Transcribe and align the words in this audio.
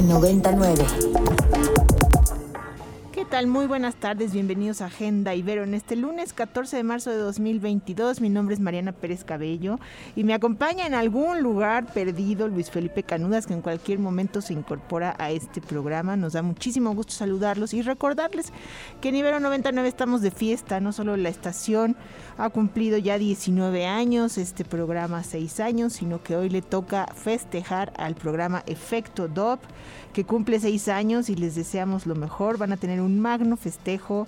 99. 0.00 1.87
¿Qué 3.28 3.32
tal? 3.32 3.46
Muy 3.46 3.66
buenas 3.66 3.94
tardes, 3.96 4.32
bienvenidos 4.32 4.80
a 4.80 4.86
Agenda 4.86 5.34
Ibero 5.34 5.62
en 5.62 5.74
este 5.74 5.96
lunes 5.96 6.32
14 6.32 6.78
de 6.78 6.82
marzo 6.82 7.10
de 7.10 7.18
2022. 7.18 8.22
Mi 8.22 8.30
nombre 8.30 8.54
es 8.54 8.60
Mariana 8.60 8.92
Pérez 8.92 9.22
Cabello 9.22 9.78
y 10.16 10.24
me 10.24 10.32
acompaña 10.32 10.86
en 10.86 10.94
algún 10.94 11.42
lugar 11.42 11.92
perdido 11.92 12.48
Luis 12.48 12.70
Felipe 12.70 13.02
Canudas, 13.02 13.46
que 13.46 13.52
en 13.52 13.60
cualquier 13.60 13.98
momento 13.98 14.40
se 14.40 14.54
incorpora 14.54 15.14
a 15.18 15.30
este 15.30 15.60
programa. 15.60 16.16
Nos 16.16 16.32
da 16.32 16.40
muchísimo 16.40 16.94
gusto 16.94 17.12
saludarlos 17.12 17.74
y 17.74 17.82
recordarles 17.82 18.50
que 19.02 19.10
en 19.10 19.16
Ibero 19.16 19.40
99 19.40 19.86
estamos 19.86 20.22
de 20.22 20.30
fiesta, 20.30 20.80
no 20.80 20.92
solo 20.92 21.14
la 21.18 21.28
estación 21.28 21.96
ha 22.38 22.48
cumplido 22.48 22.96
ya 22.96 23.18
19 23.18 23.84
años, 23.84 24.38
este 24.38 24.64
programa 24.64 25.22
6 25.22 25.60
años, 25.60 25.92
sino 25.92 26.22
que 26.22 26.34
hoy 26.34 26.48
le 26.48 26.62
toca 26.62 27.06
festejar 27.14 27.92
al 27.98 28.14
programa 28.14 28.62
Efecto 28.66 29.28
DOP 29.28 29.60
que 30.12 30.24
cumple 30.24 30.58
seis 30.58 30.88
años 30.88 31.28
y 31.30 31.36
les 31.36 31.54
deseamos 31.54 32.06
lo 32.06 32.14
mejor. 32.14 32.58
Van 32.58 32.72
a 32.72 32.76
tener 32.76 33.00
un 33.00 33.17
magno 33.18 33.56
festejo 33.56 34.26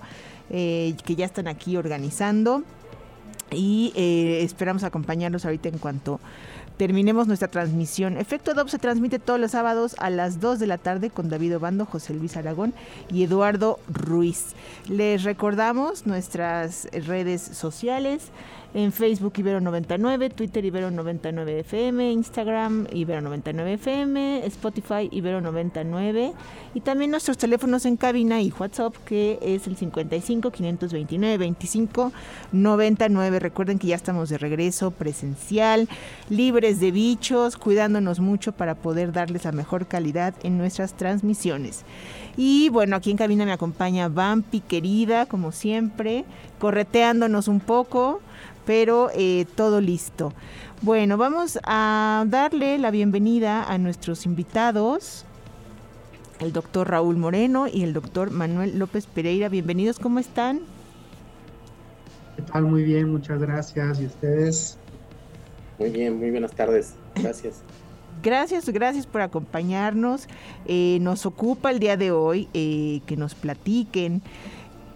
eh, 0.49 0.95
que 1.05 1.15
ya 1.15 1.25
están 1.25 1.47
aquí 1.47 1.77
organizando 1.77 2.63
y 3.51 3.91
eh, 3.95 4.41
esperamos 4.43 4.83
acompañarlos 4.83 5.45
ahorita 5.45 5.69
en 5.69 5.77
cuanto 5.77 6.19
terminemos 6.77 7.27
nuestra 7.27 7.47
transmisión. 7.47 8.17
Efecto 8.17 8.55
DOP 8.55 8.67
se 8.67 8.79
transmite 8.79 9.19
todos 9.19 9.39
los 9.39 9.51
sábados 9.51 9.95
a 9.99 10.09
las 10.09 10.39
2 10.39 10.57
de 10.57 10.65
la 10.65 10.79
tarde 10.79 11.11
con 11.11 11.29
David 11.29 11.57
Obando, 11.57 11.85
José 11.85 12.13
Luis 12.13 12.37
Aragón 12.37 12.73
y 13.11 13.23
Eduardo 13.23 13.79
Ruiz. 13.87 14.55
Les 14.89 15.23
recordamos 15.23 16.07
nuestras 16.07 16.87
redes 16.91 17.41
sociales 17.41 18.31
en 18.73 18.91
Facebook 18.93 19.33
Ibero99, 19.33 20.33
Twitter 20.33 20.63
Ibero99FM, 20.63 22.13
Instagram 22.13 22.87
Ibero99FM, 22.87 24.43
Spotify 24.45 25.09
Ibero99 25.11 26.33
y 26.73 26.81
también 26.81 27.11
nuestros 27.11 27.37
teléfonos 27.37 27.85
en 27.85 27.97
cabina 27.97 28.41
y 28.41 28.53
WhatsApp 28.57 28.95
que 29.05 29.39
es 29.41 29.67
el 29.67 29.75
55 29.75 30.51
529 30.51 31.37
25 31.37 32.11
99. 32.53 33.39
Recuerden 33.39 33.77
que 33.77 33.87
ya 33.87 33.95
estamos 33.95 34.29
de 34.29 34.37
regreso 34.37 34.91
presencial, 34.91 35.89
libres 36.29 36.79
de 36.79 36.91
bichos, 36.91 37.57
cuidándonos 37.57 38.19
mucho 38.19 38.53
para 38.53 38.75
poder 38.75 39.11
darles 39.11 39.43
la 39.43 39.51
mejor 39.51 39.87
calidad 39.87 40.33
en 40.43 40.57
nuestras 40.57 40.93
transmisiones. 40.93 41.83
Y 42.37 42.69
bueno, 42.69 42.95
aquí 42.95 43.11
en 43.11 43.17
cabina 43.17 43.45
me 43.45 43.51
acompaña 43.51 44.07
Vampi 44.07 44.61
querida, 44.61 45.25
como 45.25 45.51
siempre, 45.51 46.23
correteándonos 46.59 47.49
un 47.49 47.59
poco 47.59 48.21
pero 48.65 49.09
eh, 49.13 49.45
todo 49.55 49.81
listo. 49.81 50.33
Bueno, 50.81 51.17
vamos 51.17 51.59
a 51.63 52.25
darle 52.27 52.79
la 52.79 52.89
bienvenida 52.91 53.63
a 53.63 53.77
nuestros 53.77 54.25
invitados, 54.25 55.25
el 56.39 56.53
doctor 56.53 56.89
Raúl 56.89 57.17
Moreno 57.17 57.67
y 57.67 57.83
el 57.83 57.93
doctor 57.93 58.31
Manuel 58.31 58.79
López 58.79 59.05
Pereira. 59.05 59.47
Bienvenidos, 59.47 59.99
¿cómo 59.99 60.19
están? 60.19 60.61
¿Qué 62.35 62.41
tal? 62.41 62.63
Muy 62.63 62.83
bien, 62.83 63.11
muchas 63.11 63.39
gracias. 63.39 63.99
¿Y 63.99 64.05
ustedes? 64.07 64.77
Muy 65.77 65.89
bien, 65.89 66.17
muy 66.17 66.31
buenas 66.31 66.51
tardes. 66.51 66.95
Gracias. 67.15 67.61
Gracias, 68.23 68.69
gracias 68.69 69.07
por 69.07 69.21
acompañarnos. 69.21 70.27
Eh, 70.65 70.99
nos 71.01 71.25
ocupa 71.25 71.71
el 71.71 71.79
día 71.79 71.97
de 71.97 72.11
hoy 72.11 72.47
eh, 72.53 73.01
que 73.05 73.17
nos 73.17 73.33
platiquen 73.33 74.21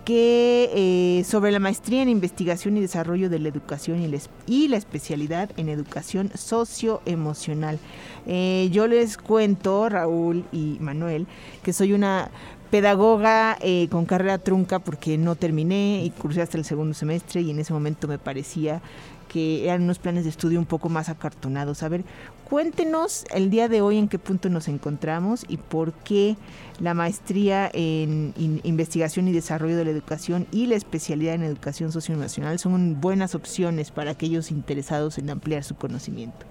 que 0.06 0.70
eh, 0.74 1.24
sobre 1.24 1.52
la 1.52 1.60
maestría 1.60 2.04
en 2.04 2.10
investigación 2.10 2.78
y 2.78 2.82
desarrollo 2.82 3.30
de 3.30 3.40
la 3.40 3.50
educación 3.50 4.02
y, 4.48 4.68
la 4.68 4.78
especialidad 4.78 5.50
en 5.58 5.68
educación 5.68 6.32
socioemocional. 6.36 7.80
Eh, 8.28 8.70
yo 8.72 8.88
les 8.88 9.18
cuento, 9.18 9.90
Raúl 9.90 10.46
y 10.52 10.78
Manuel, 10.80 11.26
que 11.64 11.74
soy 11.74 11.94
una 11.94 12.30
pedagoga 12.70 13.58
eh, 13.62 13.88
con 13.90 14.06
carrera 14.06 14.38
trunca 14.38 14.80
porque 14.80 15.18
no 15.18 15.36
terminé 15.36 16.04
y 16.04 16.12
cursé 16.12 16.42
hasta 16.42 16.58
el 16.58 16.66
segundo 16.66 16.94
semestre 16.94 17.42
y 17.42 17.50
en 17.52 17.60
ese 17.60 17.74
momento 17.74 18.08
me 18.08 18.20
parecía 18.20 18.82
que 19.28 19.66
eran 19.66 19.84
unos 19.84 20.00
planes 20.00 20.24
de 20.24 20.30
estudio 20.30 20.60
un 20.60 20.66
poco 20.66 20.88
más 20.88 21.10
acartonados. 21.10 21.84
A 21.84 21.90
ver, 21.90 22.04
cuéntenos 22.50 23.26
el 23.34 23.50
día 23.50 23.68
de 23.68 23.82
hoy 23.82 23.98
en 23.98 24.08
qué 24.08 24.20
punto 24.20 24.50
nos 24.50 24.68
encontramos 24.68 25.46
y 25.48 25.58
por 25.58 25.94
qué 25.94 26.38
la 26.80 26.94
maestría 26.94 27.70
en 27.74 28.34
investigación 28.64 29.28
y 29.28 29.32
desarrollo 29.32 29.76
de 29.76 29.86
la 29.86 29.92
educación 29.92 30.48
y 30.52 30.68
la 30.68 30.76
especialidad 30.76 31.36
en 31.36 31.44
educación 31.44 31.92
socioemocional 31.92 32.60
son 32.60 33.02
buenas 33.02 33.36
opciones 33.36 33.92
para 33.92 34.12
aquellos 34.12 34.52
interesados 34.52 35.18
en 35.18 35.30
ampliar 35.30 35.64
su 35.64 35.76
conocimiento. 35.76 36.46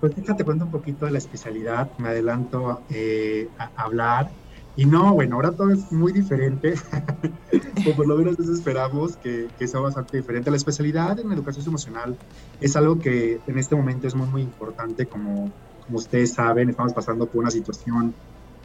Pues 0.00 0.14
déjate 0.14 0.44
cuento 0.44 0.66
un 0.66 0.70
poquito 0.70 1.06
de 1.06 1.12
la 1.12 1.18
especialidad, 1.18 1.88
me 1.98 2.08
adelanto 2.08 2.82
eh, 2.90 3.48
a 3.58 3.70
hablar. 3.76 4.30
Y 4.76 4.84
no, 4.84 5.14
bueno, 5.14 5.36
ahora 5.36 5.52
todo 5.52 5.70
es 5.70 5.90
muy 5.90 6.12
diferente, 6.12 6.74
o 7.90 7.96
por 7.96 8.06
lo 8.06 8.16
menos 8.16 8.38
esperamos 8.38 9.16
que, 9.16 9.48
que, 9.58 9.66
sea 9.66 9.80
bastante 9.80 10.18
diferente. 10.18 10.50
La 10.50 10.58
especialidad 10.58 11.18
en 11.18 11.32
educación 11.32 11.64
emocional 11.66 12.14
es 12.60 12.76
algo 12.76 12.98
que 12.98 13.40
en 13.46 13.58
este 13.58 13.74
momento 13.74 14.06
es 14.06 14.14
muy, 14.14 14.28
muy 14.28 14.42
importante, 14.42 15.06
como, 15.06 15.50
como 15.86 15.98
ustedes 15.98 16.34
saben, 16.34 16.68
estamos 16.68 16.92
pasando 16.92 17.26
por 17.26 17.40
una 17.40 17.50
situación, 17.50 18.12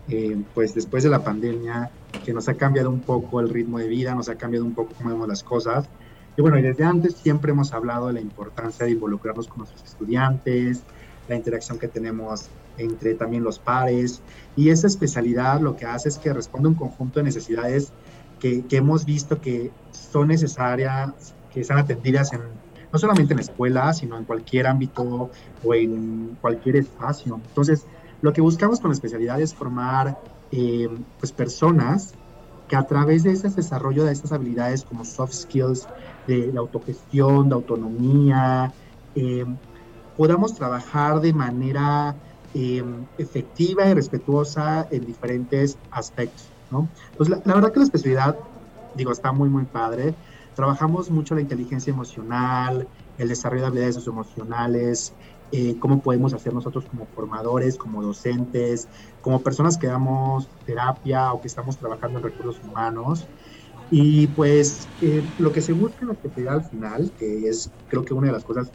eh, 0.10 0.38
pues 0.54 0.76
después 0.76 1.04
de 1.04 1.10
la 1.10 1.24
pandemia, 1.24 1.92
que 2.26 2.34
nos 2.34 2.50
ha 2.50 2.56
cambiado 2.56 2.90
un 2.90 3.00
poco 3.00 3.40
el 3.40 3.48
ritmo 3.48 3.80
de 3.80 3.88
vida, 3.88 4.14
nos 4.14 4.28
ha 4.28 4.36
cambiado 4.36 4.66
un 4.66 4.74
poco 4.74 4.94
cómo 4.98 5.12
vemos 5.12 5.30
las 5.30 5.44
cosas. 5.44 5.88
Y 6.36 6.42
bueno, 6.42 6.58
desde 6.58 6.84
antes 6.84 7.16
siempre 7.16 7.52
hemos 7.52 7.72
hablado 7.72 8.08
de 8.08 8.14
la 8.14 8.22
importancia 8.22 8.86
de 8.86 8.92
involucrarnos 8.92 9.48
con 9.48 9.60
nuestros 9.60 9.84
estudiantes, 9.84 10.82
la 11.30 11.36
interacción 11.36 11.80
que 11.80 11.88
tenemos 11.88 12.50
entre 12.82 13.16
también 13.16 13.44
los 13.44 13.60
pares. 13.60 14.22
Y 14.56 14.70
esa 14.70 14.88
especialidad 14.88 15.62
lo 15.62 15.76
que 15.76 15.86
hace 15.86 16.10
es 16.10 16.18
que 16.18 16.34
responde 16.34 16.68
a 16.68 16.72
un 16.72 16.76
conjunto 16.76 17.20
de 17.20 17.24
necesidades 17.24 17.92
que, 18.40 18.66
hemos 18.72 19.06
visto 19.06 19.40
que 19.40 19.72
son 19.92 20.30
necesarias, 20.30 21.36
que 21.54 21.62
están 21.62 21.78
atendidas 21.78 22.34
en, 22.34 22.42
no 22.92 23.00
solamente 23.00 23.34
en 23.34 23.38
la 23.38 23.44
escuela, 23.44 23.94
sino 23.94 24.18
en 24.18 24.26
cualquier 24.26 24.68
ámbito 24.68 25.30
o 25.64 25.74
en 25.74 26.38
cualquier 26.42 26.78
espacio. 26.78 27.40
Entonces, 27.48 27.86
lo 28.22 28.34
que 28.34 28.42
buscamos 28.42 28.80
con 28.80 28.90
la 28.90 28.96
especialidad 28.96 29.40
es 29.40 29.54
formar 29.54 30.20
eh, 30.52 30.90
pues 31.20 31.32
personas 31.32 32.14
que 32.68 32.76
a 32.76 32.84
través 32.84 33.24
de 33.24 33.32
ese 33.32 33.50
desarrollo 33.50 34.06
de 34.06 34.14
estas 34.14 34.32
habilidades 34.32 34.84
como 34.84 35.04
soft 35.04 35.34
skills, 35.34 35.88
de 36.28 36.52
la 36.54 36.62
autogestión, 36.62 37.50
de 37.50 37.56
autonomía, 37.56 38.72
eh, 39.16 39.46
podamos 40.16 40.54
trabajar 40.56 41.20
de 41.20 41.34
manera 41.34 42.16
em, 42.54 43.06
efectiva 43.18 43.88
y 43.88 43.94
respetuosa 43.94 44.88
en 44.92 45.06
diferentes 45.06 45.78
aspectos, 45.90 46.52
¿no? 46.70 46.90
Pues 47.18 47.30
la, 47.30 47.38
verdad 47.46 47.72
que 47.72 47.80
la 47.80 47.86
especialidad, 47.86 48.38
digo, 48.96 49.12
está 49.12 49.32
muy, 49.32 49.50
muy 49.50 49.66
padre. 49.66 50.16
Trabajamos 50.56 51.10
mucho 51.10 51.36
la 51.36 51.42
inteligencia 51.42 51.92
emocional, 51.92 52.88
el 53.18 53.30
desarrollo 53.30 53.62
de 53.62 53.68
habilidades 53.68 54.06
emocionales, 54.06 55.14
eh, 55.54 55.78
cómo 55.80 56.02
podemos 56.02 56.34
hacer 56.34 56.54
nosotros 56.54 56.86
como 56.86 57.06
formadores, 57.08 57.78
como 57.78 58.02
docentes, 58.02 58.88
como 59.22 59.42
personas 59.42 59.78
que 59.78 59.88
damos 59.88 60.50
terapia 60.66 61.34
o 61.34 61.42
que 61.42 61.48
estamos 61.48 61.78
trabajando 61.78 62.20
en 62.20 62.26
recursos 62.26 62.64
humanos. 62.64 63.28
Y 63.90 64.28
pues 64.28 64.88
eh, 65.02 65.22
lo 65.38 65.52
que 65.52 65.62
se 65.62 65.74
busca 65.74 65.98
en 66.02 66.08
la 66.08 66.14
especialidad 66.14 66.56
al 66.56 66.64
final, 66.64 67.12
que 67.18 67.50
es 67.50 67.70
creo 67.88 68.06
que 68.06 68.14
una 68.14 68.28
de 68.28 68.34
las 68.34 68.46
cosas 68.46 68.72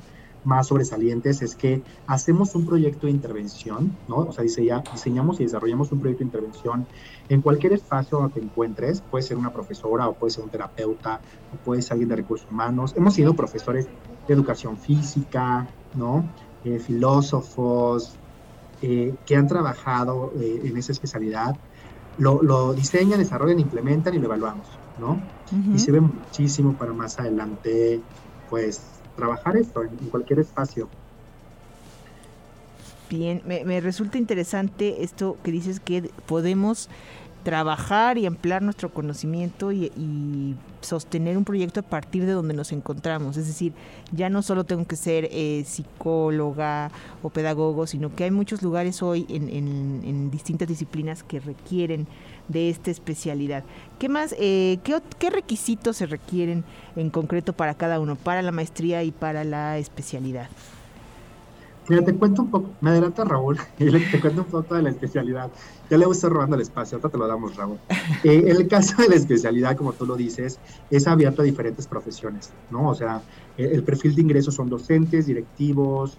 más 0.46 0.68
sobresalientes 0.68 1.42
es 1.42 1.56
que 1.56 1.82
hacemos 2.06 2.54
un 2.54 2.64
proyecto 2.64 3.06
de 3.06 3.12
intervención, 3.12 3.96
¿no? 4.08 4.18
O 4.18 4.32
sea, 4.32 4.44
diseñamos 4.44 5.40
y 5.40 5.44
desarrollamos 5.44 5.90
un 5.92 6.00
proyecto 6.00 6.20
de 6.20 6.26
intervención 6.26 6.86
en 7.28 7.42
cualquier 7.42 7.72
espacio 7.72 8.18
donde 8.18 8.34
te 8.34 8.40
encuentres, 8.40 9.02
puede 9.02 9.22
ser 9.22 9.36
una 9.36 9.52
profesora 9.52 10.08
o 10.08 10.14
puede 10.14 10.30
ser 10.30 10.44
un 10.44 10.50
terapeuta 10.50 11.20
o 11.52 11.64
puede 11.64 11.82
ser 11.82 11.94
alguien 11.94 12.08
de 12.08 12.16
recursos 12.16 12.48
humanos. 12.50 12.94
Hemos 12.96 13.14
sido 13.14 13.34
profesores 13.34 13.88
de 14.26 14.34
educación 14.34 14.76
física, 14.76 15.66
¿no? 15.94 16.24
Eh, 16.64 16.78
filósofos 16.78 18.16
eh, 18.82 19.14
que 19.24 19.36
han 19.36 19.48
trabajado 19.48 20.32
eh, 20.40 20.62
en 20.64 20.76
esa 20.76 20.92
especialidad. 20.92 21.56
Lo, 22.18 22.42
lo, 22.42 22.72
diseñan, 22.72 23.18
desarrollan, 23.18 23.58
implementan 23.58 24.14
y 24.14 24.18
lo 24.18 24.26
evaluamos, 24.26 24.66
¿no? 24.98 25.20
Y 25.74 25.78
se 25.78 25.92
ve 25.92 26.00
muchísimo 26.00 26.72
para 26.72 26.92
más 26.92 27.18
adelante, 27.18 28.00
pues, 28.48 28.80
trabajar 29.16 29.56
esto 29.56 29.82
en, 29.82 29.90
cualquier 30.10 30.40
espacio. 30.40 30.88
Bien, 33.08 33.42
me, 33.44 33.80
resulta 33.80 34.18
interesante 34.18 35.02
esto 35.02 35.36
que 35.42 35.52
dices 35.52 35.80
que 35.80 36.10
podemos 36.26 36.88
trabajar 37.44 38.18
y 38.18 38.26
ampliar 38.26 38.62
nuestro 38.62 38.92
conocimiento 38.92 39.72
y, 39.72 40.56
sostener 40.82 41.36
un 41.36 41.44
proyecto 41.44 41.80
a 41.80 41.82
partir 41.82 42.26
de 42.26 42.32
donde 42.32 42.54
nos 42.54 42.70
encontramos. 42.70 43.36
Es 43.36 43.48
decir, 43.48 43.72
ya 44.12 44.30
no 44.30 44.42
solo 44.42 44.62
tengo 44.62 44.86
que 44.86 44.94
ser 44.94 45.28
eh, 45.32 45.64
psicóloga 45.66 46.92
o 47.24 47.30
pedagogo, 47.30 47.88
sino 47.88 48.14
que 48.14 48.22
hay 48.22 48.30
muchos 48.30 48.62
lugares 48.62 49.02
hoy 49.02 49.26
en, 49.28 49.48
en 49.48 50.30
distintas 50.30 50.68
disciplinas 50.68 51.24
que 51.24 51.40
requieren 51.40 52.06
de 52.48 52.70
esta 52.70 52.90
especialidad. 52.90 53.64
¿Qué 53.98 54.08
más, 54.08 54.34
eh, 54.38 54.78
qué, 54.84 55.30
requisitos 55.30 55.96
se 55.96 56.06
requieren 56.06 56.64
en 56.96 57.10
concreto 57.10 57.52
para 57.52 57.74
cada 57.74 58.00
uno, 58.00 58.16
para 58.16 58.42
la 58.42 58.52
maestría 58.52 59.02
y 59.02 59.10
para 59.10 59.44
la 59.44 59.78
especialidad? 59.78 60.48
Mira, 61.88 62.04
te 62.04 62.14
cuento 62.14 62.42
un 62.42 62.50
poco, 62.50 62.70
me 62.80 62.90
adelanta 62.90 63.24
Raúl, 63.24 63.58
y 63.78 63.90
te 63.90 64.20
cuento 64.20 64.42
un 64.42 64.48
poco 64.48 64.74
de 64.74 64.82
la 64.82 64.90
especialidad. 64.90 65.50
Ya 65.88 65.96
le 65.96 66.04
voy 66.04 66.14
a 66.14 66.16
estar 66.16 66.30
robando 66.30 66.56
el 66.56 66.62
espacio, 66.62 66.96
ahorita 66.96 67.10
te 67.10 67.18
lo 67.18 67.26
damos, 67.26 67.56
Raúl. 67.56 67.78
Eh, 68.24 68.44
en 68.46 68.56
el 68.56 68.68
caso 68.68 69.02
de 69.02 69.08
la 69.08 69.14
especialidad, 69.16 69.76
como 69.76 69.92
tú 69.92 70.06
lo 70.06 70.16
dices, 70.16 70.58
es 70.90 71.06
abierto 71.06 71.42
a 71.42 71.44
diferentes 71.44 71.86
profesiones, 71.86 72.50
¿no? 72.70 72.88
O 72.88 72.94
sea, 72.94 73.20
el, 73.56 73.82
perfil 73.82 74.14
de 74.14 74.22
ingresos 74.22 74.54
son 74.54 74.68
docentes, 74.68 75.26
directivos, 75.26 76.16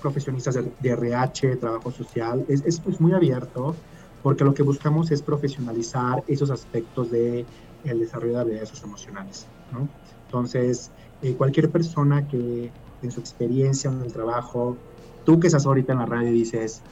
profesionistas 0.00 0.54
de, 0.54 0.90
RH, 0.90 1.56
trabajo 1.56 1.90
social, 1.90 2.44
es, 2.48 2.62
es, 2.64 2.80
es, 2.86 3.00
muy 3.00 3.12
abierto 3.12 3.76
porque 4.22 4.44
lo 4.44 4.54
que 4.54 4.62
buscamos 4.62 5.10
es 5.10 5.22
profesionalizar 5.22 6.22
esos 6.26 6.50
aspectos 6.50 7.10
del 7.10 7.46
el 7.84 8.00
desarrollo 8.00 8.34
de 8.34 8.40
habilidades 8.40 8.68
socioemocionales, 8.68 9.46
¿no? 9.72 9.88
Entonces, 10.26 10.90
eh, 11.22 11.34
cualquier 11.34 11.70
persona 11.70 12.28
que 12.28 12.70
en 13.02 13.10
su 13.10 13.20
experiencia 13.20 13.90
en 13.90 14.02
el 14.02 14.12
trabajo, 14.12 14.76
tú 15.24 15.40
que 15.40 15.46
estás 15.46 15.66
ahorita 15.66 15.92
en 15.92 16.00
la 16.00 16.06
radio 16.06 16.30
dices, 16.30 16.82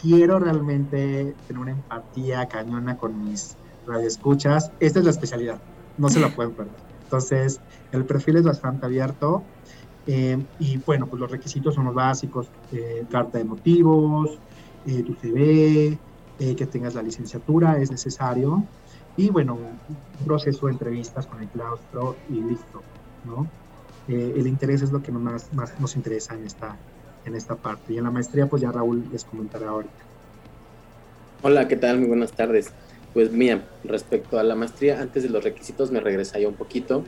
quiero 0.00 0.38
realmente 0.38 1.34
tener 1.46 1.60
una 1.60 1.72
empatía 1.72 2.46
cañona 2.46 2.96
con 2.96 3.24
mis 3.24 3.56
radioescuchas, 3.86 4.70
esta 4.80 4.98
es 5.00 5.04
la 5.04 5.10
especialidad, 5.10 5.58
no 5.98 6.08
se 6.08 6.20
la 6.20 6.34
pueden 6.34 6.52
perder. 6.52 6.74
Entonces, 7.04 7.60
el 7.92 8.04
perfil 8.04 8.36
es 8.36 8.44
bastante 8.44 8.86
abierto 8.86 9.42
eh, 10.06 10.38
y 10.58 10.78
bueno, 10.78 11.06
pues 11.06 11.20
los 11.20 11.30
requisitos 11.30 11.74
son 11.74 11.86
los 11.86 11.94
básicos, 11.94 12.48
eh, 12.72 13.04
carta 13.10 13.38
de 13.38 13.44
motivos, 13.44 14.38
eh, 14.86 15.02
tu 15.02 15.14
CV, 15.14 15.98
que 16.38 16.66
tengas 16.66 16.94
la 16.94 17.02
licenciatura, 17.02 17.78
es 17.78 17.90
necesario, 17.90 18.64
y 19.16 19.30
bueno, 19.30 19.54
un 19.54 20.24
proceso 20.26 20.66
de 20.66 20.72
entrevistas 20.72 21.26
con 21.26 21.40
el 21.40 21.48
claustro 21.48 22.16
y 22.28 22.34
listo, 22.34 22.82
¿no? 23.24 23.46
Eh, 24.08 24.34
el 24.36 24.46
interés 24.46 24.82
es 24.82 24.92
lo 24.92 25.02
que 25.02 25.10
más, 25.10 25.52
más 25.54 25.80
nos 25.80 25.96
interesa 25.96 26.34
en 26.34 26.44
esta, 26.44 26.76
en 27.24 27.34
esta 27.34 27.56
parte. 27.56 27.94
Y 27.94 27.98
en 27.98 28.04
la 28.04 28.10
maestría, 28.10 28.46
pues 28.46 28.62
ya 28.62 28.70
Raúl 28.70 29.04
les 29.10 29.24
comentará 29.24 29.70
ahorita. 29.70 29.94
Hola, 31.42 31.66
¿qué 31.66 31.76
tal? 31.76 31.98
Muy 31.98 32.08
buenas 32.08 32.32
tardes. 32.32 32.72
Pues 33.14 33.32
mira, 33.32 33.64
respecto 33.84 34.38
a 34.38 34.42
la 34.42 34.54
maestría, 34.54 35.00
antes 35.00 35.22
de 35.22 35.30
los 35.30 35.42
requisitos 35.42 35.90
me 35.90 36.00
regresaría 36.00 36.48
un 36.48 36.54
poquito 36.54 37.02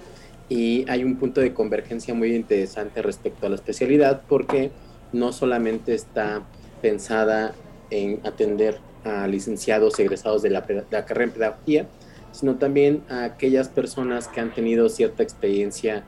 y 0.48 0.86
hay 0.88 1.04
un 1.04 1.16
punto 1.16 1.42
de 1.42 1.52
convergencia 1.52 2.14
muy 2.14 2.34
interesante 2.34 3.02
respecto 3.02 3.46
a 3.46 3.50
la 3.50 3.56
especialidad 3.56 4.22
porque 4.26 4.70
no 5.12 5.32
solamente 5.32 5.94
está 5.94 6.42
pensada 6.80 7.54
en 7.90 8.20
atender 8.24 8.78
a 9.04 9.26
licenciados 9.26 9.98
egresados 9.98 10.42
de 10.42 10.50
la, 10.50 10.64
carrera 10.64 11.24
en 11.24 11.30
pedagogía, 11.30 11.86
sino 12.32 12.56
también 12.56 13.02
a 13.08 13.24
aquellas 13.24 13.68
personas 13.68 14.28
que 14.28 14.40
han 14.40 14.52
tenido 14.52 14.88
cierta 14.88 15.22
experiencia 15.22 16.04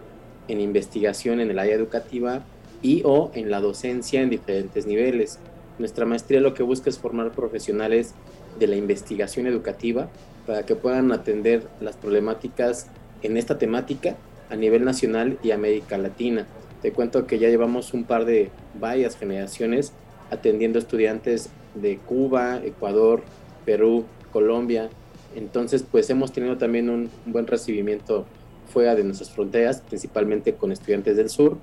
en 0.48 0.60
investigación 0.60 1.40
en 1.40 1.50
el 1.50 1.58
área 1.58 1.74
educativa 1.74 2.42
y 2.82 3.02
o 3.04 3.30
en 3.34 3.50
la 3.50 3.60
docencia 3.60 4.20
en 4.20 4.30
diferentes 4.30 4.86
niveles. 4.86 5.38
Nuestra 5.78 6.04
maestría 6.04 6.40
lo 6.40 6.54
que 6.54 6.62
busca 6.62 6.90
es 6.90 6.98
formar 6.98 7.32
profesionales 7.32 8.14
de 8.58 8.66
la 8.66 8.76
investigación 8.76 9.46
educativa 9.46 10.08
para 10.46 10.64
que 10.64 10.74
puedan 10.74 11.12
atender 11.12 11.66
las 11.80 11.96
problemáticas 11.96 12.88
en 13.22 13.36
esta 13.36 13.58
temática 13.58 14.16
a 14.50 14.56
nivel 14.56 14.84
nacional 14.84 15.38
y 15.42 15.52
América 15.52 15.96
Latina. 15.96 16.46
Te 16.82 16.92
cuento 16.92 17.26
que 17.26 17.38
ya 17.38 17.48
llevamos 17.48 17.94
un 17.94 18.04
par 18.04 18.24
de 18.24 18.50
varias 18.78 19.16
generaciones 19.16 19.92
atendiendo 20.30 20.78
estudiantes 20.78 21.50
de 21.74 21.98
Cuba, 21.98 22.60
Ecuador, 22.64 23.22
Perú, 23.64 24.04
Colombia. 24.32 24.90
Entonces, 25.34 25.84
pues 25.88 26.10
hemos 26.10 26.32
tenido 26.32 26.58
también 26.58 26.90
un, 26.90 27.10
buen 27.26 27.46
recibimiento 27.46 28.26
fuera 28.72 28.94
de 28.94 29.04
nuestras 29.04 29.30
fronteras, 29.30 29.80
principalmente 29.80 30.54
con 30.54 30.72
estudiantes 30.72 31.16
del 31.16 31.28
sur. 31.28 31.56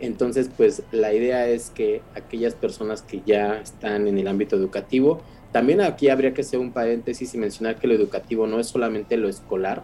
Entonces, 0.00 0.50
pues 0.56 0.82
la 0.90 1.12
idea 1.12 1.48
es 1.48 1.70
que 1.70 2.02
aquellas 2.14 2.54
personas 2.54 3.02
que 3.02 3.22
ya 3.24 3.60
están 3.60 4.08
en 4.08 4.18
el 4.18 4.26
ámbito 4.26 4.56
educativo, 4.56 5.20
también 5.52 5.80
aquí 5.80 6.08
habría 6.08 6.34
que 6.34 6.40
hacer 6.40 6.58
un 6.58 6.72
paréntesis 6.72 7.34
y 7.34 7.38
mencionar 7.38 7.76
que 7.76 7.86
lo 7.86 7.94
educativo 7.94 8.46
no 8.46 8.58
es 8.58 8.66
solamente 8.66 9.16
lo 9.16 9.28
escolar, 9.28 9.82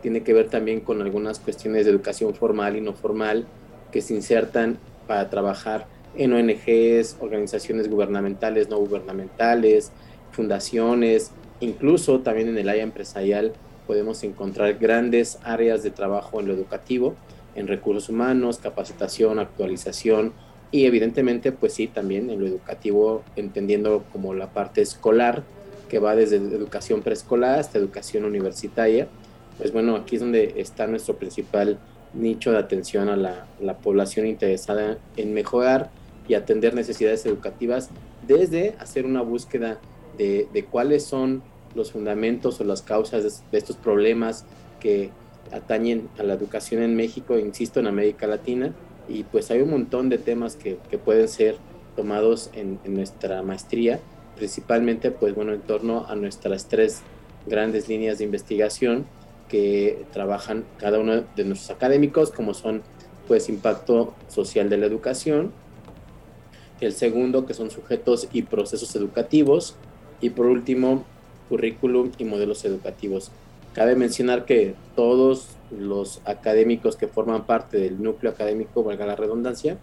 tiene 0.00 0.22
que 0.22 0.32
ver 0.32 0.48
también 0.48 0.80
con 0.80 1.00
algunas 1.00 1.38
cuestiones 1.38 1.84
de 1.84 1.92
educación 1.92 2.34
formal 2.34 2.76
y 2.76 2.80
no 2.80 2.92
formal 2.92 3.46
que 3.92 4.00
se 4.00 4.14
insertan 4.14 4.78
para 5.06 5.30
trabajar 5.30 5.86
en 6.16 6.32
ONGs, 6.32 7.16
organizaciones 7.20 7.88
gubernamentales, 7.88 8.68
no 8.68 8.78
gubernamentales, 8.78 9.92
fundaciones, 10.30 11.30
incluso 11.60 12.20
también 12.20 12.48
en 12.48 12.58
el 12.58 12.68
área 12.68 12.82
empresarial 12.82 13.52
podemos 13.86 14.22
encontrar 14.24 14.74
grandes 14.78 15.38
áreas 15.42 15.82
de 15.82 15.90
trabajo 15.90 16.40
en 16.40 16.48
lo 16.48 16.54
educativo, 16.54 17.14
en 17.54 17.66
recursos 17.66 18.08
humanos, 18.08 18.58
capacitación, 18.58 19.38
actualización 19.38 20.32
y 20.70 20.86
evidentemente 20.86 21.52
pues 21.52 21.74
sí 21.74 21.86
también 21.86 22.30
en 22.30 22.40
lo 22.40 22.46
educativo 22.46 23.22
entendiendo 23.36 24.04
como 24.12 24.34
la 24.34 24.52
parte 24.52 24.80
escolar 24.80 25.42
que 25.88 25.98
va 25.98 26.16
desde 26.16 26.36
educación 26.36 27.02
preescolar 27.02 27.58
hasta 27.58 27.78
educación 27.78 28.24
universitaria. 28.24 29.08
Pues 29.58 29.72
bueno, 29.72 29.96
aquí 29.96 30.16
es 30.16 30.22
donde 30.22 30.54
está 30.56 30.86
nuestro 30.86 31.16
principal 31.16 31.78
nicho 32.14 32.50
de 32.50 32.58
atención 32.58 33.10
a 33.10 33.16
la, 33.16 33.76
población 33.82 34.26
interesada 34.26 34.96
en 35.16 35.34
mejorar 35.34 35.90
y 36.28 36.34
atender 36.34 36.74
necesidades 36.74 37.26
educativas 37.26 37.90
desde 38.26 38.74
hacer 38.78 39.06
una 39.06 39.22
búsqueda 39.22 39.80
de, 40.18 40.48
de 40.52 40.64
cuáles 40.64 41.04
son 41.04 41.42
los 41.74 41.92
fundamentos 41.92 42.60
o 42.60 42.64
las 42.64 42.82
causas 42.82 43.42
de, 43.50 43.58
estos 43.58 43.76
problemas 43.76 44.44
que 44.80 45.10
atañen 45.52 46.08
a 46.18 46.22
la 46.22 46.34
educación 46.34 46.82
en 46.82 46.96
México, 46.96 47.38
insisto, 47.38 47.80
en 47.80 47.86
América 47.86 48.26
Latina, 48.26 48.72
y 49.08 49.24
pues 49.24 49.50
hay 49.50 49.60
un 49.60 49.70
montón 49.70 50.08
de 50.08 50.18
temas 50.18 50.56
que, 50.56 50.78
que 50.90 50.98
pueden 50.98 51.28
ser 51.28 51.56
tomados 51.96 52.50
en, 52.54 52.78
nuestra 52.84 53.42
maestría, 53.42 54.00
principalmente 54.36 55.10
pues 55.10 55.34
bueno, 55.34 55.52
en 55.52 55.60
torno 55.60 56.06
a 56.06 56.14
nuestras 56.14 56.68
tres 56.68 57.02
grandes 57.46 57.88
líneas 57.88 58.18
de 58.18 58.24
investigación 58.24 59.04
que 59.48 60.04
trabajan 60.12 60.64
cada 60.78 60.98
uno 60.98 61.24
de 61.36 61.44
nuestros 61.44 61.70
académicos, 61.70 62.30
como 62.30 62.54
son 62.54 62.82
pues 63.28 63.48
impacto 63.48 64.14
social 64.28 64.70
de 64.70 64.78
la 64.78 64.86
educación, 64.86 65.52
el 66.86 66.92
segundo 66.92 67.46
que 67.46 67.54
son 67.54 67.70
sujetos 67.70 68.28
y 68.32 68.42
procesos 68.42 68.94
educativos, 68.96 69.76
y 70.20 70.30
por 70.30 70.46
último 70.46 71.04
currículum 71.48 72.12
y 72.16 72.24
modelos 72.24 72.64
educativos. 72.64 73.30
Cabe 73.74 73.96
mencionar 73.96 74.44
que 74.44 74.74
todos 74.96 75.48
los 75.70 76.20
académicos 76.24 76.96
que 76.96 77.08
forman 77.08 77.44
parte 77.44 77.78
del 77.78 78.02
núcleo 78.02 78.32
académico, 78.32 78.82
valga 78.84 79.06
la 79.06 79.16
redundancia, 79.16 79.78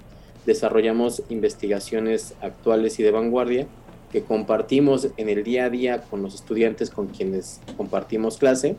desarrollamos 0.45 1.23
investigaciones 1.29 2.33
actuales 2.41 2.99
y 2.99 3.03
de 3.03 3.11
vanguardia 3.11 3.67
que 4.11 4.23
compartimos 4.23 5.09
en 5.17 5.29
el 5.29 5.43
día 5.43 5.65
a 5.65 5.69
día 5.69 6.01
con 6.01 6.23
los 6.23 6.33
estudiantes 6.33 6.89
con 6.89 7.07
quienes 7.07 7.59
compartimos 7.77 8.37
clase, 8.37 8.75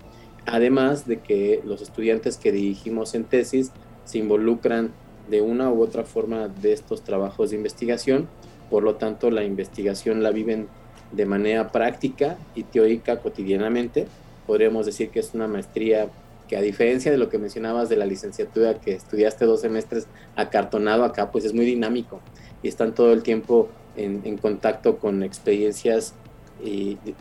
además 0.47 1.07
de 1.07 1.21
que 1.21 1.61
los 1.65 1.83
estudiantes 1.83 2.37
que 2.37 2.51
dirigimos 2.51 3.15
en 3.15 3.25
tesis 3.25 3.71
se 4.05 4.19
involucran 4.19 4.93
de 5.31 5.41
una 5.41 5.71
u 5.71 5.83
otra 5.83 6.05
forma 6.05 6.49
de 6.49 6.73
estos 6.73 7.03
trabajos 7.03 7.51
de 7.51 7.57
investigación, 7.57 8.29
por 8.69 8.83
lo 8.83 8.97
tanto 8.97 9.31
la 9.31 9.45
investigación 9.45 10.23
la 10.23 10.31
viven 10.31 10.69
de 11.13 11.27
manera 11.27 11.73
práctica 11.73 12.37
y 12.55 12.65
teórica 12.65 13.19
cotidianamente. 13.21 14.07
Podríamos 14.47 14.87
decir 14.87 15.11
que 15.11 15.21
es 15.21 15.35
una 15.35 15.49
maestría 15.49 16.09
que 16.49 16.57
a 16.57 16.61
diferencia 16.61 17.13
de 17.13 17.19
lo 17.19 17.29
que 17.29 17.39
mencionabas 17.39 17.89
de 17.89 17.97
la 17.97 18.07
licenciatura 18.07 18.75
que 18.75 18.93
estudiaste 18.93 19.45
dos 19.45 19.61
semestres 19.61 20.09
acartonado 20.35 21.05
acá, 21.05 21.31
pues 21.31 21.45
es 21.45 21.55
muy 21.55 21.65
dinámico 21.65 22.21
y 22.63 22.69
están 22.69 22.95
todo 22.95 23.13
el 23.13 23.23
tiempo 23.23 23.69
en, 23.97 24.37
contacto 24.39 24.99
con 24.99 25.23
experiencias 25.23 26.15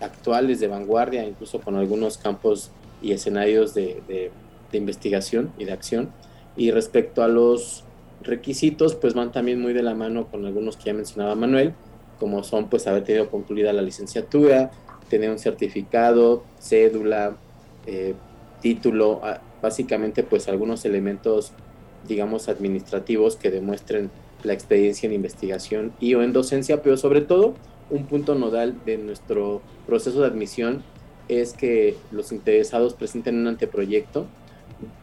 actuales 0.01 0.59
de 0.59 0.67
vanguardia, 0.67 1.25
incluso 1.25 1.61
con 1.61 1.75
algunos 1.75 2.17
campos 2.17 2.71
y 3.01 3.11
escenarios 3.11 3.73
de, 3.73 4.01
de 4.71 4.77
investigación 4.77 5.51
y 5.57 5.65
de 5.65 5.73
acción. 5.73 6.09
Y 6.57 6.71
respecto 6.71 7.23
a 7.23 7.27
los 7.27 7.83
requisitos, 8.21 8.95
pues 8.95 9.13
van 9.13 9.31
también 9.31 9.61
muy 9.61 9.73
de 9.73 9.83
la 9.83 9.95
mano 9.95 10.27
con 10.27 10.45
algunos 10.45 10.77
que 10.77 10.85
ya 10.85 10.93
mencionaba 10.93 11.35
Manuel, 11.35 11.73
como 12.19 12.43
son 12.43 12.69
pues 12.69 12.87
haber 12.87 13.03
tenido 13.03 13.29
concluida 13.29 13.73
la 13.73 13.81
licenciatura, 13.81 14.71
tener 15.09 15.29
un 15.29 15.39
certificado, 15.39 16.43
cédula, 16.59 17.37
eh, 17.85 18.13
título, 18.61 19.21
básicamente 19.61 20.23
pues 20.23 20.47
algunos 20.47 20.85
elementos 20.85 21.53
digamos 22.07 22.49
administrativos 22.49 23.35
que 23.35 23.51
demuestren 23.51 24.09
la 24.43 24.53
experiencia 24.53 25.07
en 25.07 25.13
investigación 25.13 25.93
y 25.99 26.13
o 26.13 26.23
en 26.23 26.33
docencia, 26.33 26.81
pero 26.81 26.97
sobre 26.97 27.21
todo 27.21 27.55
un 27.89 28.05
punto 28.05 28.35
nodal 28.35 28.75
de 28.85 28.97
nuestro 28.97 29.61
proceso 29.85 30.21
de 30.21 30.27
admisión 30.27 30.83
es 31.27 31.53
que 31.53 31.95
los 32.11 32.31
interesados 32.31 32.93
presenten 32.93 33.37
un 33.37 33.47
anteproyecto 33.47 34.27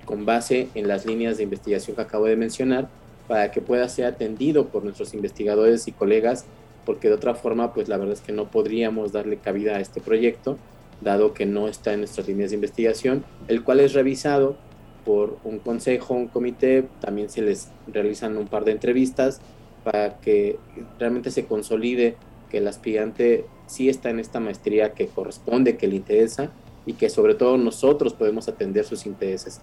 con 0.04 0.24
base 0.24 0.68
en 0.74 0.88
las 0.88 1.06
líneas 1.06 1.36
de 1.36 1.42
investigación 1.42 1.96
que 1.96 2.02
acabo 2.02 2.26
de 2.26 2.36
mencionar 2.36 2.88
para 3.28 3.50
que 3.50 3.60
pueda 3.60 3.88
ser 3.88 4.06
atendido 4.06 4.68
por 4.68 4.84
nuestros 4.84 5.14
investigadores 5.14 5.88
y 5.88 5.92
colegas 5.92 6.46
porque 6.86 7.08
de 7.08 7.14
otra 7.14 7.34
forma, 7.34 7.74
pues 7.74 7.88
la 7.88 7.98
verdad 7.98 8.14
es 8.14 8.22
que 8.22 8.32
no 8.32 8.50
podríamos 8.50 9.12
darle 9.12 9.36
cabida 9.36 9.76
a 9.76 9.80
este 9.80 10.00
proyecto, 10.00 10.56
dado 11.02 11.34
que 11.34 11.44
no 11.44 11.68
está 11.68 11.92
en 11.92 11.98
nuestras 11.98 12.28
líneas 12.28 12.50
de 12.50 12.54
investigación, 12.54 13.24
el 13.48 13.62
cual 13.62 13.80
es 13.80 13.92
revisado 13.92 14.56
por 15.04 15.36
un 15.44 15.58
consejo, 15.58 16.14
un 16.14 16.28
comité, 16.28 16.88
también 17.00 17.28
se 17.28 17.42
les 17.42 17.68
realizan 17.86 18.36
un 18.38 18.46
par 18.46 18.64
de 18.64 18.72
entrevistas 18.72 19.40
para 19.84 20.18
que 20.20 20.58
realmente 20.98 21.30
se 21.30 21.44
consolide 21.44 22.16
que 22.50 22.58
el 22.58 22.68
aspirante 22.68 23.44
sí 23.66 23.88
está 23.88 24.10
en 24.10 24.20
esta 24.20 24.40
maestría 24.40 24.94
que 24.94 25.08
corresponde, 25.08 25.76
que 25.76 25.88
le 25.88 25.96
interesa 25.96 26.50
y 26.86 26.94
que 26.94 27.10
sobre 27.10 27.34
todo 27.34 27.58
nosotros 27.58 28.14
podemos 28.14 28.48
atender 28.48 28.84
sus 28.84 29.06
intereses. 29.06 29.60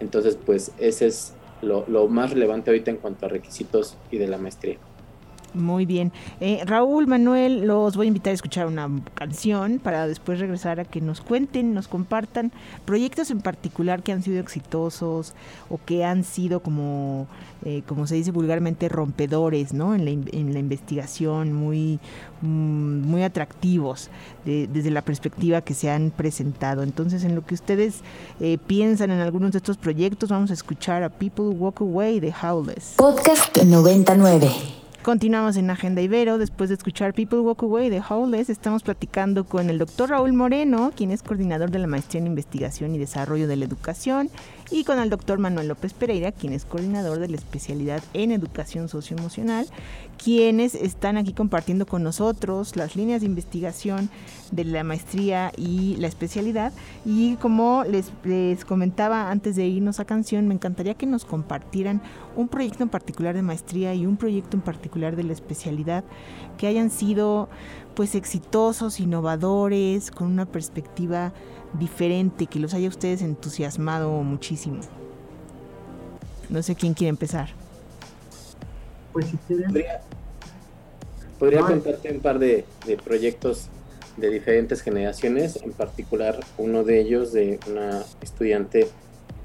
Entonces, 0.00 0.36
pues 0.44 0.72
ese 0.78 1.06
es 1.06 1.34
lo, 1.64 1.84
lo 1.88 2.06
más 2.08 2.30
relevante 2.30 2.70
ahorita 2.70 2.90
en 2.90 2.98
cuanto 2.98 3.26
a 3.26 3.28
requisitos 3.28 3.96
y 4.10 4.18
de 4.18 4.26
la 4.26 4.38
maestría. 4.38 4.78
Muy 5.54 5.86
bien. 5.86 6.12
Eh, 6.40 6.62
Raúl, 6.66 7.06
Manuel, 7.06 7.64
los 7.66 7.96
voy 7.96 8.06
a 8.06 8.08
invitar 8.08 8.32
a 8.32 8.34
escuchar 8.34 8.66
una 8.66 8.90
canción 9.14 9.78
para 9.78 10.06
después 10.06 10.40
regresar 10.40 10.80
a 10.80 10.84
que 10.84 11.00
nos 11.00 11.20
cuenten, 11.20 11.74
nos 11.74 11.88
compartan 11.88 12.52
proyectos 12.84 13.30
en 13.30 13.40
particular 13.40 14.02
que 14.02 14.12
han 14.12 14.22
sido 14.22 14.40
exitosos 14.40 15.34
o 15.70 15.78
que 15.84 16.04
han 16.04 16.24
sido 16.24 16.60
como, 16.60 17.28
eh, 17.64 17.82
como 17.86 18.06
se 18.06 18.16
dice 18.16 18.32
vulgarmente, 18.32 18.88
rompedores 18.88 19.72
¿no? 19.72 19.94
en, 19.94 20.04
la, 20.04 20.10
en 20.10 20.52
la 20.52 20.58
investigación, 20.58 21.52
muy, 21.52 22.00
mm, 22.42 23.02
muy 23.02 23.22
atractivos 23.22 24.10
desde 24.44 24.90
la 24.90 25.02
perspectiva 25.02 25.62
que 25.62 25.72
se 25.72 25.90
han 25.90 26.10
presentado. 26.10 26.82
Entonces, 26.82 27.24
en 27.24 27.34
lo 27.34 27.44
que 27.44 27.54
ustedes 27.54 28.00
eh, 28.40 28.58
piensan 28.66 29.10
en 29.10 29.20
algunos 29.20 29.52
de 29.52 29.58
estos 29.58 29.76
proyectos, 29.76 30.30
vamos 30.30 30.50
a 30.50 30.54
escuchar 30.54 31.02
a 31.02 31.08
People 31.08 31.46
Walk 31.46 31.80
Away 31.80 32.20
de 32.20 32.32
Howless. 32.32 32.94
Podcast 32.96 33.56
99. 33.62 34.83
Continuamos 35.04 35.58
en 35.58 35.68
Agenda 35.68 36.00
Ibero. 36.00 36.38
Después 36.38 36.70
de 36.70 36.76
escuchar 36.76 37.12
People 37.12 37.40
Walk 37.40 37.62
Away 37.62 37.90
de 37.90 38.00
Howless, 38.00 38.48
estamos 38.48 38.82
platicando 38.82 39.44
con 39.44 39.68
el 39.68 39.76
doctor 39.76 40.08
Raúl 40.08 40.32
Moreno, 40.32 40.92
quien 40.96 41.10
es 41.10 41.22
coordinador 41.22 41.70
de 41.70 41.78
la 41.78 41.86
Maestría 41.86 42.22
en 42.22 42.26
Investigación 42.26 42.94
y 42.94 42.98
Desarrollo 42.98 43.46
de 43.46 43.56
la 43.56 43.66
Educación, 43.66 44.30
y 44.70 44.84
con 44.84 44.98
el 44.98 45.10
doctor 45.10 45.38
Manuel 45.38 45.68
López 45.68 45.92
Pereira, 45.92 46.32
quien 46.32 46.54
es 46.54 46.64
coordinador 46.64 47.18
de 47.18 47.28
la 47.28 47.36
especialidad 47.36 48.02
en 48.14 48.32
Educación 48.32 48.88
Socioemocional, 48.88 49.66
quienes 50.22 50.74
están 50.74 51.16
aquí 51.16 51.32
compartiendo 51.32 51.86
con 51.86 52.02
nosotros 52.02 52.76
las 52.76 52.96
líneas 52.96 53.20
de 53.20 53.26
investigación 53.26 54.10
de 54.50 54.64
la 54.64 54.84
maestría 54.84 55.52
y 55.56 55.96
la 55.96 56.06
especialidad. 56.06 56.72
Y 57.04 57.36
como 57.36 57.84
les, 57.84 58.12
les 58.24 58.64
comentaba 58.64 59.30
antes 59.30 59.56
de 59.56 59.66
irnos 59.66 60.00
a 60.00 60.04
canción, 60.04 60.48
me 60.48 60.54
encantaría 60.54 60.94
que 60.94 61.06
nos 61.06 61.24
compartieran 61.24 62.02
un 62.36 62.48
proyecto 62.48 62.82
en 62.82 62.88
particular 62.88 63.34
de 63.34 63.42
maestría 63.42 63.94
y 63.94 64.06
un 64.06 64.16
proyecto 64.16 64.56
en 64.56 64.62
particular 64.62 65.16
de 65.16 65.24
la 65.24 65.32
especialidad 65.32 66.04
que 66.58 66.66
hayan 66.66 66.90
sido 66.90 67.48
pues 67.94 68.14
exitosos, 68.14 69.00
innovadores, 69.00 70.10
con 70.10 70.28
una 70.28 70.46
perspectiva 70.46 71.32
diferente, 71.78 72.46
que 72.46 72.58
los 72.58 72.74
haya 72.74 72.88
ustedes 72.88 73.22
entusiasmado 73.22 74.10
muchísimo. 74.22 74.80
No 76.48 76.62
sé 76.62 76.74
quién 76.74 76.94
quiere 76.94 77.10
empezar. 77.10 77.63
Pues 79.14 79.26
si 79.26 79.36
quieres. 79.46 79.68
Podría, 81.38 81.60
contarte 81.60 82.12
un 82.12 82.20
par 82.20 82.40
de, 82.40 82.64
de, 82.84 82.96
proyectos 82.96 83.68
de 84.16 84.28
diferentes 84.28 84.82
generaciones, 84.82 85.62
en 85.62 85.72
particular 85.72 86.40
uno 86.58 86.82
de 86.82 87.00
ellos 87.00 87.32
de 87.32 87.60
una 87.70 88.02
estudiante, 88.20 88.88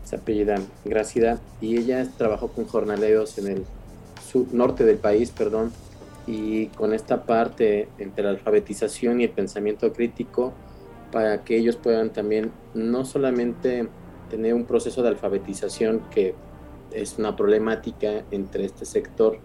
se 0.04 0.16
apellida 0.16 0.60
Gracida, 0.86 1.40
y 1.62 1.78
ella 1.78 2.08
trabajó 2.18 2.48
con 2.48 2.66
jornaleros 2.66 3.38
en 3.38 3.48
el 3.48 3.66
sur, 4.28 4.48
norte 4.52 4.86
del 4.86 4.98
país, 4.98 5.30
perdón, 5.30 5.72
y 6.26 6.68
con 6.70 6.92
esta 6.94 7.26
parte 7.26 7.90
entre 8.00 8.24
la 8.24 8.32
alfabetización 8.32 9.22
y 9.22 9.26
el 9.26 9.32
pensamiento 9.32 9.94
crítico, 9.94 10.52
para 11.12 11.44
que 11.44 11.58
ellos 11.58 11.76
puedan 11.76 12.10
también 12.10 12.52
no 12.74 13.06
solamente 13.06 13.88
tener 14.32 14.56
un 14.56 14.66
proceso 14.66 15.04
de 15.04 15.10
alfabetización 15.10 16.02
que 16.10 16.34
es 16.92 17.20
una 17.20 17.36
problemática 17.36 18.24
entre 18.32 18.66
este 18.66 18.86
sector 18.86 19.38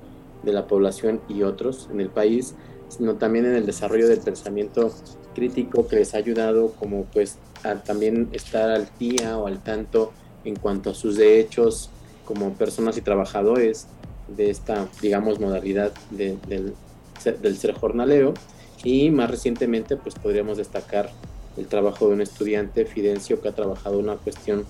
de 0.44 0.52
la 0.52 0.66
población 0.66 1.20
y 1.28 1.42
otros 1.42 1.88
en 1.92 2.00
el 2.00 2.10
país, 2.10 2.54
sino 2.88 3.14
también 3.14 3.46
en 3.46 3.54
el 3.54 3.66
desarrollo 3.66 4.08
del 4.08 4.20
pensamiento 4.20 4.92
crítico 5.34 5.88
que 5.88 5.96
les 5.96 6.14
ha 6.14 6.18
ayudado 6.18 6.72
como 6.72 7.04
pues 7.04 7.38
a 7.64 7.74
también 7.76 8.28
estar 8.32 8.70
al 8.70 8.88
día 8.98 9.38
o 9.38 9.46
al 9.46 9.62
tanto 9.62 10.12
en 10.44 10.56
cuanto 10.56 10.90
a 10.90 10.94
sus 10.94 11.16
derechos 11.16 11.90
como 12.24 12.52
personas 12.54 12.96
y 12.96 13.00
trabajadores 13.00 13.86
de 14.28 14.50
esta, 14.50 14.88
digamos, 15.02 15.40
modalidad 15.40 15.92
del, 16.10 16.38
del 16.48 17.56
ser 17.56 17.74
jornalero. 17.74 18.34
Y 18.82 19.10
más 19.10 19.30
recientemente, 19.30 19.96
pues 19.96 20.14
podríamos 20.14 20.58
destacar 20.58 21.10
el 21.56 21.66
trabajo 21.66 22.08
de 22.08 22.14
un 22.14 22.20
estudiante, 22.20 22.84
Fidencio, 22.84 23.40
que 23.40 23.48
ha 23.48 23.52
trabajado 23.52 23.98
una 23.98 24.16
cuestión 24.16 24.64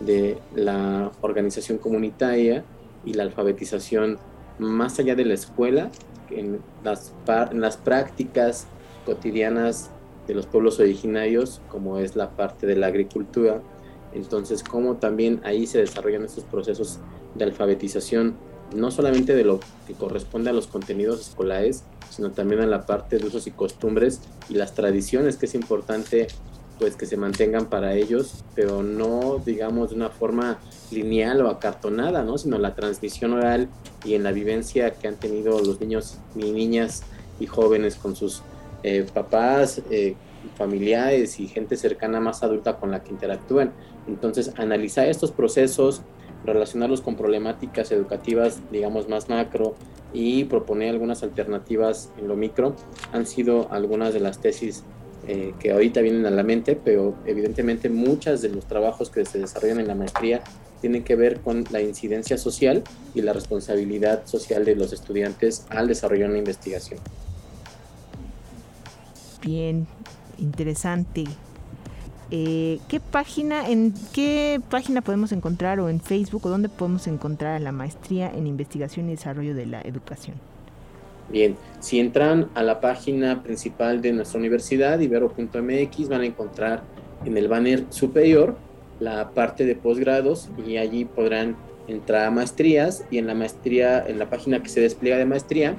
de 0.00 0.38
la 0.54 1.10
organización 1.22 1.78
comunitaria 1.78 2.64
y 3.04 3.14
la 3.14 3.22
alfabetización 3.22 4.18
más 4.58 4.98
allá 4.98 5.14
de 5.14 5.24
la 5.24 5.34
escuela, 5.34 5.90
en 6.30 6.60
las, 6.82 7.76
prácticas 7.84 8.66
cotidianas 9.04 9.90
de 10.26 10.34
los 10.34 10.46
pueblos 10.46 10.80
originarios, 10.80 11.60
como 11.68 11.98
es 11.98 12.16
la 12.16 12.30
parte 12.30 12.66
de 12.66 12.76
la 12.76 12.88
agricultura. 12.88 13.62
Entonces, 14.12 14.62
cómo 14.62 14.96
también 14.96 15.40
ahí 15.44 15.66
se 15.66 15.78
desarrollan 15.78 16.24
estos 16.24 16.44
procesos 16.44 16.98
de 17.34 17.44
alfabetización, 17.44 18.34
no 18.74 18.90
solamente 18.90 19.34
de 19.34 19.44
lo 19.44 19.60
que 19.86 19.94
corresponde 19.94 20.50
a 20.50 20.52
los 20.52 20.66
contenidos 20.66 21.20
escolares, 21.20 21.84
sino 22.10 22.32
también 22.32 22.60
a 22.60 22.66
la 22.66 22.86
parte 22.86 23.18
de 23.18 23.26
usos 23.26 23.46
y 23.46 23.50
costumbres 23.50 24.20
y 24.48 24.54
las 24.54 24.74
tradiciones 24.74 25.36
que 25.36 25.46
es 25.46 25.54
importante 25.54 26.26
pues 26.78 26.96
que 26.96 27.06
se 27.06 27.16
mantengan 27.16 27.66
para 27.66 27.94
ellos, 27.94 28.44
pero 28.54 28.82
no 28.82 29.40
digamos 29.44 29.90
de 29.90 29.96
una 29.96 30.10
forma 30.10 30.58
lineal 30.90 31.40
o 31.42 31.48
acartonada, 31.48 32.22
¿no? 32.22 32.38
sino 32.38 32.58
la 32.58 32.74
transmisión 32.74 33.32
oral 33.32 33.68
y 34.04 34.14
en 34.14 34.22
la 34.22 34.32
vivencia 34.32 34.92
que 34.92 35.08
han 35.08 35.16
tenido 35.16 35.58
los 35.60 35.80
niños 35.80 36.18
y 36.34 36.52
niñas 36.52 37.02
y 37.40 37.46
jóvenes 37.46 37.96
con 37.96 38.14
sus 38.14 38.42
eh, 38.82 39.06
papás, 39.12 39.82
eh, 39.90 40.14
familiares 40.56 41.40
y 41.40 41.48
gente 41.48 41.76
cercana 41.76 42.20
más 42.20 42.42
adulta 42.42 42.76
con 42.76 42.90
la 42.90 43.02
que 43.02 43.10
interactúan. 43.10 43.72
Entonces, 44.06 44.52
analizar 44.56 45.08
estos 45.08 45.32
procesos, 45.32 46.02
relacionarlos 46.44 47.00
con 47.00 47.16
problemáticas 47.16 47.90
educativas, 47.90 48.60
digamos, 48.70 49.08
más 49.08 49.28
macro 49.28 49.74
y 50.12 50.44
proponer 50.44 50.90
algunas 50.90 51.22
alternativas 51.22 52.12
en 52.16 52.28
lo 52.28 52.36
micro 52.36 52.76
han 53.12 53.26
sido 53.26 53.68
algunas 53.72 54.14
de 54.14 54.20
las 54.20 54.40
tesis 54.40 54.84
eh, 55.28 55.54
que 55.58 55.72
ahorita 55.72 56.00
vienen 56.02 56.24
a 56.26 56.30
la 56.30 56.42
mente, 56.42 56.78
pero 56.82 57.16
evidentemente 57.26 57.88
muchas 57.88 58.42
de 58.42 58.48
los 58.48 58.66
trabajos 58.66 59.10
que 59.10 59.24
se 59.24 59.38
desarrollan 59.38 59.80
en 59.80 59.88
la 59.88 59.94
maestría 59.94 60.42
tienen 60.80 61.02
que 61.02 61.16
ver 61.16 61.40
con 61.40 61.64
la 61.70 61.80
incidencia 61.80 62.38
social 62.38 62.84
y 63.14 63.22
la 63.22 63.32
responsabilidad 63.32 64.26
social 64.26 64.64
de 64.64 64.76
los 64.76 64.92
estudiantes 64.92 65.66
al 65.70 65.88
desarrollar 65.88 66.30
una 66.30 66.38
investigación. 66.38 67.00
Bien, 69.42 69.86
interesante. 70.38 71.24
Eh, 72.30 72.80
¿Qué 72.88 73.00
página, 73.00 73.68
en 73.68 73.94
qué 74.12 74.60
página 74.68 75.00
podemos 75.00 75.32
encontrar 75.32 75.78
o 75.80 75.88
en 75.88 76.00
Facebook 76.00 76.46
o 76.46 76.48
dónde 76.48 76.68
podemos 76.68 77.06
encontrar 77.06 77.60
la 77.60 77.72
maestría 77.72 78.30
en 78.30 78.46
investigación 78.46 79.08
y 79.08 79.12
desarrollo 79.12 79.54
de 79.54 79.66
la 79.66 79.80
educación? 79.82 80.36
Bien, 81.28 81.56
si 81.80 81.98
entran 81.98 82.48
a 82.54 82.62
la 82.62 82.80
página 82.80 83.42
principal 83.42 84.00
de 84.00 84.12
nuestra 84.12 84.38
universidad, 84.38 85.00
ibero.mx, 85.00 86.08
van 86.08 86.20
a 86.20 86.26
encontrar 86.26 86.82
en 87.24 87.36
el 87.36 87.48
banner 87.48 87.84
superior 87.90 88.56
la 89.00 89.30
parte 89.30 89.64
de 89.64 89.74
posgrados 89.74 90.48
y 90.66 90.76
allí 90.76 91.04
podrán 91.04 91.56
entrar 91.88 92.26
a 92.26 92.30
maestrías 92.30 93.04
y 93.10 93.18
en 93.18 93.26
la 93.26 93.34
maestría, 93.34 94.04
en 94.06 94.18
la 94.18 94.30
página 94.30 94.62
que 94.62 94.68
se 94.68 94.80
despliega 94.80 95.18
de 95.18 95.24
maestría, 95.24 95.74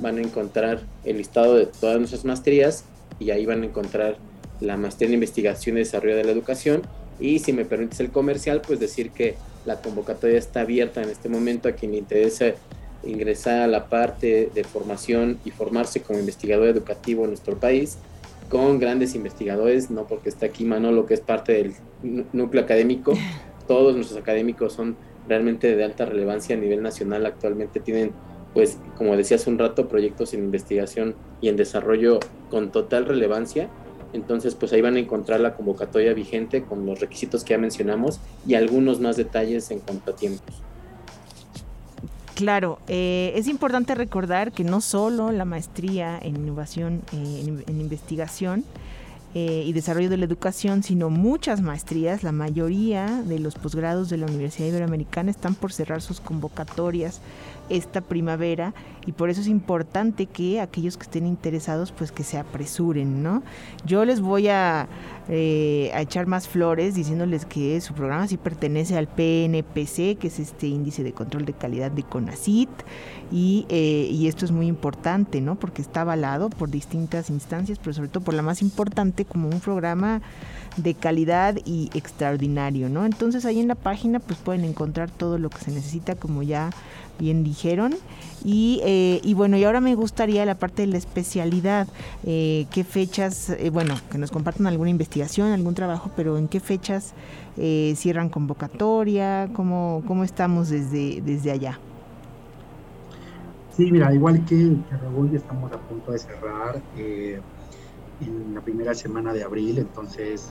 van 0.00 0.18
a 0.18 0.22
encontrar 0.22 0.80
el 1.04 1.18
listado 1.18 1.56
de 1.56 1.66
todas 1.66 1.98
nuestras 1.98 2.24
maestrías 2.24 2.84
y 3.18 3.30
ahí 3.30 3.46
van 3.46 3.62
a 3.62 3.66
encontrar 3.66 4.16
la 4.60 4.76
maestría 4.76 5.08
en 5.08 5.14
investigación 5.14 5.76
y 5.76 5.80
desarrollo 5.80 6.16
de 6.16 6.24
la 6.24 6.32
educación. 6.32 6.82
Y 7.18 7.38
si 7.38 7.52
me 7.52 7.64
permites 7.64 8.00
el 8.00 8.10
comercial, 8.10 8.62
pues 8.66 8.80
decir 8.80 9.10
que 9.10 9.36
la 9.66 9.80
convocatoria 9.80 10.38
está 10.38 10.62
abierta 10.62 11.02
en 11.02 11.10
este 11.10 11.28
momento 11.28 11.68
a 11.68 11.72
quien 11.72 11.92
le 11.92 11.98
interese 11.98 12.54
ingresar 13.04 13.62
a 13.62 13.66
la 13.66 13.86
parte 13.88 14.50
de 14.54 14.64
formación 14.64 15.38
y 15.44 15.50
formarse 15.50 16.02
como 16.02 16.18
investigador 16.18 16.68
educativo 16.68 17.24
en 17.24 17.30
nuestro 17.30 17.56
país 17.58 17.98
con 18.50 18.80
grandes 18.80 19.14
investigadores, 19.14 19.90
no 19.90 20.06
porque 20.06 20.28
está 20.28 20.46
aquí 20.46 20.64
Manolo, 20.64 21.06
que 21.06 21.14
es 21.14 21.20
parte 21.20 21.52
del 21.52 21.74
núcleo 22.32 22.64
académico, 22.64 23.12
todos 23.68 23.94
nuestros 23.94 24.20
académicos 24.20 24.72
son 24.72 24.96
realmente 25.28 25.76
de 25.76 25.84
alta 25.84 26.04
relevancia 26.04 26.56
a 26.56 26.58
nivel 26.58 26.82
nacional, 26.82 27.24
actualmente 27.24 27.78
tienen, 27.78 28.10
pues, 28.52 28.78
como 28.96 29.16
decía 29.16 29.36
hace 29.36 29.48
un 29.48 29.58
rato, 29.58 29.88
proyectos 29.88 30.34
en 30.34 30.42
investigación 30.42 31.14
y 31.40 31.48
en 31.48 31.56
desarrollo 31.56 32.18
con 32.50 32.72
total 32.72 33.06
relevancia. 33.06 33.68
Entonces, 34.12 34.56
pues 34.56 34.72
ahí 34.72 34.80
van 34.80 34.96
a 34.96 34.98
encontrar 34.98 35.38
la 35.38 35.54
convocatoria 35.54 36.12
vigente 36.14 36.64
con 36.64 36.84
los 36.84 36.98
requisitos 36.98 37.44
que 37.44 37.50
ya 37.50 37.58
mencionamos 37.58 38.18
y 38.44 38.54
algunos 38.54 38.98
más 38.98 39.16
detalles 39.16 39.70
en 39.70 39.78
cuanto 39.78 40.10
a 40.10 40.16
tiempos. 40.16 40.62
Claro, 42.40 42.78
eh, 42.88 43.34
es 43.36 43.48
importante 43.48 43.94
recordar 43.94 44.50
que 44.50 44.64
no 44.64 44.80
solo 44.80 45.30
la 45.30 45.44
maestría 45.44 46.18
en 46.22 46.36
innovación, 46.36 47.02
eh, 47.12 47.62
en, 47.66 47.80
investigación 47.82 48.64
eh, 49.34 49.62
y 49.64 49.72
desarrollo 49.72 50.10
de 50.10 50.16
la 50.16 50.24
educación, 50.24 50.82
sino 50.82 51.08
muchas 51.08 51.60
maestrías, 51.60 52.22
la 52.22 52.32
mayoría 52.32 53.22
de 53.22 53.38
los 53.38 53.54
posgrados 53.54 54.10
de 54.10 54.16
la 54.16 54.26
Universidad 54.26 54.68
Iberoamericana 54.68 55.30
están 55.30 55.54
por 55.54 55.72
cerrar 55.72 56.02
sus 56.02 56.20
convocatorias 56.20 57.20
esta 57.70 58.00
primavera 58.00 58.74
y 59.06 59.12
por 59.12 59.30
eso 59.30 59.40
es 59.40 59.46
importante 59.46 60.26
que 60.26 60.60
aquellos 60.60 60.96
que 60.96 61.04
estén 61.04 61.26
interesados 61.26 61.92
pues 61.92 62.12
que 62.12 62.24
se 62.24 62.36
apresuren, 62.36 63.22
¿no? 63.22 63.42
Yo 63.86 64.04
les 64.04 64.20
voy 64.20 64.48
a, 64.48 64.88
eh, 65.28 65.90
a 65.94 66.02
echar 66.02 66.26
más 66.26 66.48
flores 66.48 66.94
diciéndoles 66.94 67.46
que 67.46 67.80
su 67.80 67.94
programa 67.94 68.26
sí 68.26 68.36
pertenece 68.36 68.98
al 68.98 69.06
PNPC, 69.06 70.18
que 70.18 70.26
es 70.26 70.38
este 70.38 70.66
índice 70.66 71.02
de 71.02 71.12
control 71.12 71.46
de 71.46 71.54
calidad 71.54 71.90
de 71.90 72.02
CONACIT 72.02 72.68
y, 73.32 73.64
eh, 73.68 74.08
y 74.10 74.26
esto 74.26 74.44
es 74.44 74.50
muy 74.50 74.66
importante, 74.66 75.40
¿no? 75.40 75.54
Porque 75.54 75.80
está 75.80 76.02
avalado 76.02 76.50
por 76.50 76.68
distintas 76.68 77.30
instancias, 77.30 77.78
pero 77.78 77.94
sobre 77.94 78.08
todo 78.08 78.24
por 78.24 78.34
la 78.34 78.42
más 78.42 78.60
importante 78.60 79.19
como 79.24 79.48
un 79.48 79.60
programa 79.60 80.20
de 80.76 80.94
calidad 80.94 81.56
y 81.64 81.90
extraordinario, 81.94 82.88
¿no? 82.88 83.04
Entonces 83.04 83.44
ahí 83.44 83.60
en 83.60 83.68
la 83.68 83.74
página 83.74 84.20
pues 84.20 84.38
pueden 84.38 84.64
encontrar 84.64 85.10
todo 85.10 85.38
lo 85.38 85.50
que 85.50 85.58
se 85.58 85.70
necesita, 85.70 86.14
como 86.14 86.42
ya 86.42 86.70
bien 87.18 87.44
dijeron. 87.44 87.94
Y, 88.44 88.80
eh, 88.82 89.20
bueno, 89.34 89.56
y 89.58 89.64
ahora 89.64 89.80
me 89.80 89.94
gustaría 89.94 90.44
la 90.46 90.54
parte 90.54 90.82
de 90.82 90.88
la 90.88 90.98
especialidad, 90.98 91.86
eh, 92.24 92.66
qué 92.70 92.84
fechas, 92.84 93.50
eh, 93.50 93.70
bueno, 93.70 93.94
que 94.10 94.16
nos 94.16 94.30
compartan 94.30 94.66
alguna 94.66 94.90
investigación, 94.90 95.52
algún 95.52 95.74
trabajo, 95.74 96.10
pero 96.16 96.38
en 96.38 96.48
qué 96.48 96.60
fechas 96.60 97.12
cierran 97.94 98.30
convocatoria, 98.30 99.50
cómo, 99.52 100.02
cómo 100.06 100.24
estamos 100.24 100.70
desde, 100.70 101.20
desde 101.20 101.50
allá. 101.50 101.78
Sí, 103.76 103.92
mira, 103.92 104.14
igual 104.14 104.42
que, 104.46 104.56
que 104.56 105.36
estamos 105.36 105.70
a 105.70 105.76
punto 105.76 106.12
de 106.12 106.18
cerrar 106.18 106.80
en 108.20 108.54
la 108.54 108.60
primera 108.60 108.94
semana 108.94 109.32
de 109.32 109.42
abril, 109.42 109.78
entonces 109.78 110.48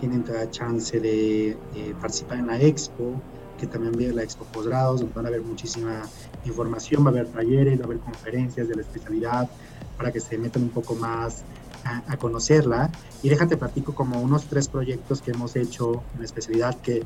tienen 0.00 0.24
toda 0.24 0.50
chance 0.50 0.98
de, 0.98 1.56
participar 2.00 2.38
en 2.38 2.46
la 2.46 2.60
expo, 2.60 3.20
que 3.58 3.66
también 3.66 3.92
viene 3.92 4.14
la 4.14 4.22
expo 4.22 4.44
posgrados, 4.44 5.00
donde 5.00 5.14
van 5.14 5.26
a 5.26 5.28
haber 5.28 5.42
muchísima 5.42 6.02
información, 6.44 7.04
va 7.04 7.08
a 7.08 7.10
haber 7.10 7.26
talleres, 7.26 7.78
va 7.78 7.82
a 7.82 7.86
haber 7.86 7.98
conferencias 7.98 8.68
de 8.68 8.76
la 8.76 8.82
especialidad 8.82 9.48
para 9.96 10.12
que 10.12 10.20
se 10.20 10.38
metan 10.38 10.62
un 10.62 10.70
poco 10.70 10.94
más 10.94 11.42
a, 11.84 12.16
conocerla. 12.16 12.90
Y 13.22 13.28
déjate 13.28 13.56
platico 13.56 13.94
como 13.94 14.20
unos 14.20 14.44
tres 14.44 14.68
proyectos 14.68 15.22
que 15.22 15.32
hemos 15.32 15.56
hecho 15.56 16.02
en 16.14 16.20
la 16.20 16.24
especialidad, 16.24 16.80
que 16.80 17.04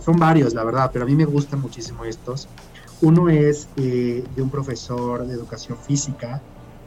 son 0.00 0.18
varios, 0.18 0.54
la 0.54 0.64
verdad, 0.64 0.90
pero 0.92 1.04
a 1.04 1.08
mí 1.08 1.14
me 1.14 1.24
gustan 1.24 1.60
muchísimo 1.60 2.04
estos. 2.04 2.48
Uno 3.00 3.28
es 3.28 3.68
eh, 3.76 4.24
de 4.34 4.42
un 4.42 4.50
profesor 4.50 5.26
de 5.26 5.34
educación 5.34 5.76
física 5.78 6.40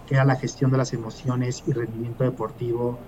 que 0.05 0.15
era 0.15 0.25
la 0.25 0.35
gestión 0.35 0.71
de 0.71 0.77
las 0.77 0.93
emociones 0.93 1.63
y 1.65 1.71
rendimiento 1.71 2.23
deportivo 2.23 2.99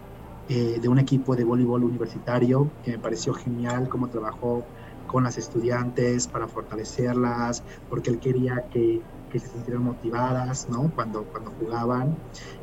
eh, 0.47 0.79
de 0.79 0.87
un 0.87 0.97
equipo 0.99 1.35
de 1.35 1.43
voleibol 1.43 1.83
universitario, 1.83 2.71
que 2.81 2.91
me 2.91 2.99
pareció 2.99 3.33
genial 3.33 3.89
cómo 3.89 4.09
trabajó 4.09 4.65
con 5.05 5.23
las 5.23 5.37
estudiantes 5.37 6.27
para 6.27 6.47
fortalecerlas, 6.47 7.63
porque 7.89 8.11
él 8.11 8.19
quería 8.19 8.65
que, 8.69 9.01
que 9.29 9.39
se 9.39 9.49
sintieran 9.49 9.83
motivadas, 9.83 10.69
¿no? 10.69 10.91
Cuando, 10.93 11.25
cuando 11.25 11.51
jugaban, 11.51 12.17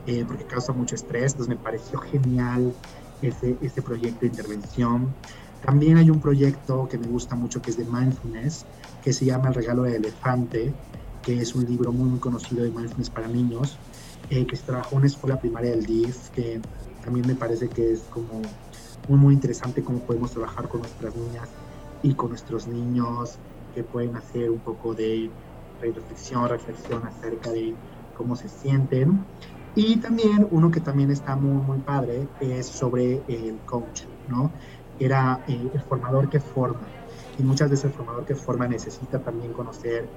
eh, 0.06 0.24
porque 0.24 0.46
causa 0.46 0.72
mucho 0.72 0.94
estrés, 0.94 1.32
entonces 1.32 1.56
me 1.56 1.62
pareció 1.62 1.98
genial 1.98 2.74
ese, 3.20 3.58
ese 3.60 3.82
proyecto 3.82 4.20
de 4.20 4.28
intervención. 4.28 5.14
También 5.60 5.96
hay 5.96 6.10
un 6.10 6.20
proyecto 6.20 6.88
que 6.88 6.98
me 6.98 7.06
gusta 7.06 7.36
mucho 7.36 7.62
que 7.62 7.70
es 7.70 7.76
de 7.76 7.86
mindfulness, 7.86 8.66
que 9.00 9.12
se 9.12 9.24
llama 9.24 9.48
El 9.48 9.54
regalo 9.54 9.82
del 9.82 9.96
elefante, 9.96 10.74
que 11.22 11.40
es 11.40 11.54
un 11.54 11.64
libro 11.64 11.92
muy, 11.92 12.08
muy 12.08 12.20
conocido 12.20 12.64
de 12.64 12.70
mindfulness 12.70 13.10
para 13.10 13.28
niños, 13.28 13.82
eh, 14.31 14.47
que 14.47 14.57
se 14.57 14.64
trabajó 14.64 14.93
en 14.93 14.99
una 14.99 15.07
escuela 15.07 15.38
primaria 15.38 15.71
del 15.71 15.85
DIF, 15.85 16.31
que 16.31 16.61
también 17.00 17.26
me 17.26 17.35
parece 17.35 17.69
que 17.69 17.93
es 17.93 18.02
como 18.09 18.40
muy, 19.09 19.19
muy 19.19 19.35
interesante 19.35 19.83
cómo 19.83 20.04
podemos 20.04 20.33
trabajar 20.33 20.69
con 20.69 20.81
nuestras 20.81 21.14
niñas 21.14 21.50
y 22.02 22.14
con 22.14 22.31
nuestros 22.31 22.66
niños, 22.66 23.38
que 23.75 23.83
pueden 23.83 24.16
hacer 24.16 24.50
un 24.50 24.61
poco 24.61 24.95
de 24.95 25.33
reflexión, 25.81 26.49
reflexión 26.49 27.04
acerca 27.07 27.50
de 27.50 27.76
cómo 28.14 28.37
se 28.37 28.49
sienten. 28.49 29.26
Y 29.75 29.97
también 29.97 30.47
uno 30.50 30.71
que 30.71 30.81
también 30.81 31.11
está 31.11 31.35
muy, 31.37 31.61
muy 31.64 31.81
padre 31.81 32.28
es 32.38 32.69
sobre 32.69 33.25
el 33.26 33.60
coach, 33.65 34.02
¿no? 34.28 34.54
Era 34.99 35.43
eh, 35.49 35.69
el 35.75 35.82
formador 35.82 36.28
que 36.28 36.41
forma. 36.41 36.89
Y 37.37 37.43
muchas 37.43 37.69
veces 37.69 37.87
el 37.87 37.93
formador 37.93 38.25
que 38.25 38.37
forma 38.37 38.69
necesita 38.69 39.21
también 39.21 39.52
conocer 39.52 40.08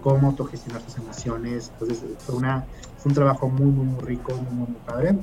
cómo 0.00 0.28
autogestionar 0.28 0.82
sus 0.82 0.98
emociones. 0.98 1.70
Entonces, 1.70 2.04
fue, 2.20 2.36
una, 2.36 2.68
un 3.04 3.14
trabajo 3.14 3.48
muy, 3.48 3.70
muy, 3.70 3.86
muy 3.86 4.04
rico, 4.04 4.34
muy, 4.36 4.68
muy, 4.68 4.80
padre. 4.84 5.18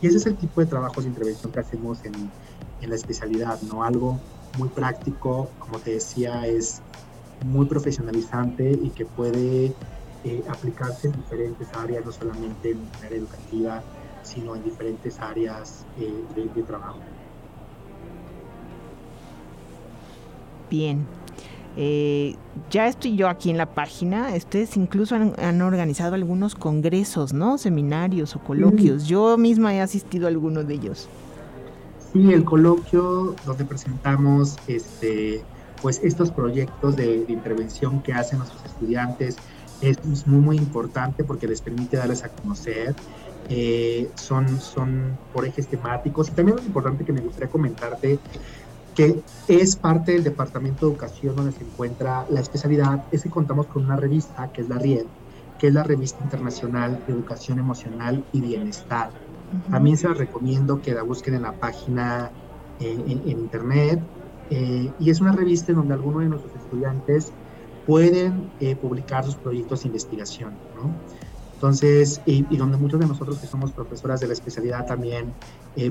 Y 0.00 0.06
ese 0.06 0.16
es 0.16 0.26
el 0.26 0.36
tipo 0.36 0.60
de 0.60 0.66
trabajos 0.66 1.04
de 1.04 1.10
intervención 1.10 1.52
que 1.52 1.60
hacemos 1.60 2.04
en, 2.04 2.14
en 2.80 2.88
la 2.88 2.96
especialidad, 2.96 3.60
¿no? 3.62 3.84
Algo 3.84 4.20
muy 4.56 4.68
práctico, 4.70 5.50
como 5.58 5.78
te 5.78 5.92
decía, 5.92 6.46
es 6.46 6.82
muy 7.42 7.66
profesionalizante 7.66 8.70
y 8.70 8.90
que 8.90 9.06
puede 9.06 9.74
eh, 10.24 10.44
aplicarse 10.48 11.08
en 11.08 11.14
diferentes 11.14 11.68
áreas, 11.74 12.04
no 12.04 12.12
solamente 12.12 12.70
en 12.70 12.90
la 13.00 13.06
área 13.06 13.18
educativa, 13.18 13.84
sino 14.22 14.56
en 14.56 14.62
diferentes 14.62 15.18
áreas 15.20 15.86
eh, 15.96 16.24
de 16.54 16.62
trabajo. 16.62 17.00
Bien, 20.68 21.04
eh, 21.76 22.36
ya 22.70 22.88
estoy 22.88 23.16
yo 23.16 23.28
aquí 23.28 23.50
en 23.50 23.56
la 23.56 23.66
página. 23.66 24.32
Ustedes 24.36 24.76
incluso 24.76 25.14
han, 25.14 25.62
organizado 25.62 26.14
algunos 26.14 26.54
congresos, 26.54 27.32
¿no? 27.32 27.58
Seminarios 27.58 28.34
o 28.36 28.40
coloquios. 28.40 29.06
Yo 29.06 29.36
misma 29.38 29.74
he 29.74 29.80
asistido 29.80 30.26
a 30.26 30.28
alguno 30.28 30.64
de 30.64 30.74
ellos. 30.74 31.08
Sí, 32.12 32.32
el 32.32 32.44
coloquio 32.44 33.36
donde 33.46 33.64
presentamos 33.64 34.56
este, 34.66 35.42
pues 35.80 36.00
estos 36.02 36.32
proyectos 36.32 36.96
de, 36.96 37.24
intervención 37.28 38.02
que 38.02 38.12
hacen 38.12 38.38
nuestros 38.38 38.64
estudiantes 38.64 39.36
es 39.80 40.26
muy, 40.26 40.40
muy 40.40 40.56
importante 40.56 41.24
porque 41.24 41.46
les 41.46 41.60
permite 41.62 41.96
darles 41.96 42.24
a 42.24 42.28
conocer. 42.28 42.94
Eh, 43.48 44.08
son, 44.14 44.60
son 44.60 45.18
por 45.32 45.44
ejes 45.44 45.66
temáticos 45.66 46.28
y 46.28 46.32
también 46.32 46.58
es 46.58 46.66
importante 46.66 47.04
que 47.04 47.12
me 47.12 47.20
gustaría 47.20 47.48
comentarte 47.48 48.18
que 49.00 49.22
es 49.48 49.76
parte 49.76 50.12
del 50.12 50.24
Departamento 50.24 50.84
de 50.84 50.92
Educación 50.92 51.34
donde 51.34 51.52
se 51.52 51.64
encuentra 51.64 52.26
la 52.28 52.40
especialidad, 52.40 53.04
es 53.10 53.22
que 53.22 53.30
contamos 53.30 53.66
con 53.66 53.84
una 53.84 53.96
revista 53.96 54.52
que 54.52 54.60
es 54.60 54.68
la 54.68 54.76
RIED, 54.76 55.06
que 55.58 55.68
es 55.68 55.74
la 55.74 55.82
Revista 55.82 56.22
Internacional 56.22 57.02
de 57.06 57.14
Educación 57.14 57.58
Emocional 57.58 58.22
y 58.32 58.42
Bienestar. 58.42 59.10
También 59.70 59.96
se 59.96 60.06
la 60.06 60.14
recomiendo 60.14 60.82
que 60.82 60.92
la 60.92 61.02
busquen 61.02 61.34
en 61.34 61.42
la 61.42 61.52
página 61.52 62.30
eh, 62.78 63.02
en, 63.06 63.26
internet. 63.26 64.00
Eh, 64.50 64.92
y 64.98 65.08
es 65.08 65.20
una 65.22 65.32
revista 65.32 65.72
en 65.72 65.78
donde 65.78 65.94
algunos 65.94 66.20
de 66.20 66.28
nuestros 66.28 66.54
estudiantes 66.56 67.32
pueden 67.86 68.50
eh, 68.60 68.76
publicar 68.76 69.24
sus 69.24 69.36
proyectos 69.36 69.82
de 69.82 69.88
investigación. 69.88 70.50
¿no? 70.76 70.92
Entonces, 71.54 72.20
y, 72.26 72.44
y, 72.50 72.56
donde 72.58 72.76
muchos 72.76 73.00
de 73.00 73.06
nosotros 73.06 73.38
que 73.38 73.46
somos 73.46 73.72
profesoras 73.72 74.20
de 74.20 74.26
la 74.26 74.34
especialidad 74.34 74.86
también 74.86 75.32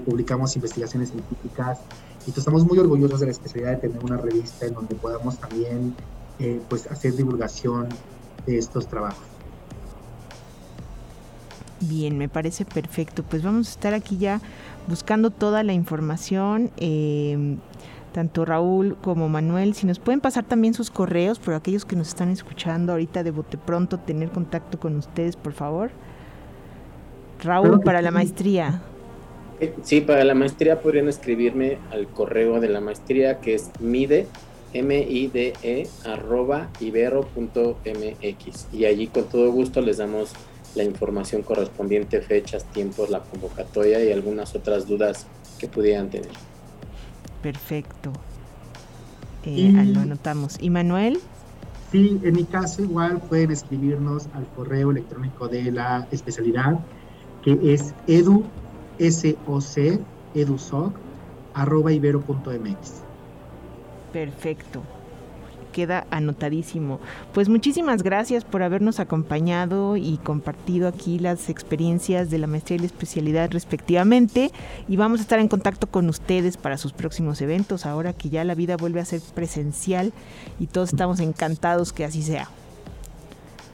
publicamos 0.05 0.55
investigaciones 0.55 1.09
científicas 1.09 1.79
y 2.27 2.31
estamos 2.37 2.65
muy 2.65 2.77
orgullosos 2.77 3.19
de 3.19 3.27
la 3.27 3.31
especialidad 3.31 3.71
de 3.71 3.89
tener 3.89 4.03
una 4.03 4.17
revista 4.17 4.65
en 4.65 4.73
donde 4.73 4.95
podamos 4.95 5.37
también 5.37 5.95
eh, 6.39 6.61
pues 6.69 6.87
hacer 6.87 7.15
divulgación 7.15 7.87
de 8.45 8.57
estos 8.57 8.87
trabajos. 8.87 9.23
Bien, 11.81 12.17
me 12.17 12.27
parece 12.27 12.65
perfecto. 12.65 13.23
Pues 13.23 13.43
vamos 13.43 13.67
a 13.67 13.71
estar 13.71 13.93
aquí 13.93 14.17
ya 14.17 14.41
buscando 14.87 15.31
toda 15.31 15.63
la 15.63 15.73
información. 15.73 16.71
Em, 16.77 17.57
tanto 18.13 18.43
Raúl 18.43 18.97
como 19.01 19.29
Manuel, 19.29 19.75
si 19.75 19.85
nos 19.85 19.99
pueden 19.99 20.19
pasar 20.19 20.43
también 20.43 20.73
sus 20.73 20.89
correos, 20.89 21.39
por 21.39 21.53
aquellos 21.53 21.85
que 21.85 21.95
nos 21.95 22.09
están 22.09 22.29
escuchando 22.29 22.91
ahorita 22.91 23.23
de 23.23 23.31
bote 23.31 23.57
pronto, 23.57 23.99
tener 23.99 24.29
contacto 24.29 24.79
con 24.79 24.95
ustedes, 24.95 25.35
por 25.35 25.53
favor. 25.53 25.91
Raúl, 27.41 27.79
para 27.81 28.01
la 28.01 28.11
maestría. 28.11 28.81
Sí, 29.83 30.01
para 30.01 30.23
la 30.23 30.35
maestría 30.35 30.81
podrían 30.81 31.09
escribirme 31.09 31.77
al 31.91 32.07
correo 32.07 32.59
de 32.59 32.69
la 32.69 32.79
maestría 32.79 33.39
que 33.39 33.55
es 33.55 33.69
mide, 33.79 34.27
M-I-D-E, 34.73 35.87
arroba 36.05 36.69
ibero.mx. 36.79 38.67
Y 38.71 38.85
allí 38.85 39.07
con 39.07 39.25
todo 39.25 39.51
gusto 39.51 39.81
les 39.81 39.97
damos 39.97 40.31
la 40.75 40.83
información 40.83 41.41
correspondiente, 41.41 42.21
fechas, 42.21 42.63
tiempos, 42.65 43.09
la 43.09 43.19
convocatoria 43.19 44.03
y 44.03 44.11
algunas 44.11 44.55
otras 44.55 44.87
dudas 44.87 45.25
que 45.57 45.67
pudieran 45.67 46.09
tener. 46.09 46.31
Perfecto. 47.41 48.13
Eh, 49.45 49.71
lo 49.85 50.01
anotamos. 50.01 50.57
¿Y 50.59 50.69
Manuel? 50.69 51.19
Sí, 51.91 52.19
en 52.23 52.35
mi 52.35 52.43
caso 52.43 52.83
igual 52.83 53.19
pueden 53.19 53.51
escribirnos 53.51 54.27
al 54.33 54.45
correo 54.55 54.91
electrónico 54.91 55.47
de 55.47 55.71
la 55.71 56.07
especialidad 56.11 56.79
que 57.43 57.57
es 57.73 57.93
edu 58.05 58.43
soc, 58.99 60.01
edusoc, 60.35 60.93
arroba 61.53 61.91
ibero.mx. 61.91 63.01
Perfecto. 64.13 64.81
Queda 65.71 66.07
anotadísimo. 66.09 66.99
Pues 67.31 67.47
muchísimas 67.47 68.01
gracias 68.01 68.43
por 68.43 68.63
habernos 68.63 68.99
acompañado 68.99 69.97
y 69.97 70.17
compartido 70.17 70.87
aquí 70.87 71.19
las 71.19 71.47
experiencias 71.49 72.31
de 72.31 72.39
la 72.39 72.47
maestría 72.47 72.77
y 72.77 72.79
la 72.79 72.87
especialidad 72.87 73.51
respectivamente. 73.51 74.51
Y 74.87 74.97
vamos 74.97 75.19
a 75.19 75.23
estar 75.23 75.39
en 75.39 75.47
contacto 75.47 75.85
con 75.85 76.09
ustedes 76.09 76.57
para 76.57 76.77
sus 76.77 76.91
próximos 76.91 77.39
eventos, 77.41 77.85
ahora 77.85 78.13
que 78.13 78.29
ya 78.29 78.43
la 78.43 78.55
vida 78.55 78.77
vuelve 78.77 78.99
a 78.99 79.05
ser 79.05 79.21
presencial 79.35 80.11
y 80.59 80.67
todos 80.67 80.89
estamos 80.89 81.19
encantados 81.19 81.93
que 81.93 82.03
así 82.03 82.23
sea. 82.23 82.49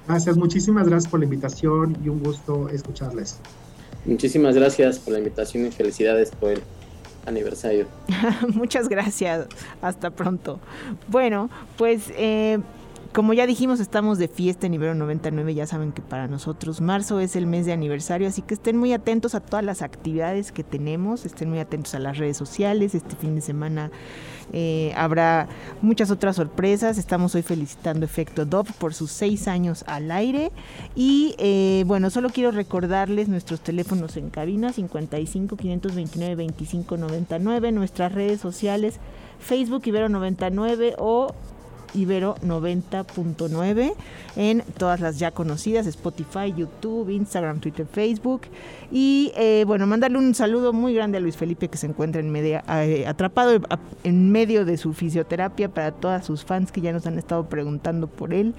Gracias, 0.08 0.38
muchísimas 0.38 0.88
gracias 0.88 1.10
por 1.10 1.22
la 1.22 1.26
invitación 1.26 1.98
y 2.04 2.10
un 2.10 2.22
gusto 2.22 2.70
escucharles. 2.70 3.40
Muchísimas 4.06 4.56
gracias 4.56 5.00
por 5.00 5.14
la 5.14 5.20
invitación 5.20 5.66
y 5.66 5.72
felicidades 5.72 6.32
por 6.32 6.52
el 6.52 6.62
aniversario. 7.26 7.88
Muchas 8.54 8.88
gracias. 8.88 9.48
Hasta 9.82 10.12
pronto. 10.12 10.60
Bueno, 11.08 11.50
pues 11.78 12.12
eh, 12.16 12.60
como 13.16 13.34
ya 13.34 13.48
dijimos, 13.48 13.80
estamos 13.80 14.18
de 14.18 14.28
fiesta 14.28 14.68
en 14.68 14.74
Ibero 14.74 14.94
99. 14.94 15.54
Ya 15.54 15.66
saben 15.66 15.92
que 15.94 16.02
para 16.02 16.28
nosotros 16.28 16.82
marzo 16.82 17.22
es 17.22 17.36
el 17.36 17.48
mes 17.48 17.66
de 17.66 17.72
aniversario, 17.72 18.28
así 18.28 18.42
que 18.42 18.54
estén 18.54 18.78
muy 18.78 18.92
atentos 18.92 19.36
a 19.36 19.40
todas 19.40 19.64
las 19.64 19.82
actividades 19.82 20.52
que 20.52 20.64
tenemos, 20.64 21.26
estén 21.26 21.50
muy 21.50 21.60
atentos 21.60 21.96
a 21.96 22.00
las 22.00 22.18
redes 22.18 22.36
sociales. 22.36 22.94
Este 22.94 23.16
fin 23.16 23.36
de 23.36 23.42
semana 23.42 23.90
eh, 24.54 24.94
habrá 24.96 25.48
muchas 25.82 26.12
otras 26.12 26.36
sorpresas. 26.36 26.98
Estamos 26.98 27.36
hoy 27.36 27.42
felicitando 27.42 28.06
Efecto 28.06 28.46
Dove 28.46 28.72
por 28.78 28.94
sus 28.94 29.12
seis 29.12 29.48
años 29.48 29.84
al 29.88 30.12
aire. 30.12 30.52
Y 30.96 31.36
eh, 31.38 31.84
bueno, 31.86 32.10
solo 32.10 32.30
quiero 32.30 32.52
recordarles 32.52 33.28
nuestros 33.28 33.62
teléfonos 33.62 34.18
en 34.18 34.30
cabina 34.30 34.74
55 34.74 35.58
529 35.58 36.36
25 36.36 36.98
99, 36.98 37.72
nuestras 37.72 38.12
redes 38.12 38.40
sociales 38.40 39.00
Facebook 39.40 39.84
Ibero 39.86 40.10
99 40.10 40.96
o 40.98 41.34
Ibero 41.96 42.36
90.9 42.44 43.94
en 44.36 44.64
todas 44.78 45.00
las 45.00 45.18
ya 45.18 45.32
conocidas, 45.32 45.88
Spotify, 45.88 46.54
YouTube, 46.56 47.10
Instagram, 47.10 47.60
Twitter, 47.60 47.86
Facebook. 47.86 48.42
Y 48.92 49.32
eh, 49.36 49.64
bueno, 49.66 49.88
mandarle 49.88 50.18
un 50.18 50.36
saludo 50.36 50.74
muy 50.74 50.94
grande 50.94 51.18
a 51.18 51.22
Luis 51.22 51.38
Felipe 51.38 51.70
que 51.70 51.78
se 51.78 51.88
encuentra 51.88 52.22
en 52.22 52.30
media, 52.30 52.64
eh, 52.68 53.06
atrapado 53.08 53.60
en 54.04 54.32
medio 54.32 54.66
de 54.66 54.78
su 54.78 54.94
fisioterapia 54.94 55.70
para 55.70 55.92
todas 55.92 56.26
sus 56.26 56.44
fans 56.44 56.72
que 56.72 56.82
ya 56.82 56.92
nos 56.92 57.06
han 57.08 57.18
estado 57.18 57.48
preguntando 57.48 58.08
por 58.08 58.34
él, 58.34 58.54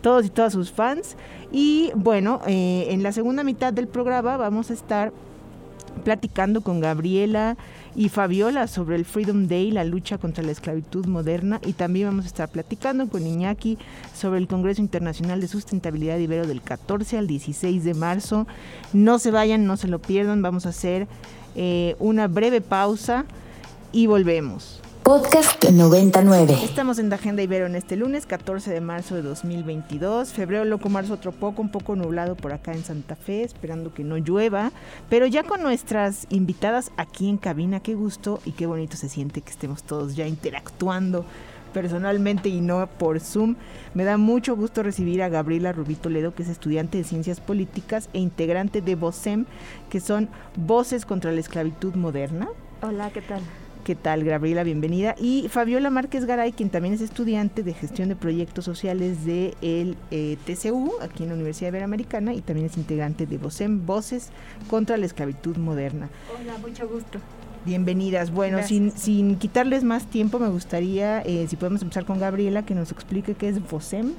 todos 0.00 0.26
y 0.26 0.30
todas 0.30 0.52
sus 0.52 0.70
fans. 0.70 1.16
Y 1.52 1.90
bueno, 1.94 2.40
eh, 2.46 2.86
en 2.90 3.02
la 3.02 3.12
segunda 3.12 3.44
mitad 3.44 3.72
del 3.72 3.88
programa 3.88 4.36
vamos 4.36 4.70
a 4.70 4.74
estar 4.74 5.12
platicando 6.04 6.60
con 6.60 6.80
Gabriela 6.80 7.56
y 7.94 8.08
Fabiola 8.08 8.66
sobre 8.66 8.96
el 8.96 9.04
Freedom 9.04 9.48
Day, 9.48 9.70
la 9.70 9.84
lucha 9.84 10.18
contra 10.18 10.44
la 10.44 10.52
esclavitud 10.52 11.06
moderna. 11.06 11.60
Y 11.64 11.72
también 11.72 12.08
vamos 12.08 12.24
a 12.24 12.28
estar 12.28 12.48
platicando 12.48 13.08
con 13.08 13.26
Iñaki 13.26 13.78
sobre 14.14 14.38
el 14.38 14.48
Congreso 14.48 14.80
Internacional 14.80 15.40
de 15.40 15.48
Sustentabilidad 15.48 16.18
Ibero 16.18 16.46
del 16.46 16.62
14 16.62 17.18
al 17.18 17.26
16 17.26 17.84
de 17.84 17.94
marzo. 17.94 18.46
No 18.92 19.18
se 19.18 19.30
vayan, 19.30 19.66
no 19.66 19.76
se 19.76 19.88
lo 19.88 19.98
pierdan. 19.98 20.42
Vamos 20.42 20.66
a 20.66 20.70
hacer 20.70 21.08
eh, 21.54 21.96
una 21.98 22.28
breve 22.28 22.60
pausa 22.60 23.24
y 23.92 24.06
volvemos. 24.06 24.82
Podcast 25.06 25.62
99. 25.62 26.58
Estamos 26.64 26.98
en 26.98 27.10
la 27.10 27.14
Agenda 27.14 27.40
Ibero 27.40 27.66
en 27.66 27.76
este 27.76 27.94
lunes, 27.94 28.26
14 28.26 28.72
de 28.72 28.80
marzo 28.80 29.14
de 29.14 29.22
2022. 29.22 30.32
Febrero 30.32 30.64
loco, 30.64 30.88
marzo 30.88 31.14
otro 31.14 31.30
poco, 31.30 31.62
un 31.62 31.70
poco 31.70 31.94
nublado 31.94 32.34
por 32.34 32.52
acá 32.52 32.72
en 32.72 32.82
Santa 32.82 33.14
Fe, 33.14 33.44
esperando 33.44 33.94
que 33.94 34.02
no 34.02 34.16
llueva. 34.16 34.72
Pero 35.08 35.26
ya 35.26 35.44
con 35.44 35.62
nuestras 35.62 36.26
invitadas 36.28 36.90
aquí 36.96 37.28
en 37.28 37.36
cabina, 37.36 37.78
qué 37.78 37.94
gusto 37.94 38.40
y 38.44 38.50
qué 38.50 38.66
bonito 38.66 38.96
se 38.96 39.08
siente 39.08 39.42
que 39.42 39.52
estemos 39.52 39.84
todos 39.84 40.16
ya 40.16 40.26
interactuando 40.26 41.24
personalmente 41.72 42.48
y 42.48 42.60
no 42.60 42.84
por 42.88 43.20
Zoom. 43.20 43.54
Me 43.94 44.02
da 44.02 44.16
mucho 44.16 44.56
gusto 44.56 44.82
recibir 44.82 45.22
a 45.22 45.28
Gabriela 45.28 45.70
Rubito 45.70 46.08
Ledo, 46.08 46.34
que 46.34 46.42
es 46.42 46.48
estudiante 46.48 46.98
de 46.98 47.04
Ciencias 47.04 47.38
Políticas 47.38 48.08
e 48.12 48.18
integrante 48.18 48.80
de 48.80 48.96
VOCEM, 48.96 49.46
que 49.88 50.00
son 50.00 50.28
Voces 50.56 51.06
contra 51.06 51.30
la 51.30 51.38
Esclavitud 51.38 51.94
Moderna. 51.94 52.48
Hola, 52.82 53.10
¿qué 53.10 53.22
tal? 53.22 53.42
¿Qué 53.86 53.94
tal, 53.94 54.24
Gabriela? 54.24 54.64
Bienvenida. 54.64 55.14
Y 55.16 55.46
Fabiola 55.48 55.90
Márquez 55.90 56.24
Garay, 56.24 56.50
quien 56.50 56.70
también 56.70 56.92
es 56.92 57.00
estudiante 57.00 57.62
de 57.62 57.72
gestión 57.72 58.08
de 58.08 58.16
proyectos 58.16 58.64
sociales 58.64 59.24
de 59.24 59.54
el 59.62 59.96
eh, 60.10 60.36
TCU, 60.44 60.90
aquí 61.00 61.22
en 61.22 61.28
la 61.28 61.36
Universidad 61.36 61.68
Iberoamericana, 61.68 62.34
y 62.34 62.40
también 62.40 62.66
es 62.66 62.76
integrante 62.76 63.26
de 63.26 63.38
VOCEM, 63.38 63.86
Voces 63.86 64.30
contra 64.68 64.96
la 64.96 65.06
Esclavitud 65.06 65.56
Moderna. 65.58 66.08
Hola, 66.36 66.58
mucho 66.58 66.88
gusto. 66.88 67.20
Bienvenidas. 67.64 68.32
Bueno, 68.32 68.60
sin, 68.64 68.90
sin, 68.90 69.36
quitarles 69.36 69.84
más 69.84 70.06
tiempo, 70.06 70.40
me 70.40 70.48
gustaría, 70.48 71.20
eh, 71.20 71.46
si 71.48 71.54
podemos 71.54 71.80
empezar 71.80 72.06
con 72.06 72.18
Gabriela, 72.18 72.66
que 72.66 72.74
nos 72.74 72.90
explique 72.90 73.34
qué 73.34 73.50
es 73.50 73.70
VOCEM, 73.70 74.14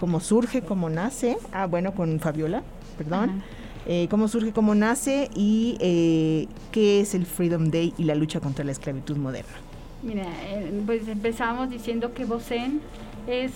cómo 0.00 0.18
surge, 0.18 0.62
cómo 0.62 0.90
nace. 0.90 1.38
Ah, 1.52 1.66
bueno, 1.66 1.94
con 1.94 2.18
Fabiola, 2.18 2.64
perdón. 2.98 3.40
Eh, 3.86 4.08
cómo 4.10 4.28
surge, 4.28 4.52
cómo 4.52 4.74
nace 4.74 5.30
y 5.34 5.76
eh, 5.80 6.46
qué 6.70 7.00
es 7.00 7.14
el 7.14 7.26
Freedom 7.26 7.70
Day 7.70 7.94
y 7.96 8.04
la 8.04 8.14
lucha 8.14 8.40
contra 8.40 8.64
la 8.64 8.72
esclavitud 8.72 9.16
moderna. 9.16 9.54
Mira, 10.02 10.24
eh, 10.48 10.82
pues 10.84 11.08
empezamos 11.08 11.70
diciendo 11.70 12.12
que 12.14 12.24
VOCEN 12.24 12.80
es 13.26 13.52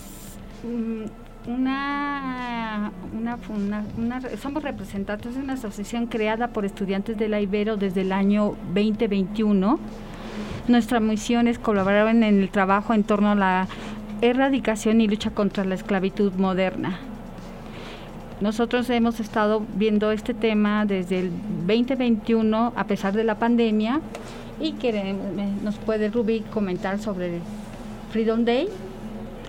mm, 0.62 1.50
una, 1.50 2.92
una, 3.18 3.38
una, 3.98 4.20
somos 4.40 4.62
representantes 4.62 5.34
de 5.34 5.40
una 5.40 5.54
asociación 5.54 6.06
creada 6.06 6.48
por 6.48 6.64
estudiantes 6.64 7.18
de 7.18 7.28
la 7.28 7.40
Ibero 7.40 7.76
desde 7.76 8.00
el 8.00 8.12
año 8.12 8.56
2021. 8.74 9.78
Nuestra 10.68 11.00
misión 11.00 11.48
es 11.48 11.58
colaborar 11.58 12.08
en 12.08 12.22
el 12.22 12.48
trabajo 12.48 12.94
en 12.94 13.04
torno 13.04 13.32
a 13.32 13.34
la 13.34 13.68
erradicación 14.22 15.02
y 15.02 15.08
lucha 15.08 15.30
contra 15.30 15.64
la 15.64 15.74
esclavitud 15.74 16.32
moderna. 16.34 16.98
Nosotros 18.40 18.90
hemos 18.90 19.20
estado 19.20 19.62
viendo 19.76 20.10
este 20.10 20.34
tema 20.34 20.86
desde 20.86 21.20
el 21.20 21.30
2021 21.66 22.72
a 22.74 22.84
pesar 22.84 23.14
de 23.14 23.24
la 23.24 23.36
pandemia 23.36 24.00
y 24.60 24.72
queremos, 24.72 25.26
nos 25.62 25.76
puede 25.76 26.08
Ruby 26.08 26.40
comentar 26.52 26.98
sobre 26.98 27.40
Freedom 28.10 28.44
Day, 28.44 28.68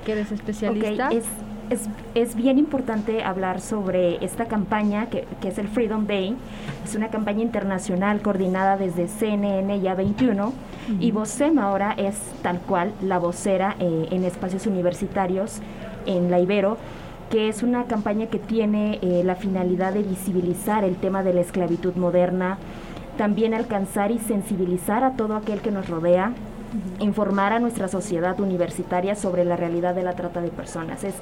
que 0.05 0.11
eres 0.13 0.31
especialista. 0.31 1.09
es, 1.09 1.25
es, 1.69 1.89
es, 2.13 2.35
bien 2.35 2.57
importante 2.59 3.23
hablar 3.23 3.59
sobre 3.59 4.23
esta 4.23 4.45
campaña 4.45 5.07
que, 5.07 5.25
que, 5.41 5.49
es 5.49 5.57
el 5.57 5.67
Freedom 5.67 6.05
Day. 6.05 6.35
Es 6.83 6.95
una 6.95 7.09
campaña 7.09 7.41
internacional 7.41 8.21
coordinada 8.21 8.77
desde 8.77 9.07
CNN 9.07 9.79
ya 9.81 9.95
21 9.95 10.53
y 10.99 11.11
VOCEM 11.11 11.57
ahora 11.57 11.93
es 11.97 12.15
tal 12.43 12.59
cual 12.59 12.91
la 13.01 13.17
vocera 13.17 13.75
eh, 13.79 14.07
en 14.11 14.23
espacios 14.23 14.67
universitarios 14.67 15.59
en 16.05 16.29
la 16.29 16.39
Ibero 16.39 16.77
que 17.29 17.49
es 17.49 17.63
una 17.63 17.85
campaña 17.85 18.27
que 18.27 18.39
tiene 18.39 18.99
eh, 19.01 19.23
la 19.23 19.35
finalidad 19.35 19.93
de 19.93 20.03
visibilizar 20.03 20.83
el 20.83 20.95
tema 20.95 21.23
de 21.23 21.33
la 21.33 21.41
esclavitud 21.41 21.95
moderna, 21.95 22.57
también 23.17 23.53
alcanzar 23.53 24.11
y 24.11 24.19
sensibilizar 24.19 25.03
a 25.03 25.15
todo 25.15 25.35
aquel 25.35 25.61
que 25.61 25.71
nos 25.71 25.89
rodea, 25.89 26.33
informar 26.99 27.53
a 27.53 27.59
nuestra 27.59 27.87
sociedad 27.87 28.39
universitaria 28.39 29.15
sobre 29.15 29.45
la 29.45 29.55
realidad 29.55 29.95
de 29.95 30.03
la 30.03 30.13
trata 30.13 30.41
de 30.41 30.49
personas. 30.49 31.03
Es, 31.03 31.15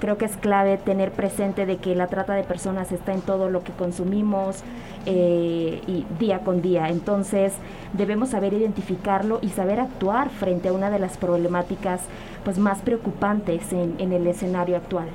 creo 0.00 0.18
que 0.18 0.26
es 0.26 0.36
clave 0.36 0.76
tener 0.76 1.12
presente 1.12 1.66
de 1.66 1.78
que 1.78 1.94
la 1.94 2.08
trata 2.08 2.34
de 2.34 2.44
personas 2.44 2.92
está 2.92 3.12
en 3.14 3.22
todo 3.22 3.48
lo 3.48 3.62
que 3.62 3.72
consumimos 3.72 4.62
eh, 5.06 5.80
y 5.86 6.04
día 6.18 6.40
con 6.40 6.60
día. 6.60 6.88
Entonces 6.90 7.54
debemos 7.94 8.30
saber 8.30 8.52
identificarlo 8.52 9.38
y 9.42 9.48
saber 9.48 9.80
actuar 9.80 10.28
frente 10.30 10.68
a 10.68 10.72
una 10.72 10.90
de 10.90 10.98
las 10.98 11.16
problemáticas 11.16 12.02
pues, 12.44 12.58
más 12.58 12.80
preocupantes 12.80 13.72
en, 13.72 13.94
en 13.98 14.12
el 14.12 14.26
escenario 14.26 14.76
actual. 14.76 15.08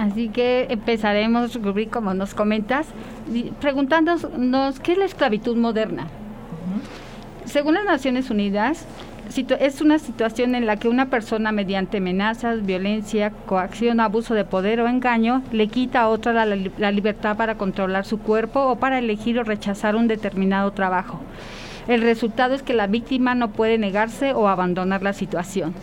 Así 0.00 0.30
que 0.30 0.66
empezaremos, 0.70 1.62
Rubí, 1.62 1.84
como 1.84 2.14
nos 2.14 2.32
comentas, 2.32 2.86
preguntándonos 3.60 4.80
qué 4.80 4.92
es 4.92 4.98
la 4.98 5.04
esclavitud 5.04 5.58
moderna. 5.58 6.06
Según 7.44 7.74
las 7.74 7.84
Naciones 7.84 8.30
Unidas, 8.30 8.86
es 9.60 9.80
una 9.82 9.98
situación 9.98 10.54
en 10.54 10.64
la 10.64 10.76
que 10.76 10.88
una 10.88 11.10
persona 11.10 11.52
mediante 11.52 11.98
amenazas, 11.98 12.64
violencia, 12.64 13.28
coacción, 13.44 14.00
abuso 14.00 14.32
de 14.32 14.46
poder 14.46 14.80
o 14.80 14.88
engaño 14.88 15.42
le 15.52 15.68
quita 15.68 16.00
a 16.00 16.08
otra 16.08 16.46
la, 16.46 16.56
la, 16.78 16.92
libertad 16.92 17.36
para 17.36 17.56
controlar 17.56 18.06
su 18.06 18.20
cuerpo 18.20 18.60
o 18.60 18.76
para 18.76 19.00
elegir 19.00 19.38
o 19.38 19.44
rechazar 19.44 19.96
un 19.96 20.08
determinado 20.08 20.70
trabajo. 20.70 21.20
El 21.88 22.00
resultado 22.00 22.54
es 22.54 22.62
que 22.62 22.72
la 22.72 22.86
víctima 22.86 23.34
no 23.34 23.50
puede 23.50 23.76
negarse 23.76 24.32
o 24.32 24.48
abandonar 24.48 25.02
la 25.02 25.12
situación 25.12 25.74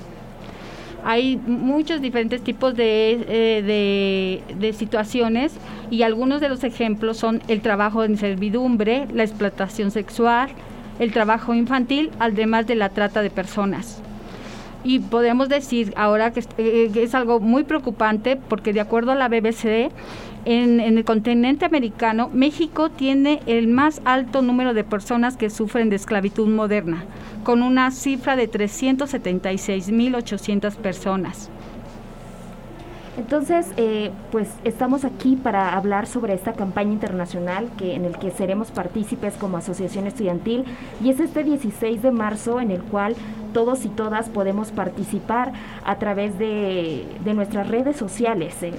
hay 1.09 1.37
muchos 1.37 2.01
diferentes 2.01 2.43
tipos 2.43 2.73
eh, 2.77 3.63
de, 3.65 4.55
de, 4.55 4.73
situaciones 4.73 5.53
y 5.89 6.01
algunos 6.01 6.41
de 6.41 6.49
los 6.49 6.65
ejemplos 6.65 7.15
son 7.15 7.41
el 7.47 7.61
trabajo 7.61 8.03
en 8.03 8.17
servidumbre, 8.17 9.07
la 9.13 9.23
explotación 9.23 9.89
sexual, 9.89 10.49
el 10.99 11.13
trabajo 11.13 11.53
infantil, 11.53 12.11
además 12.19 12.67
de 12.67 12.75
la 12.75 12.89
trata 12.89 13.21
de 13.21 13.29
personas. 13.29 14.01
Y 14.83 14.99
podemos 14.99 15.47
decir 15.47 15.93
ahora 15.95 16.33
que, 16.33 16.43
eh, 16.57 16.91
que 16.93 17.03
es 17.03 17.15
algo 17.15 17.39
muy 17.39 17.63
preocupante 17.63 18.35
porque 18.35 18.73
de 18.73 18.81
acuerdo 18.81 19.13
a 19.13 19.15
la 19.15 19.29
BBC, 19.29 19.91
en, 20.47 20.79
el 20.79 21.03
continente 21.03 21.65
americano, 21.65 22.29
México 22.31 22.89
tiene 22.89 23.41
el 23.47 23.67
más 23.67 24.01
alto 24.05 24.41
número 24.41 24.73
de 24.73 24.85
personas 24.85 25.35
que 25.35 25.49
sufren 25.49 25.89
de 25.89 25.97
esclavitud 25.97 26.47
moderna, 26.47 27.03
con 27.43 27.61
una 27.61 27.91
cifra 27.91 28.37
de 28.37 28.49
376.800 28.49 30.77
personas. 30.77 31.49
Entonces, 33.17 33.73
eh, 33.75 34.11
pues 34.31 34.47
estamos 34.63 35.03
aquí 35.03 35.35
para 35.35 35.75
hablar 35.75 36.07
sobre 36.07 36.33
esta 36.33 36.53
campaña 36.53 36.93
internacional 36.93 37.69
que, 37.77 37.95
en 37.95 38.05
el 38.05 38.17
que 38.17 38.31
seremos 38.31 38.71
partícipes 38.71 39.33
como 39.33 39.57
asociación 39.57 40.07
estudiantil 40.07 40.63
y 41.03 41.09
es 41.09 41.19
este 41.19 41.43
16 41.43 42.01
de 42.01 42.11
marzo 42.11 42.61
en 42.61 42.71
el 42.71 42.83
cual 42.83 43.17
todos 43.53 43.83
y 43.83 43.89
todas 43.89 44.29
podemos 44.29 44.71
participar 44.71 45.51
a 45.83 45.97
través 45.97 46.39
de, 46.39 47.05
nuestras 47.25 47.67
redes 47.67 47.97
sociales. 47.97 48.63
Eh, 48.63 48.71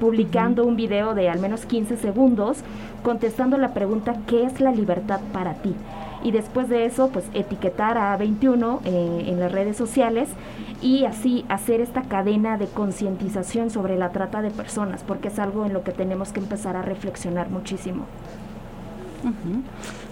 publicando 0.00 0.64
un 0.64 0.74
video 0.74 1.14
de 1.14 1.28
al 1.28 1.38
menos 1.38 1.66
15 1.66 1.96
segundos 1.96 2.58
contestando 3.02 3.56
la 3.58 3.74
pregunta 3.74 4.16
¿qué 4.26 4.44
es 4.44 4.60
la 4.60 4.72
libertad 4.72 5.20
para 5.32 5.54
ti? 5.54 5.74
Y 6.22 6.32
después 6.32 6.68
de 6.68 6.84
eso, 6.84 7.08
pues 7.08 7.24
etiquetar 7.32 7.96
a 7.96 8.16
21 8.16 8.80
eh, 8.84 9.24
en 9.28 9.40
las 9.40 9.52
redes 9.52 9.76
sociales 9.76 10.28
y 10.82 11.04
así 11.04 11.44
hacer 11.48 11.80
esta 11.80 12.02
cadena 12.02 12.58
de 12.58 12.66
concientización 12.66 13.70
sobre 13.70 13.96
la 13.96 14.10
trata 14.10 14.42
de 14.42 14.50
personas, 14.50 15.02
porque 15.02 15.28
es 15.28 15.38
algo 15.38 15.64
en 15.64 15.72
lo 15.72 15.82
que 15.82 15.92
tenemos 15.92 16.32
que 16.32 16.40
empezar 16.40 16.76
a 16.76 16.82
reflexionar 16.82 17.48
muchísimo. 17.48 18.04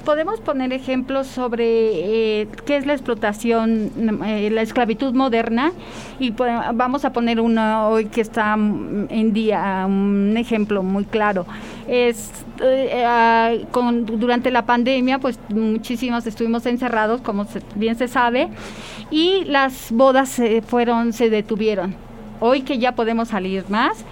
Podemos 0.04 0.40
poner 0.40 0.72
ejemplos 0.72 1.26
sobre 1.26 2.40
eh, 2.40 2.48
qué 2.64 2.76
es 2.76 2.86
la 2.86 2.94
explotación, 2.94 3.92
eh, 4.24 4.48
la 4.50 4.62
esclavitud 4.62 5.12
moderna 5.12 5.72
y 6.18 6.30
vamos 6.30 7.04
a 7.04 7.12
poner 7.12 7.40
uno 7.40 7.88
hoy 7.88 8.06
que 8.06 8.22
está 8.22 8.54
en 8.54 9.32
día, 9.32 9.84
un 9.86 10.34
ejemplo 10.36 10.82
muy 10.82 11.04
claro. 11.04 11.46
Es 11.86 12.30
eh, 12.60 13.66
durante 14.06 14.50
la 14.50 14.64
pandemia, 14.64 15.18
pues 15.18 15.38
muchísimos 15.50 16.26
estuvimos 16.26 16.64
encerrados, 16.66 17.20
como 17.20 17.46
bien 17.74 17.96
se 17.96 18.08
sabe, 18.08 18.48
y 19.10 19.44
las 19.44 19.92
bodas 19.92 20.28
se 20.30 20.62
fueron, 20.62 21.12
se 21.12 21.30
detuvieron 21.30 21.94
hoy 22.40 22.62
que 22.62 22.78
ya 22.78 22.92
podemos 22.92 23.28
salir 23.28 23.64
más, 23.68 24.04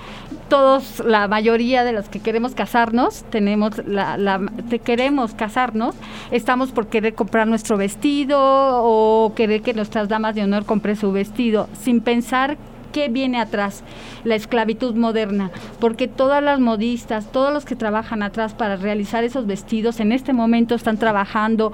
todos, 0.49 1.01
la 1.05 1.29
mayoría 1.29 1.85
de 1.85 1.93
los 1.93 2.09
que 2.09 2.21
queremos 2.21 2.55
casarnos, 2.55 3.25
tenemos 3.31 3.85
la, 3.87 4.17
la 4.17 4.41
queremos 4.85 5.35
casarnos, 5.35 5.95
estamos 6.31 6.73
por 6.73 6.87
querer 6.89 7.15
comprar 7.15 7.47
nuestro 7.47 7.77
vestido 7.77 8.39
o 8.41 9.33
querer 9.35 9.63
que 9.63 9.75
nuestras 9.75 10.09
damas 10.09 10.35
de 10.35 10.45
honor 10.45 10.65
compren 10.65 10.97
su 10.97 11.13
vestido, 11.13 11.69
sin 11.81 12.01
pensar 12.01 12.57
qué 12.97 13.09
viene 13.11 13.39
atrás, 13.39 13.83
la 14.25 14.37
esclavitud 14.37 14.95
moderna, 14.95 15.51
porque 15.81 16.09
todas 16.09 16.43
las 16.43 16.61
modistas, 16.61 17.31
todos 17.31 17.53
los 17.53 17.67
que 17.67 17.77
trabajan 17.77 18.23
atrás 18.23 18.55
para 18.55 18.77
realizar 18.77 19.23
esos 19.23 19.47
vestidos, 19.47 20.01
en 20.01 20.13
este 20.13 20.33
momento 20.33 20.75
están 20.75 20.97
trabajando 20.97 21.73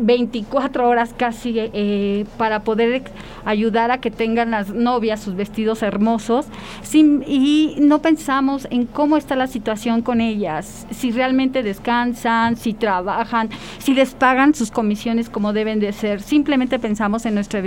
24 0.00 0.88
horas 0.88 1.14
casi 1.16 1.54
eh, 1.56 2.26
para 2.36 2.60
poder 2.60 3.02
ayudar 3.44 3.90
a 3.90 3.98
que 3.98 4.10
tengan 4.10 4.50
las 4.50 4.72
novias 4.72 5.20
sus 5.20 5.34
vestidos 5.34 5.82
hermosos 5.82 6.46
sin, 6.82 7.24
y 7.26 7.76
no 7.80 8.00
pensamos 8.00 8.66
en 8.70 8.86
cómo 8.86 9.16
está 9.16 9.36
la 9.36 9.46
situación 9.46 10.02
con 10.02 10.20
ellas, 10.20 10.86
si 10.90 11.10
realmente 11.10 11.62
descansan, 11.62 12.56
si 12.56 12.72
trabajan, 12.74 13.50
si 13.78 13.94
les 13.94 14.14
pagan 14.14 14.54
sus 14.54 14.70
comisiones 14.70 15.28
como 15.28 15.52
deben 15.52 15.80
de 15.80 15.92
ser. 15.92 16.22
Simplemente 16.22 16.78
pensamos 16.78 17.26
en, 17.26 17.34
nuestro 17.34 17.60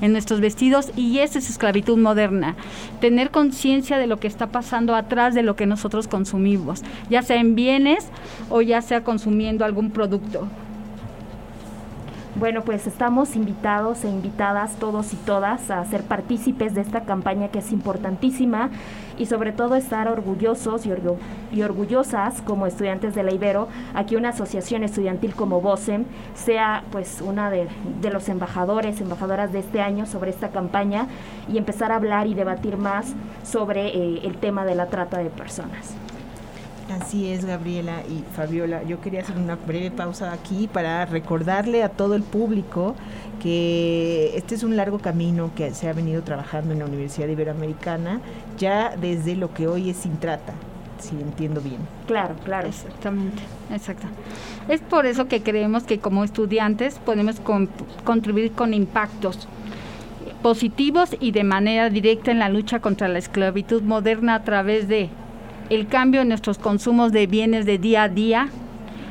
en 0.00 0.12
nuestros 0.12 0.40
vestidos 0.40 0.90
y 0.96 1.18
esa 1.18 1.38
es 1.38 1.50
esclavitud 1.50 1.96
moderna. 1.96 2.56
Tener 3.00 3.30
conciencia 3.30 3.98
de 3.98 4.06
lo 4.06 4.18
que 4.18 4.26
está 4.26 4.48
pasando 4.48 4.94
atrás 4.94 5.34
de 5.34 5.42
lo 5.42 5.56
que 5.56 5.66
nosotros 5.66 6.08
consumimos, 6.08 6.82
ya 7.08 7.22
sea 7.22 7.36
en 7.36 7.54
bienes 7.54 8.08
o 8.48 8.60
ya 8.62 8.82
sea 8.82 9.04
consumiendo 9.04 9.64
algún 9.64 9.90
producto. 9.90 10.48
Bueno, 12.36 12.62
pues 12.62 12.86
estamos 12.86 13.34
invitados 13.34 14.04
e 14.04 14.08
invitadas 14.08 14.76
todos 14.76 15.12
y 15.12 15.16
todas 15.16 15.68
a 15.70 15.84
ser 15.84 16.04
partícipes 16.04 16.74
de 16.74 16.80
esta 16.80 17.00
campaña 17.02 17.48
que 17.48 17.58
es 17.58 17.72
importantísima 17.72 18.70
y 19.18 19.26
sobre 19.26 19.50
todo 19.50 19.74
estar 19.74 20.06
orgullosos 20.06 20.86
y, 20.86 21.62
orgullosas 21.62 22.40
como 22.42 22.66
estudiantes 22.66 23.16
de 23.16 23.24
la 23.24 23.34
Ibero 23.34 23.66
a 23.94 24.06
que 24.06 24.16
una 24.16 24.28
asociación 24.28 24.84
estudiantil 24.84 25.34
como 25.34 25.60
VOSEM 25.60 26.04
sea 26.34 26.84
pues 26.92 27.20
una 27.20 27.50
de, 27.50 27.68
los 28.10 28.28
embajadores, 28.28 29.00
embajadoras 29.00 29.52
de 29.52 29.58
este 29.58 29.80
año 29.80 30.06
sobre 30.06 30.30
esta 30.30 30.50
campaña 30.50 31.08
y 31.52 31.58
empezar 31.58 31.90
a 31.90 31.96
hablar 31.96 32.28
y 32.28 32.34
debatir 32.34 32.76
más 32.76 33.12
sobre 33.42 33.88
eh, 33.88 34.20
el 34.22 34.36
tema 34.36 34.64
de 34.64 34.76
la 34.76 34.86
trata 34.86 35.18
de 35.18 35.30
personas. 35.30 35.96
Así 36.90 37.28
es, 37.28 37.44
Gabriela 37.44 38.02
y 38.08 38.24
Fabiola. 38.34 38.82
Yo 38.82 39.00
quería 39.00 39.20
hacer 39.20 39.36
una 39.36 39.54
breve 39.54 39.90
pausa 39.90 40.32
aquí 40.32 40.68
para 40.72 41.06
recordarle 41.06 41.82
a 41.84 41.88
todo 41.88 42.16
el 42.16 42.22
público 42.22 42.96
que 43.40 44.32
este 44.36 44.54
es 44.56 44.64
un 44.64 44.76
largo 44.76 44.98
camino 44.98 45.52
que 45.54 45.72
se 45.72 45.88
ha 45.88 45.92
venido 45.92 46.22
trabajando 46.22 46.72
en 46.72 46.80
la 46.80 46.86
Universidad 46.86 47.28
Iberoamericana 47.28 48.20
ya 48.58 48.96
desde 48.96 49.36
lo 49.36 49.54
que 49.54 49.68
hoy 49.68 49.90
es 49.90 49.98
Sintrata, 49.98 50.52
si 50.98 51.14
entiendo 51.14 51.60
bien. 51.60 51.78
Claro, 52.06 52.34
claro. 52.44 52.68
Exactamente, 52.68 53.42
exacto. 53.72 54.06
Es 54.68 54.80
por 54.80 55.06
eso 55.06 55.28
que 55.28 55.42
creemos 55.42 55.84
que 55.84 56.00
como 56.00 56.24
estudiantes 56.24 56.98
podemos 56.98 57.40
contribuir 58.04 58.52
con 58.52 58.74
impactos 58.74 59.48
positivos 60.42 61.16
y 61.20 61.32
de 61.32 61.44
manera 61.44 61.88
directa 61.88 62.30
en 62.30 62.38
la 62.40 62.48
lucha 62.48 62.80
contra 62.80 63.08
la 63.08 63.18
esclavitud 63.18 63.82
moderna 63.82 64.34
a 64.34 64.42
través 64.42 64.88
de 64.88 65.08
el 65.70 65.86
cambio 65.86 66.20
en 66.20 66.28
nuestros 66.28 66.58
consumos 66.58 67.12
de 67.12 67.26
bienes 67.26 67.64
de 67.64 67.78
día 67.78 68.02
a 68.02 68.08
día, 68.08 68.48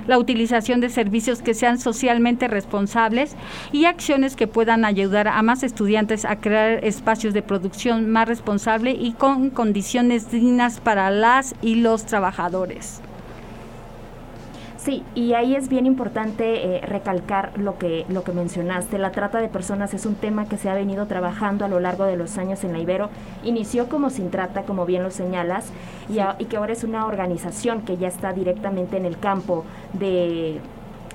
la 0.08 0.18
utilización 0.18 0.82
de 0.82 0.90
servicios 0.90 1.42
que 1.42 1.54
sean 1.54 1.80
socialmente 1.80 2.48
responsables 2.48 3.36
y 3.72 3.86
acciones 3.86 4.36
que 4.36 4.48
puedan 4.48 4.84
ayudar 4.84 5.28
a 5.28 5.42
más 5.42 5.64
estudiantes 5.64 6.26
a 6.26 6.38
crear 6.38 6.84
espacios 6.84 7.34
de 7.34 7.44
producción 7.44 8.10
más 8.10 8.28
responsable 8.28 8.92
y 8.92 9.14
con 9.14 9.52
condiciones 9.52 10.32
dignas 10.32 10.80
para 10.80 11.10
las 11.12 11.56
y 11.62 11.76
los 11.76 12.06
trabajadores. 12.06 13.02
Sí, 14.90 15.04
y 15.14 15.34
ahí 15.34 15.56
es 15.56 15.70
bien 15.70 15.86
importante 15.86 16.78
eh, 16.78 16.82
recalcar 16.82 17.52
lo 17.60 17.78
que, 17.78 18.08
lo 18.10 18.24
que 18.24 18.32
mencionaste. 18.32 18.98
La 18.98 19.12
trata 19.12 19.40
de 19.40 19.48
personas 19.48 19.94
es 19.94 20.08
un 20.08 20.16
tema 20.16 20.50
que 20.50 20.58
se 20.58 20.68
ha 20.68 20.74
venido 20.74 21.06
trabajando 21.06 21.64
a 21.64 21.68
lo 21.68 21.80
largo 21.80 22.06
de 22.06 22.18
los 22.18 22.40
años 22.40 22.64
en 22.64 22.74
la 22.74 22.80
Ibero. 22.80 23.12
Inició 23.44 23.88
como 23.88 24.10
Sin 24.10 24.32
Trata, 24.32 24.64
como 24.64 24.88
bien 24.88 25.04
lo 25.04 25.12
señalas, 25.12 25.72
y, 26.10 26.18
y 26.42 26.46
que 26.46 26.58
ahora 26.58 26.74
es 26.74 26.84
una 26.84 27.06
organización 27.06 27.84
que 27.84 27.98
ya 27.98 28.08
está 28.08 28.34
directamente 28.34 28.98
en 28.98 29.06
el 29.06 29.20
campo 29.20 29.64
de 29.94 30.60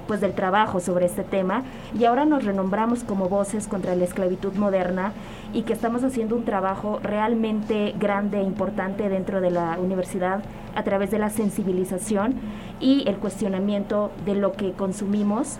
pues 0.06 0.20
del 0.20 0.34
trabajo 0.34 0.80
sobre 0.80 1.06
este 1.06 1.22
tema 1.22 1.62
y 1.98 2.04
ahora 2.04 2.26
nos 2.26 2.44
renombramos 2.44 3.04
como 3.04 3.30
Voces 3.30 3.66
contra 3.66 3.94
la 3.94 4.04
Esclavitud 4.04 4.52
Moderna 4.52 5.12
y 5.54 5.62
que 5.62 5.72
estamos 5.72 6.02
haciendo 6.02 6.34
un 6.34 6.44
trabajo 6.44 6.98
realmente 7.02 7.94
grande 7.98 8.40
e 8.40 8.42
importante 8.42 9.08
dentro 9.08 9.40
de 9.40 9.52
la 9.52 9.78
universidad 9.78 10.42
a 10.74 10.82
través 10.82 11.12
de 11.12 11.20
la 11.20 11.30
sensibilización 11.30 12.34
y 12.80 13.08
el 13.08 13.16
cuestionamiento 13.16 14.10
de 14.26 14.34
lo 14.34 14.52
que 14.52 14.72
consumimos 14.72 15.58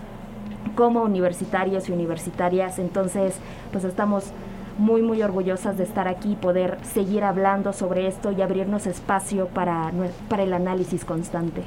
como 0.75 1.03
universitarios 1.03 1.89
y 1.89 1.93
universitarias. 1.93 2.81
Entonces, 2.81 3.37
pues 3.71 3.85
estamos 3.85 4.33
muy, 4.79 5.01
muy 5.03 5.23
orgullosas 5.23 5.79
de 5.79 5.85
estar 5.85 6.09
aquí 6.09 6.33
y 6.33 6.37
poder 6.37 6.79
seguir 6.83 7.23
hablando 7.23 7.73
sobre 7.73 8.09
esto 8.09 8.33
y 8.33 8.43
abrirnos 8.43 8.89
espacio 8.89 9.47
para, 9.47 9.93
para 10.29 10.43
el 10.43 10.53
análisis 10.53 11.05
constante. 11.05 11.63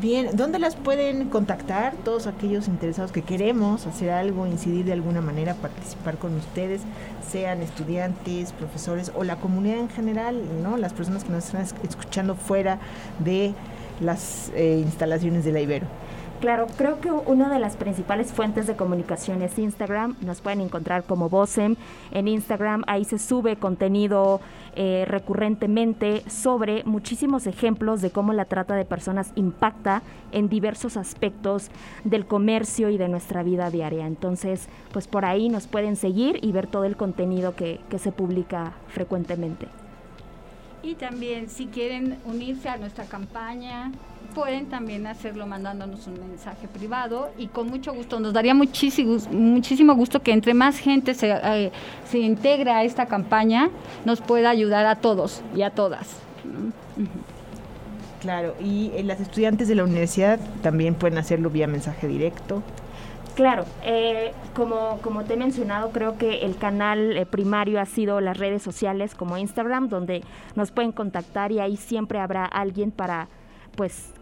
Bien, 0.00 0.30
¿dónde 0.34 0.58
las 0.58 0.76
pueden 0.76 1.28
contactar 1.28 1.94
todos 2.04 2.26
aquellos 2.26 2.68
interesados 2.68 3.12
que 3.12 3.22
queremos 3.22 3.86
hacer 3.86 4.10
algo, 4.10 4.46
incidir 4.46 4.84
de 4.84 4.92
alguna 4.92 5.20
manera, 5.20 5.54
participar 5.54 6.16
con 6.16 6.36
ustedes, 6.36 6.82
sean 7.28 7.60
estudiantes, 7.60 8.52
profesores 8.52 9.12
o 9.14 9.24
la 9.24 9.36
comunidad 9.36 9.78
en 9.78 9.88
general, 9.88 10.40
¿no? 10.62 10.76
Las 10.76 10.92
personas 10.92 11.24
que 11.24 11.32
nos 11.32 11.46
están 11.46 11.62
escuchando 11.62 12.34
fuera 12.34 12.78
de 13.18 13.54
las 14.00 14.50
eh, 14.54 14.80
instalaciones 14.82 15.44
de 15.44 15.52
la 15.52 15.60
Ibero. 15.60 15.86
Claro, 16.42 16.66
creo 16.76 17.00
que 17.00 17.12
una 17.12 17.48
de 17.48 17.60
las 17.60 17.76
principales 17.76 18.32
fuentes 18.32 18.66
de 18.66 18.74
comunicación 18.74 19.42
es 19.42 19.56
Instagram. 19.60 20.16
Nos 20.22 20.40
pueden 20.40 20.60
encontrar 20.60 21.04
como 21.04 21.28
Bosem 21.28 21.76
en 22.10 22.26
Instagram. 22.26 22.82
Ahí 22.88 23.04
se 23.04 23.20
sube 23.20 23.54
contenido 23.54 24.40
eh, 24.74 25.04
recurrentemente 25.06 26.28
sobre 26.28 26.82
muchísimos 26.82 27.46
ejemplos 27.46 28.02
de 28.02 28.10
cómo 28.10 28.32
la 28.32 28.46
trata 28.46 28.74
de 28.74 28.84
personas 28.84 29.30
impacta 29.36 30.02
en 30.32 30.48
diversos 30.48 30.96
aspectos 30.96 31.70
del 32.02 32.26
comercio 32.26 32.88
y 32.88 32.98
de 32.98 33.06
nuestra 33.06 33.44
vida 33.44 33.70
diaria. 33.70 34.08
Entonces, 34.08 34.66
pues 34.92 35.06
por 35.06 35.24
ahí 35.24 35.48
nos 35.48 35.68
pueden 35.68 35.94
seguir 35.94 36.40
y 36.42 36.50
ver 36.50 36.66
todo 36.66 36.86
el 36.86 36.96
contenido 36.96 37.54
que, 37.54 37.78
que 37.88 38.00
se 38.00 38.10
publica 38.10 38.72
frecuentemente. 38.88 39.68
Y 40.82 40.94
también 40.94 41.48
si 41.48 41.66
quieren 41.66 42.18
unirse 42.24 42.68
a 42.68 42.76
nuestra 42.76 43.04
campaña, 43.04 43.92
pueden 44.34 44.66
también 44.66 45.06
hacerlo 45.06 45.46
mandándonos 45.46 46.06
un 46.06 46.14
mensaje 46.28 46.66
privado 46.66 47.30
y 47.38 47.46
con 47.48 47.68
mucho 47.68 47.92
gusto, 47.92 48.18
nos 48.18 48.32
daría 48.32 48.54
muchísimo, 48.54 49.18
muchísimo 49.30 49.94
gusto 49.94 50.20
que 50.20 50.32
entre 50.32 50.54
más 50.54 50.78
gente 50.78 51.14
se, 51.14 51.30
eh, 51.30 51.70
se 52.10 52.18
integre 52.18 52.70
a 52.70 52.82
esta 52.82 53.06
campaña, 53.06 53.70
nos 54.04 54.20
pueda 54.20 54.50
ayudar 54.50 54.86
a 54.86 54.96
todos 54.96 55.42
y 55.54 55.62
a 55.62 55.70
todas. 55.70 56.08
Claro, 58.20 58.54
y 58.60 58.90
eh, 58.94 59.02
las 59.02 59.20
estudiantes 59.20 59.68
de 59.68 59.74
la 59.74 59.84
universidad 59.84 60.38
también 60.62 60.94
pueden 60.94 61.18
hacerlo 61.18 61.50
vía 61.50 61.66
mensaje 61.66 62.06
directo. 62.06 62.62
Claro, 63.34 63.64
eh, 63.82 64.32
como, 64.54 64.98
como 65.00 65.24
te 65.24 65.34
he 65.34 65.36
mencionado, 65.38 65.90
creo 65.90 66.18
que 66.18 66.42
el 66.42 66.56
canal 66.56 67.16
eh, 67.16 67.24
primario 67.24 67.80
ha 67.80 67.86
sido 67.86 68.20
las 68.20 68.36
redes 68.36 68.62
sociales 68.62 69.14
como 69.14 69.38
Instagram, 69.38 69.88
donde 69.88 70.22
nos 70.54 70.70
pueden 70.70 70.92
contactar 70.92 71.50
y 71.50 71.58
ahí 71.58 71.78
siempre 71.78 72.18
habrá 72.18 72.44
alguien 72.44 72.90
para 72.90 73.28
pues 73.74 74.12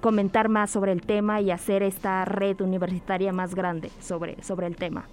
comentar 0.00 0.48
más 0.48 0.70
sobre 0.70 0.90
el 0.90 1.02
tema 1.02 1.40
y 1.40 1.52
hacer 1.52 1.84
esta 1.84 2.24
red 2.24 2.60
universitaria 2.60 3.32
más 3.32 3.54
grande 3.54 3.90
sobre, 4.00 4.42
sobre 4.42 4.66
el 4.66 4.74
tema. 4.74 5.04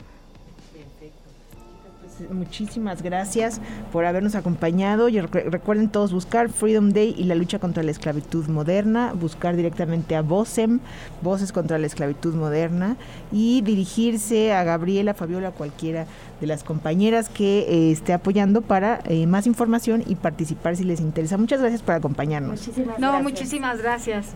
Muchísimas 2.31 3.01
gracias 3.01 3.61
por 3.91 4.05
habernos 4.05 4.35
acompañado. 4.35 5.09
Y 5.09 5.19
recuerden 5.19 5.89
todos 5.89 6.13
buscar 6.13 6.49
Freedom 6.49 6.91
Day 6.91 7.15
y 7.17 7.23
la 7.23 7.35
lucha 7.35 7.59
contra 7.59 7.83
la 7.83 7.91
esclavitud 7.91 8.47
moderna, 8.47 9.13
buscar 9.13 9.55
directamente 9.55 10.15
a 10.15 10.21
VOCEM, 10.21 10.79
Voces 11.21 11.51
contra 11.51 11.77
la 11.77 11.87
Esclavitud 11.87 12.33
Moderna, 12.33 12.97
y 13.31 13.61
dirigirse 13.61 14.53
a 14.53 14.63
Gabriela, 14.63 15.13
Fabiola, 15.13 15.51
cualquiera 15.51 16.05
de 16.39 16.47
las 16.47 16.63
compañeras 16.63 17.29
que 17.29 17.59
eh, 17.59 17.91
esté 17.91 18.13
apoyando 18.13 18.61
para 18.61 19.01
eh, 19.05 19.25
más 19.27 19.47
información 19.47 20.03
y 20.05 20.15
participar 20.15 20.75
si 20.75 20.83
les 20.83 20.99
interesa. 20.99 21.37
Muchas 21.37 21.59
gracias 21.59 21.81
por 21.81 21.95
acompañarnos. 21.95 22.59
Muchísimas 22.59 22.99
no, 22.99 23.21
muchísimas 23.21 23.81
gracias. 23.81 24.27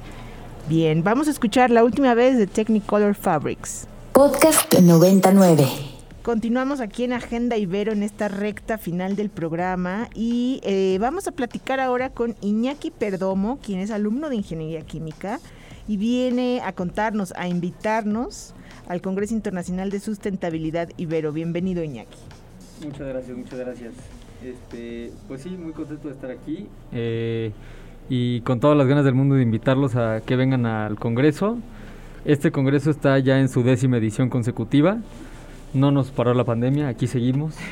Bien, 0.68 1.04
vamos 1.04 1.28
a 1.28 1.32
escuchar 1.32 1.72
la 1.72 1.84
última 1.84 2.14
vez 2.14 2.38
de 2.38 2.48
Technicolor 2.48 3.16
Fabrics. 3.16 3.88
Podcast 4.14 4.74
99. 4.74 6.01
Continuamos 6.24 6.82
aquí 6.82 7.04
en 7.04 7.14
Agenda 7.14 7.58
Ibero 7.58 7.92
en 7.94 8.04
esta 8.04 8.28
recta 8.28 8.78
final 8.78 9.16
del 9.16 9.32
programa 9.32 10.08
y 10.14 10.62
eh, 10.64 11.00
vamos 11.02 11.28
a 11.28 11.32
platicar 11.32 11.80
ahora 11.80 12.12
con 12.12 12.36
Iñaki 12.42 12.92
Perdomo, 12.92 13.58
quien 13.58 13.80
es 13.80 13.90
alumno 13.90 14.30
de 14.30 14.36
Ingeniería 14.36 14.82
Química 14.82 15.40
y 15.88 15.98
viene 15.98 16.62
a 16.64 16.74
contarnos, 16.74 17.34
a 17.36 17.48
invitarnos 17.48 18.54
al 18.88 19.02
Congreso 19.02 19.34
Internacional 19.34 19.90
de 19.90 20.00
Sustentabilidad 20.00 20.90
Ibero. 20.96 21.32
Bienvenido 21.32 21.84
Iñaki. 21.84 22.20
Muchas 22.86 23.08
gracias, 23.08 23.36
muchas 23.36 23.58
gracias. 23.60 23.94
Este, 24.46 25.12
pues 25.28 25.42
sí, 25.42 25.50
muy 25.50 25.72
contento 25.72 26.08
de 26.08 26.14
estar 26.14 26.30
aquí 26.30 26.68
eh, 26.92 27.52
y 28.10 28.42
con 28.42 28.60
todas 28.60 28.78
las 28.78 28.86
ganas 28.86 29.06
del 29.06 29.16
mundo 29.16 29.34
de 29.34 29.42
invitarlos 29.42 29.96
a 29.96 30.22
que 30.24 30.36
vengan 30.36 30.68
al 30.68 31.00
Congreso. 31.00 31.58
Este 32.26 32.52
Congreso 32.52 32.92
está 32.92 33.18
ya 33.18 33.40
en 33.40 33.50
su 33.50 33.64
décima 33.64 33.98
edición 33.98 34.30
consecutiva 34.30 35.00
no 35.74 35.92
nos 35.92 36.12
paró 36.12 36.34
la 36.34 36.44
pandemia, 36.44 36.88
aquí 36.88 37.08
seguimos. 37.08 37.56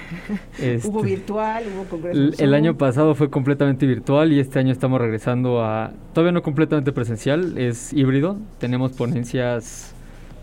Este, 0.59 0.87
hubo 0.87 1.01
virtual, 1.01 1.63
hubo 1.73 1.83
congreso. 1.85 2.19
El, 2.19 2.35
el, 2.37 2.53
año 2.53 2.77
pasado 2.77 3.15
fue 3.15 3.29
completamente 3.29 3.85
virtual 3.85 4.33
y 4.33 4.39
este 4.39 4.59
año 4.59 4.73
estamos 4.73 4.99
regresando 4.99 5.63
a, 5.63 5.93
todavía 6.13 6.33
no 6.33 6.41
completamente 6.41 6.91
presencial, 6.91 7.57
es 7.57 7.93
híbrido. 7.93 8.37
Tenemos 8.59 8.91
ponencias 8.91 9.93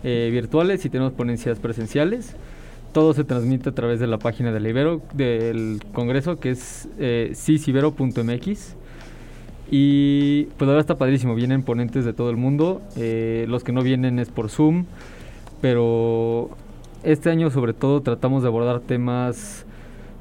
eh, 0.03 0.29
virtuales 0.31 0.85
y 0.85 0.89
tenemos 0.89 1.13
ponencias 1.13 1.59
presenciales. 1.59 2.35
Todo 2.93 3.13
se 3.13 3.23
transmite 3.23 3.69
a 3.69 3.71
través 3.73 3.99
de 3.99 4.07
la 4.07 4.17
página 4.17 4.51
del 4.51 4.65
Ibero, 4.65 5.01
del 5.13 5.81
Congreso, 5.93 6.39
que 6.39 6.51
es 6.51 6.87
eh, 6.99 7.31
cisibero.mx. 7.35 8.75
Y 9.69 10.43
pues 10.57 10.67
ahora 10.67 10.79
está 10.79 10.97
padrísimo, 10.97 11.35
vienen 11.35 11.63
ponentes 11.63 12.05
de 12.05 12.13
todo 12.13 12.29
el 12.29 12.37
mundo. 12.37 12.81
Eh, 12.95 13.45
los 13.49 13.63
que 13.63 13.71
no 13.71 13.81
vienen 13.81 14.19
es 14.19 14.29
por 14.29 14.49
Zoom, 14.49 14.85
pero 15.61 16.49
este 17.03 17.29
año 17.29 17.49
sobre 17.49 17.73
todo 17.73 18.01
tratamos 18.01 18.43
de 18.43 18.49
abordar 18.49 18.79
temas 18.81 19.65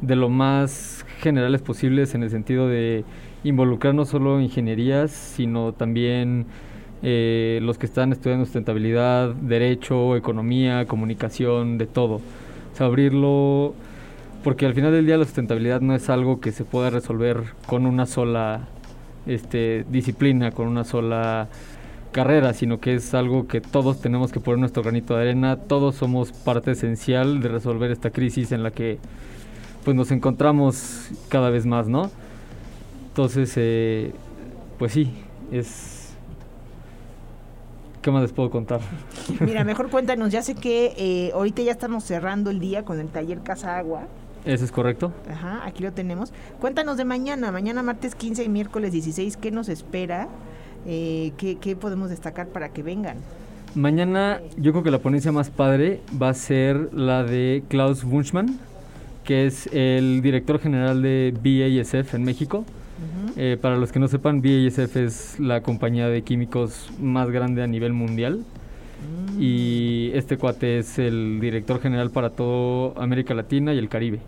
de 0.01 0.17
lo 0.17 0.29
más 0.29 1.05
generales 1.21 1.63
posibles 1.63 2.15
en 2.15 2.23
el 2.23 2.31
sentido 2.31 2.69
de 2.69 3.05
involucrar 3.45 3.95
no 3.95 4.05
solo 4.05 4.41
ingenierías, 4.41 5.11
sino 5.11 5.73
también 5.73 6.47
eh, 7.03 7.61
los 7.63 7.79
que 7.79 7.87
están 7.87 8.13
estudiando 8.13 8.45
sustentabilidad, 8.45 9.35
derecho, 9.35 10.17
economía, 10.17 10.87
comunicación, 10.87 11.79
de 11.79 11.87
todo. 11.87 12.17
O 12.17 12.77
sea, 12.77 12.87
abrirlo, 12.87 13.75
porque 14.43 14.67
al 14.67 14.75
final 14.75 14.93
del 14.93 15.07
día 15.07 15.17
la 15.17 15.25
sustentabilidad 15.25 15.81
no 15.81 15.95
es 15.95 16.11
algo 16.11 16.41
que 16.41 16.53
se 16.53 16.65
pueda 16.65 16.91
resolver 16.91 17.45
con 17.67 17.87
una 17.87 18.07
sola 18.07 18.69
este, 19.27 19.85
disciplina, 19.91 20.51
con 20.51 20.69
una 20.69 20.85
sola 20.85 21.49
carrera, 22.17 22.55
sino 22.55 22.81
que 22.81 22.95
es 22.95 23.13
algo 23.13 23.47
que 23.47 23.61
todos 23.61 24.01
tenemos 24.01 24.33
que 24.33 24.41
poner 24.41 24.59
nuestro 24.59 24.83
granito 24.83 25.15
de 25.15 25.21
arena, 25.21 25.57
todos 25.57 25.97
somos 25.97 26.33
parte 26.33 26.71
esencial 26.71 27.43
de 27.43 27.49
resolver 27.49 27.91
esta 27.91 28.09
crisis 28.09 28.53
en 28.53 28.63
la 28.63 28.71
que 28.71 28.99
pues 29.85 29.95
nos 29.95 30.11
encontramos 30.11 31.11
cada 31.29 31.51
vez 31.51 31.67
más, 31.67 31.89
¿no? 31.89 32.11
Entonces, 33.09 33.53
eh, 33.57 34.15
pues 34.79 34.93
sí, 34.93 35.13
es... 35.53 36.15
¿Qué 38.01 38.11
más 38.11 38.23
les 38.23 38.33
puedo 38.33 38.49
contar? 38.49 38.81
Mira, 39.41 39.63
mejor 39.65 39.91
cuéntanos, 39.91 40.33
ya 40.33 40.41
sé 40.41 40.55
que 40.55 40.95
eh, 40.97 41.33
ahorita 41.35 41.61
ya 41.61 41.73
estamos 41.73 42.03
cerrando 42.03 42.49
el 42.49 42.61
día 42.61 42.87
con 42.87 42.99
el 42.99 43.09
taller 43.09 43.43
Casa 43.43 43.77
Agua. 43.77 44.09
Eso 44.47 44.65
es 44.65 44.73
correcto. 44.73 45.13
Ajá, 45.31 45.61
aquí 45.67 45.83
lo 45.83 45.93
tenemos. 45.93 46.33
Cuéntanos 46.61 46.97
de 46.97 47.05
mañana, 47.05 47.53
mañana 47.53 47.83
martes 47.83 48.15
15 48.15 48.43
y 48.43 48.49
miércoles 48.49 48.93
16, 48.93 49.37
¿qué 49.37 49.51
nos 49.51 49.69
espera? 49.69 50.29
Eh, 50.87 51.33
¿qué, 51.37 51.77
podemos 51.77 52.11
destacar 52.11 52.49
para 52.49 52.69
que 52.69 52.83
vengan? 52.83 53.17
Mañana 53.75 54.41
yo 54.57 54.73
creo 54.73 54.85
que 54.85 54.91
la 54.91 55.01
ponencia 55.01 55.33
más 55.33 55.51
padre 55.51 56.01
va 56.21 56.31
a 56.31 56.35
ser 56.35 56.95
la 56.95 57.25
de 57.25 57.65
Klaus 57.69 58.05
Wunschmann, 58.05 58.59
que 59.25 59.47
es 59.47 59.67
el 59.73 60.23
director 60.23 60.61
general 60.61 61.03
de 61.03 61.35
BASF 61.35 62.15
en 62.15 62.25
México. 62.25 62.65
Eh, 63.37 63.59
para 63.61 63.77
los 63.77 63.93
que 63.93 63.99
no 63.99 64.09
sepan, 64.09 64.41
BASF 64.41 64.97
es 64.97 65.41
la 65.41 65.61
compañía 65.61 66.09
de 66.09 66.23
químicos 66.23 66.91
más 66.99 67.31
grande 67.31 67.63
a 67.63 67.67
nivel 67.67 67.93
mundial. 67.93 68.39
Mm. 68.39 69.43
Y 69.43 70.11
este 70.15 70.39
cuate 70.39 70.79
es 70.79 70.99
el 70.99 71.39
director 71.41 71.81
general 71.81 72.11
para 72.11 72.31
todo 72.31 72.99
América 72.99 73.35
Latina 73.35 73.75
y 73.75 73.79
el 73.79 73.89
Caribe. 73.89 74.21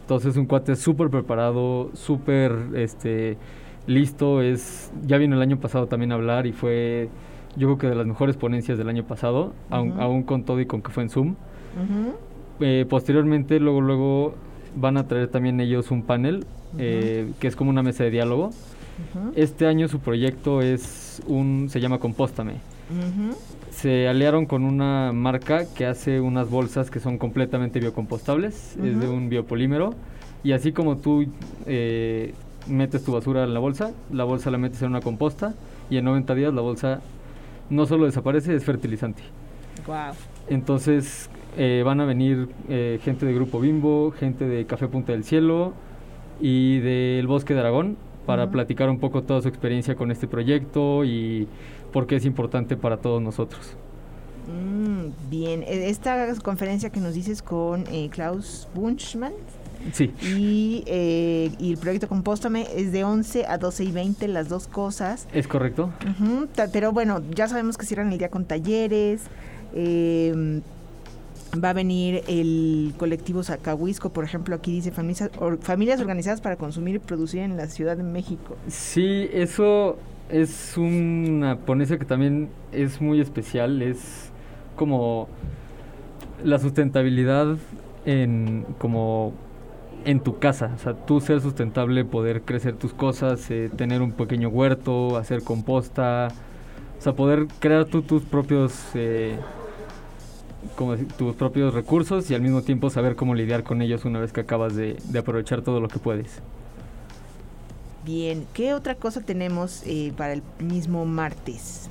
Entonces 0.00 0.30
es 0.32 0.36
un 0.36 0.46
cuate 0.46 0.74
súper 0.74 1.10
preparado, 1.10 1.90
súper 1.94 2.52
este, 2.74 3.36
listo, 3.86 4.42
es 4.42 4.90
ya 5.06 5.18
vino 5.18 5.36
el 5.36 5.42
año 5.42 5.58
pasado 5.58 5.86
también 5.86 6.12
a 6.12 6.16
hablar 6.16 6.46
y 6.46 6.52
fue 6.52 7.08
yo 7.56 7.68
creo 7.68 7.78
que 7.78 7.86
de 7.88 7.94
las 7.94 8.06
mejores 8.06 8.36
ponencias 8.36 8.76
del 8.78 8.88
año 8.88 9.04
pasado, 9.04 9.52
aún, 9.70 10.22
con 10.24 10.44
todo 10.44 10.60
y 10.60 10.66
con 10.66 10.82
que 10.82 10.90
fue 10.90 11.04
en 11.04 11.10
Zoom. 11.10 11.34
Eh, 12.60 12.86
posteriormente, 12.88 13.60
luego, 13.60 13.80
luego 13.80 14.34
van 14.76 14.96
a 14.98 15.06
traer 15.08 15.28
también 15.28 15.60
ellos 15.60 15.90
un 15.90 16.02
panel 16.02 16.44
eh, 16.78 17.30
que 17.40 17.48
es 17.48 17.56
como 17.56 17.70
una 17.70 17.82
mesa 17.82 18.04
de 18.04 18.10
diálogo. 18.10 18.50
Este 19.34 19.66
año 19.66 19.88
su 19.88 20.00
proyecto 20.00 20.62
es 20.62 21.22
un 21.26 21.68
se 21.70 21.80
llama 21.80 21.98
Compóstame. 21.98 22.54
Se 23.70 24.08
aliaron 24.08 24.46
con 24.46 24.64
una 24.64 25.12
marca 25.12 25.64
que 25.74 25.86
hace 25.86 26.20
unas 26.20 26.48
bolsas 26.48 26.90
que 26.90 27.00
son 27.00 27.18
completamente 27.18 27.80
biocompostables, 27.80 28.76
es 28.82 29.00
de 29.00 29.08
un 29.08 29.28
biopolímero. 29.28 29.94
Y 30.44 30.52
así 30.52 30.72
como 30.72 30.98
tú 30.98 31.26
eh, 31.66 32.34
metes 32.68 33.04
tu 33.04 33.12
basura 33.12 33.44
en 33.44 33.54
la 33.54 33.60
bolsa, 33.60 33.92
la 34.12 34.24
bolsa 34.24 34.50
la 34.50 34.58
metes 34.58 34.82
en 34.82 34.88
una 34.88 35.00
composta 35.00 35.54
y 35.90 35.98
en 35.98 36.04
90 36.04 36.34
días 36.34 36.54
la 36.54 36.62
bolsa 36.62 37.00
no 37.70 37.86
solo 37.86 38.06
desaparece, 38.06 38.54
es 38.54 38.64
fertilizante. 38.64 39.22
Wow. 39.86 40.14
Entonces 40.48 41.28
eh, 41.56 41.82
van 41.84 42.00
a 42.00 42.04
venir 42.04 42.48
eh, 42.68 43.00
gente 43.02 43.26
de 43.26 43.34
Grupo 43.34 43.60
Bimbo, 43.60 44.12
gente 44.12 44.46
de 44.46 44.66
Café 44.66 44.88
Punta 44.88 45.12
del 45.12 45.24
Cielo 45.24 45.72
y 46.40 46.80
del 46.80 47.26
Bosque 47.26 47.54
de 47.54 47.60
Aragón 47.60 47.96
para 48.26 48.50
platicar 48.50 48.90
un 48.90 48.98
poco 48.98 49.22
toda 49.22 49.40
su 49.40 49.48
experiencia 49.48 49.94
con 49.94 50.10
este 50.10 50.26
proyecto 50.26 51.04
y 51.04 51.48
por 51.92 52.06
qué 52.06 52.16
es 52.16 52.24
importante 52.24 52.76
para 52.76 52.98
todos 52.98 53.22
nosotros. 53.22 53.76
Mm, 54.46 55.30
bien, 55.30 55.62
e, 55.62 55.88
esta 55.88 56.34
conferencia 56.42 56.90
que 56.90 57.00
nos 57.00 57.14
dices 57.14 57.42
con 57.42 57.84
eh, 57.90 58.08
Klaus 58.10 58.68
Bunchmann, 58.74 59.32
Sí. 59.92 60.12
Y, 60.22 60.84
eh, 60.86 61.50
y 61.58 61.72
el 61.72 61.78
proyecto 61.78 62.08
Compóstame 62.08 62.66
es 62.74 62.92
de 62.92 63.04
11 63.04 63.46
a 63.46 63.58
12 63.58 63.84
y 63.84 63.92
20, 63.92 64.28
las 64.28 64.48
dos 64.48 64.66
cosas. 64.66 65.26
Es 65.32 65.46
correcto. 65.46 65.92
pero 66.72 66.92
bueno, 66.92 67.22
ya 67.34 67.48
sabemos 67.48 67.76
que 67.76 67.86
cierran 67.86 68.12
el 68.12 68.18
día 68.18 68.28
con 68.28 68.44
talleres. 68.44 69.22
Em, 69.74 70.62
va 71.62 71.70
a 71.70 71.72
venir 71.72 72.22
el 72.28 72.94
colectivo 72.96 73.42
Zacahuisco, 73.42 74.10
por 74.10 74.24
ejemplo, 74.24 74.54
aquí 74.54 74.72
dice 74.72 74.90
familias, 74.90 75.30
familias 75.60 76.00
organizadas 76.00 76.40
para 76.40 76.56
consumir 76.56 76.96
y 76.96 76.98
producir 76.98 77.40
en 77.40 77.56
la 77.56 77.66
Ciudad 77.66 77.96
de 77.96 78.02
México. 78.02 78.56
Sí, 78.68 79.28
eso 79.32 79.96
es 80.28 80.76
una 80.76 81.58
ponencia 81.58 81.98
que 81.98 82.04
también 82.04 82.48
es 82.72 83.00
muy 83.00 83.20
especial, 83.20 83.80
es 83.82 84.30
como 84.74 85.28
la 86.44 86.58
sustentabilidad 86.58 87.56
en 88.04 88.66
como 88.78 89.32
en 90.04 90.20
tu 90.20 90.38
casa, 90.38 90.72
o 90.74 90.78
sea, 90.78 90.94
tú 90.94 91.20
ser 91.20 91.40
sustentable, 91.40 92.04
poder 92.04 92.42
crecer 92.42 92.76
tus 92.76 92.92
cosas, 92.92 93.50
eh, 93.50 93.70
tener 93.74 94.02
un 94.02 94.12
pequeño 94.12 94.48
huerto, 94.48 95.16
hacer 95.16 95.42
composta, 95.42 96.28
o 96.98 97.02
sea, 97.02 97.14
poder 97.14 97.46
crear 97.58 97.86
tú 97.86 98.02
tus 98.02 98.22
propios 98.22 98.72
eh, 98.94 99.36
como 100.76 100.96
tus 100.96 101.34
propios 101.34 101.74
recursos 101.74 102.30
y 102.30 102.34
al 102.34 102.40
mismo 102.40 102.62
tiempo 102.62 102.90
saber 102.90 103.16
cómo 103.16 103.34
lidiar 103.34 103.62
con 103.62 103.82
ellos 103.82 104.04
una 104.04 104.20
vez 104.20 104.32
que 104.32 104.40
acabas 104.40 104.76
de, 104.76 104.96
aprovechar 105.18 105.62
todo 105.62 105.80
lo 105.80 105.88
que 105.88 105.98
puedes. 105.98 106.40
Bien, 108.04 108.46
¿qué 108.54 108.74
otra 108.74 108.94
cosa 108.94 109.20
tenemos 109.20 109.82
eh, 109.86 110.12
para 110.16 110.34
el 110.34 110.42
mismo 110.60 111.04
martes? 111.04 111.88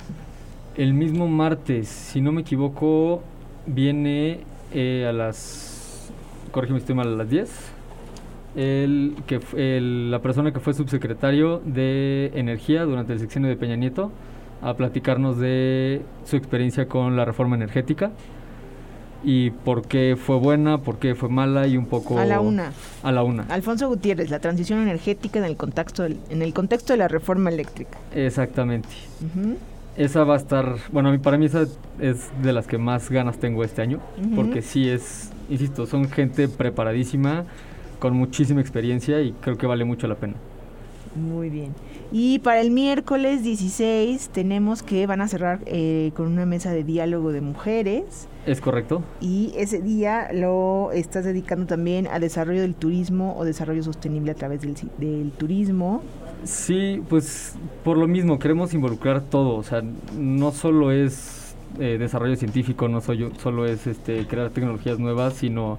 El 0.74 0.94
mismo 0.94 1.26
martes, 1.28 1.88
si 1.88 2.20
no 2.20 2.32
me 2.32 2.40
equivoco, 2.40 3.22
viene 3.66 4.40
a 4.72 5.12
las, 5.12 6.10
corrígeme 6.50 6.80
si 6.80 6.84
estoy 6.84 6.94
mal, 6.96 7.08
a 7.08 7.16
las 7.16 7.28
10 7.28 7.75
el, 8.56 9.14
que, 9.26 9.38
la 10.10 10.18
persona 10.20 10.52
que 10.52 10.60
fue 10.60 10.74
subsecretario 10.74 11.60
de 11.64 12.32
Energía 12.34 12.84
durante 12.84 13.12
el 13.12 13.20
sexenio 13.20 13.48
de 13.48 13.56
Peña 13.56 13.76
Nieto 13.76 14.10
a 14.62 14.74
platicarnos 14.74 15.38
de 15.38 16.00
su 16.24 16.36
experiencia 16.36 16.88
con 16.88 17.14
la 17.16 17.24
reforma 17.24 17.56
energética. 17.56 18.10
y 19.24 19.50
por 19.50 19.82
qué 19.88 20.16
fue 20.16 20.36
buena, 20.38 20.78
por 20.78 20.98
qué 20.98 21.14
fue 21.16 21.28
mala 21.28 21.66
y 21.66 21.76
un 21.76 21.86
poco... 21.86 22.16
A 22.18 22.24
la 22.24 22.38
una. 22.40 22.72
A 23.02 23.10
la 23.10 23.24
una. 23.24 23.42
Alfonso 23.48 23.88
Gutiérrez, 23.88 24.30
la 24.30 24.38
transición 24.38 24.80
energética 24.80 25.38
en 25.40 25.44
el 25.46 25.56
contexto, 25.56 26.04
del- 26.04 26.18
en 26.30 26.42
el 26.42 26.52
contexto 26.54 26.92
de 26.92 26.98
la 26.98 27.08
reforma 27.08 27.50
eléctrica. 27.50 27.98
Exactamente. 28.14 28.88
Esa 29.96 30.22
va 30.24 30.34
a 30.34 30.36
estar, 30.36 30.76
bueno, 30.92 31.18
para 31.22 31.38
mí 31.38 31.46
esa 31.46 31.62
es 31.98 32.30
de 32.42 32.52
las 32.52 32.66
que 32.66 32.78
más 32.78 33.10
ganas 33.10 33.38
tengo 33.38 33.64
este 33.64 33.82
año, 33.82 33.98
porque 34.36 34.62
sí 34.62 34.88
es, 34.88 35.30
insisto, 35.50 35.86
son 35.86 36.08
gente 36.08 36.46
preparadísima, 36.48 37.44
con 37.98 38.16
muchísima 38.16 38.60
experiencia 38.60 39.20
y 39.22 39.32
creo 39.40 39.56
que 39.58 39.66
vale 39.66 39.84
mucho 39.84 40.06
la 40.06 40.14
pena. 40.16 40.34
Muy 41.14 41.48
bien. 41.48 41.74
Y 42.12 42.40
para 42.40 42.60
el 42.60 42.70
miércoles 42.70 43.42
16 43.42 44.28
tenemos 44.28 44.82
que 44.82 45.06
van 45.06 45.22
a 45.22 45.28
cerrar 45.28 45.60
eh, 45.66 46.12
con 46.14 46.26
una 46.26 46.44
mesa 46.44 46.70
de 46.72 46.84
diálogo 46.84 47.32
de 47.32 47.40
mujeres 47.40 48.28
¿Es 48.44 48.60
correcto? 48.60 49.02
y 49.20 49.52
ese 49.56 49.80
día 49.80 50.28
lo 50.32 50.92
estás 50.92 51.24
dedicando 51.24 51.66
también 51.66 52.06
a 52.06 52.20
desarrollo 52.20 52.60
del 52.60 52.74
turismo 52.74 53.34
o 53.38 53.44
desarrollo 53.44 53.82
sostenible 53.82 54.30
a 54.32 54.34
través 54.34 54.60
del, 54.60 54.74
del 54.98 55.32
turismo. 55.32 56.02
Sí, 56.44 57.02
pues 57.08 57.54
por 57.82 57.96
lo 57.96 58.06
mismo, 58.06 58.38
queremos 58.38 58.72
involucrar 58.74 59.22
todo, 59.22 59.56
o 59.56 59.62
sea, 59.64 59.82
no 60.16 60.52
solo 60.52 60.92
es 60.92 61.54
eh, 61.80 61.96
desarrollo 61.98 62.36
científico, 62.36 62.88
no 62.88 63.00
soy- 63.00 63.32
solo 63.42 63.64
es 63.66 63.86
este, 63.86 64.26
crear 64.26 64.50
tecnologías 64.50 64.98
nuevas, 64.98 65.34
sino 65.34 65.78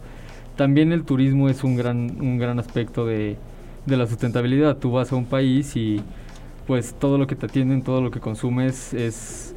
también 0.57 0.91
el 0.91 1.03
turismo 1.03 1.47
es 1.47 1.63
un 1.63 1.77
gran, 1.77 2.19
un 2.19 2.37
gran 2.37 2.59
aspecto 2.59 3.05
de, 3.05 3.37
de 3.85 3.97
la 3.97 4.05
sustentabilidad. 4.07 4.77
Tú 4.77 4.91
vas 4.91 5.11
a 5.13 5.15
un 5.15 5.25
país 5.25 5.75
y 5.77 6.01
pues 6.67 6.93
todo 6.93 7.17
lo 7.17 7.27
que 7.27 7.35
te 7.35 7.45
atienden, 7.45 7.81
todo 7.81 8.01
lo 8.01 8.11
que 8.11 8.19
consumes 8.19 8.93
es, 8.93 9.55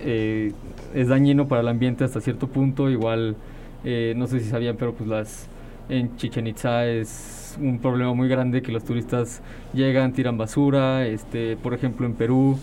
eh, 0.00 0.52
es 0.94 1.08
dañino 1.08 1.48
para 1.48 1.62
el 1.62 1.68
ambiente 1.68 2.04
hasta 2.04 2.20
cierto 2.20 2.48
punto. 2.48 2.90
Igual, 2.90 3.36
eh, 3.84 4.12
no 4.16 4.26
sé 4.26 4.40
si 4.40 4.50
sabían, 4.50 4.76
pero 4.76 4.92
pues 4.92 5.08
las 5.08 5.48
en 5.88 6.16
Chichen 6.16 6.46
Itza 6.46 6.86
es 6.86 7.56
un 7.60 7.78
problema 7.78 8.12
muy 8.12 8.28
grande 8.28 8.60
que 8.60 8.72
los 8.72 8.84
turistas 8.84 9.40
llegan, 9.72 10.12
tiran 10.12 10.36
basura. 10.36 11.06
Este, 11.06 11.56
por 11.56 11.72
ejemplo, 11.72 12.04
en 12.04 12.14
Perú, 12.14 12.58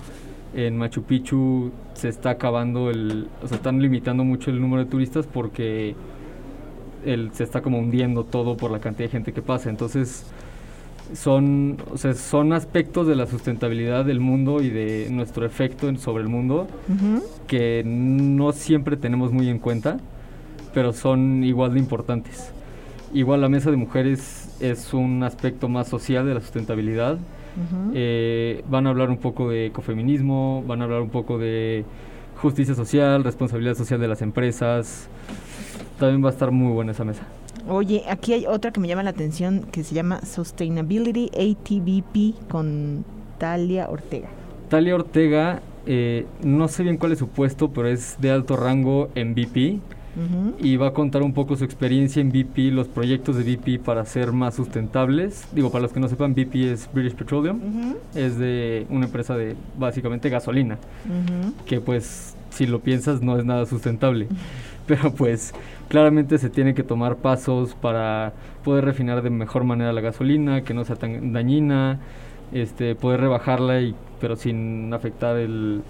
en 0.54 0.78
Machu 0.78 1.04
Picchu 1.04 1.72
se 1.94 2.10
está 2.10 2.32
acabando 2.32 2.92
el, 2.92 3.28
o 3.42 3.48
sea, 3.48 3.58
están 3.58 3.82
limitando 3.82 4.24
mucho 4.24 4.52
el 4.52 4.62
número 4.62 4.84
de 4.84 4.92
turistas 4.92 5.26
porque 5.26 5.96
el, 7.06 7.32
se 7.34 7.44
está 7.44 7.62
como 7.62 7.80
hundiendo 7.80 8.24
todo 8.24 8.56
por 8.58 8.72
la 8.72 8.80
cantidad 8.80 9.08
de 9.08 9.12
gente 9.12 9.34
que 9.34 9.42
pasa. 9.42 9.70
Entonces, 9.70 10.26
son, 11.14 11.78
o 11.92 11.98
sea, 11.98 12.14
son 12.14 12.54
aspectos 12.54 13.08
de 13.08 13.16
la 13.16 13.28
sustentabilidad 13.28 14.06
del 14.06 14.20
mundo 14.20 14.62
y 14.62 14.70
de 14.70 15.08
nuestro 15.12 15.46
efecto 15.46 15.88
en- 15.90 15.98
sobre 16.00 16.24
el 16.24 16.30
mundo 16.30 16.68
que 17.48 17.84
no 17.86 18.52
siempre 18.54 18.98
tenemos 18.98 19.32
muy 19.32 19.50
en 19.50 19.60
cuenta, 19.60 19.98
pero 20.74 20.94
son 20.94 21.44
igual 21.44 21.74
de 21.74 21.80
importantes. 21.80 22.52
Igual 23.14 23.42
la 23.42 23.50
mesa 23.50 23.70
de 23.70 23.78
mujeres 23.78 24.56
es 24.60 24.94
un 24.94 25.22
aspecto 25.24 25.68
más 25.70 25.88
social 25.88 26.26
de 26.26 26.34
la 26.34 26.40
sustentabilidad. 26.40 27.18
Eh, 27.94 28.64
van 28.68 28.88
a 28.88 28.90
hablar 28.90 29.12
un 29.12 29.18
poco 29.18 29.50
de 29.50 29.68
ecofeminismo, 29.68 30.64
van 30.66 30.82
a 30.82 30.86
hablar 30.86 31.02
un 31.02 31.10
poco 31.12 31.38
de 31.38 31.86
justicia 32.38 32.74
social, 32.74 33.24
responsabilidad 33.24 33.76
social 33.76 34.00
de 34.00 34.08
las 34.08 34.24
empresas. 34.24 35.08
También 36.00 36.24
va 36.24 36.30
a 36.30 36.32
estar 36.32 36.52
muy 36.52 36.74
buena 36.74 36.92
esa 36.92 37.04
mesa. 37.04 37.24
Oye, 37.68 38.04
aquí 38.10 38.34
hay 38.34 38.46
otra 38.46 38.72
que 38.72 38.80
me 38.80 38.88
llama 38.88 39.04
la 39.04 39.12
atención 39.12 39.66
que 39.72 39.84
se 39.84 39.96
llama 39.96 40.22
Sustainability 40.26 41.30
ATVP 41.34 42.48
con 42.50 43.06
Talia 43.38 43.88
Ortega. 43.90 44.28
Talia 44.70 44.96
Ortega, 44.96 45.62
eh, 45.86 46.26
no 46.44 46.68
sé 46.68 46.84
bien 46.84 46.98
cuál 46.98 47.14
es 47.14 47.20
su 47.20 47.30
puesto, 47.30 47.70
pero 47.70 47.88
es 47.88 48.18
de 48.20 48.32
alto 48.32 48.58
rango 48.58 49.10
en 49.16 49.34
BP 49.34 49.80
Ujú. 50.16 50.56
y 50.60 50.76
va 50.76 50.88
a 50.88 50.94
contar 50.94 51.24
un 51.24 51.34
poco 51.34 51.56
su 51.56 51.64
experiencia 51.64 52.22
en 52.22 52.32
BP, 52.32 52.72
los 52.74 52.88
proyectos 52.88 53.38
de 53.38 53.44
BP 53.56 53.80
para 53.84 54.06
ser 54.06 54.34
más 54.34 54.56
sustentables. 54.56 55.46
Digo, 55.54 55.72
para 55.72 55.84
los 55.84 55.94
que 55.94 56.00
no 56.00 56.10
sepan, 56.10 56.34
BP 56.36 56.56
es 56.72 56.90
British 56.94 57.16
Petroleum, 57.16 57.60
es 58.14 58.38
de 58.38 58.86
una 58.90 59.06
empresa 59.06 59.38
de 59.38 59.56
básicamente 59.78 60.30
gasolina, 60.30 60.78
que 61.66 61.80
pues 61.80 62.36
si 62.50 62.68
lo 62.68 62.82
piensas 62.82 63.22
no 63.22 63.38
es 63.38 63.46
nada 63.46 63.66
sustentable. 63.66 64.28
Pero 64.88 65.14
pues 65.14 65.54
claramente 65.88 66.38
se 66.38 66.50
tiene 66.50 66.74
que 66.74 66.84
tomar 66.84 67.18
pasos 67.18 67.76
para 67.76 68.34
poder 68.64 68.86
refinar 68.86 69.22
de 69.22 69.30
mejor 69.30 69.64
manera 69.64 69.94
la 69.94 70.02
gasolina, 70.02 70.64
que 70.64 70.74
no 70.74 70.84
sea 70.84 70.96
tan 70.96 71.34
dañina, 71.34 72.00
este, 72.52 72.96
poder 72.96 73.22
rebajarla 73.22 73.82
y 73.82 73.96
pero 74.20 74.38
sin 74.38 74.94
afectar 74.94 75.36
el, 75.36 75.82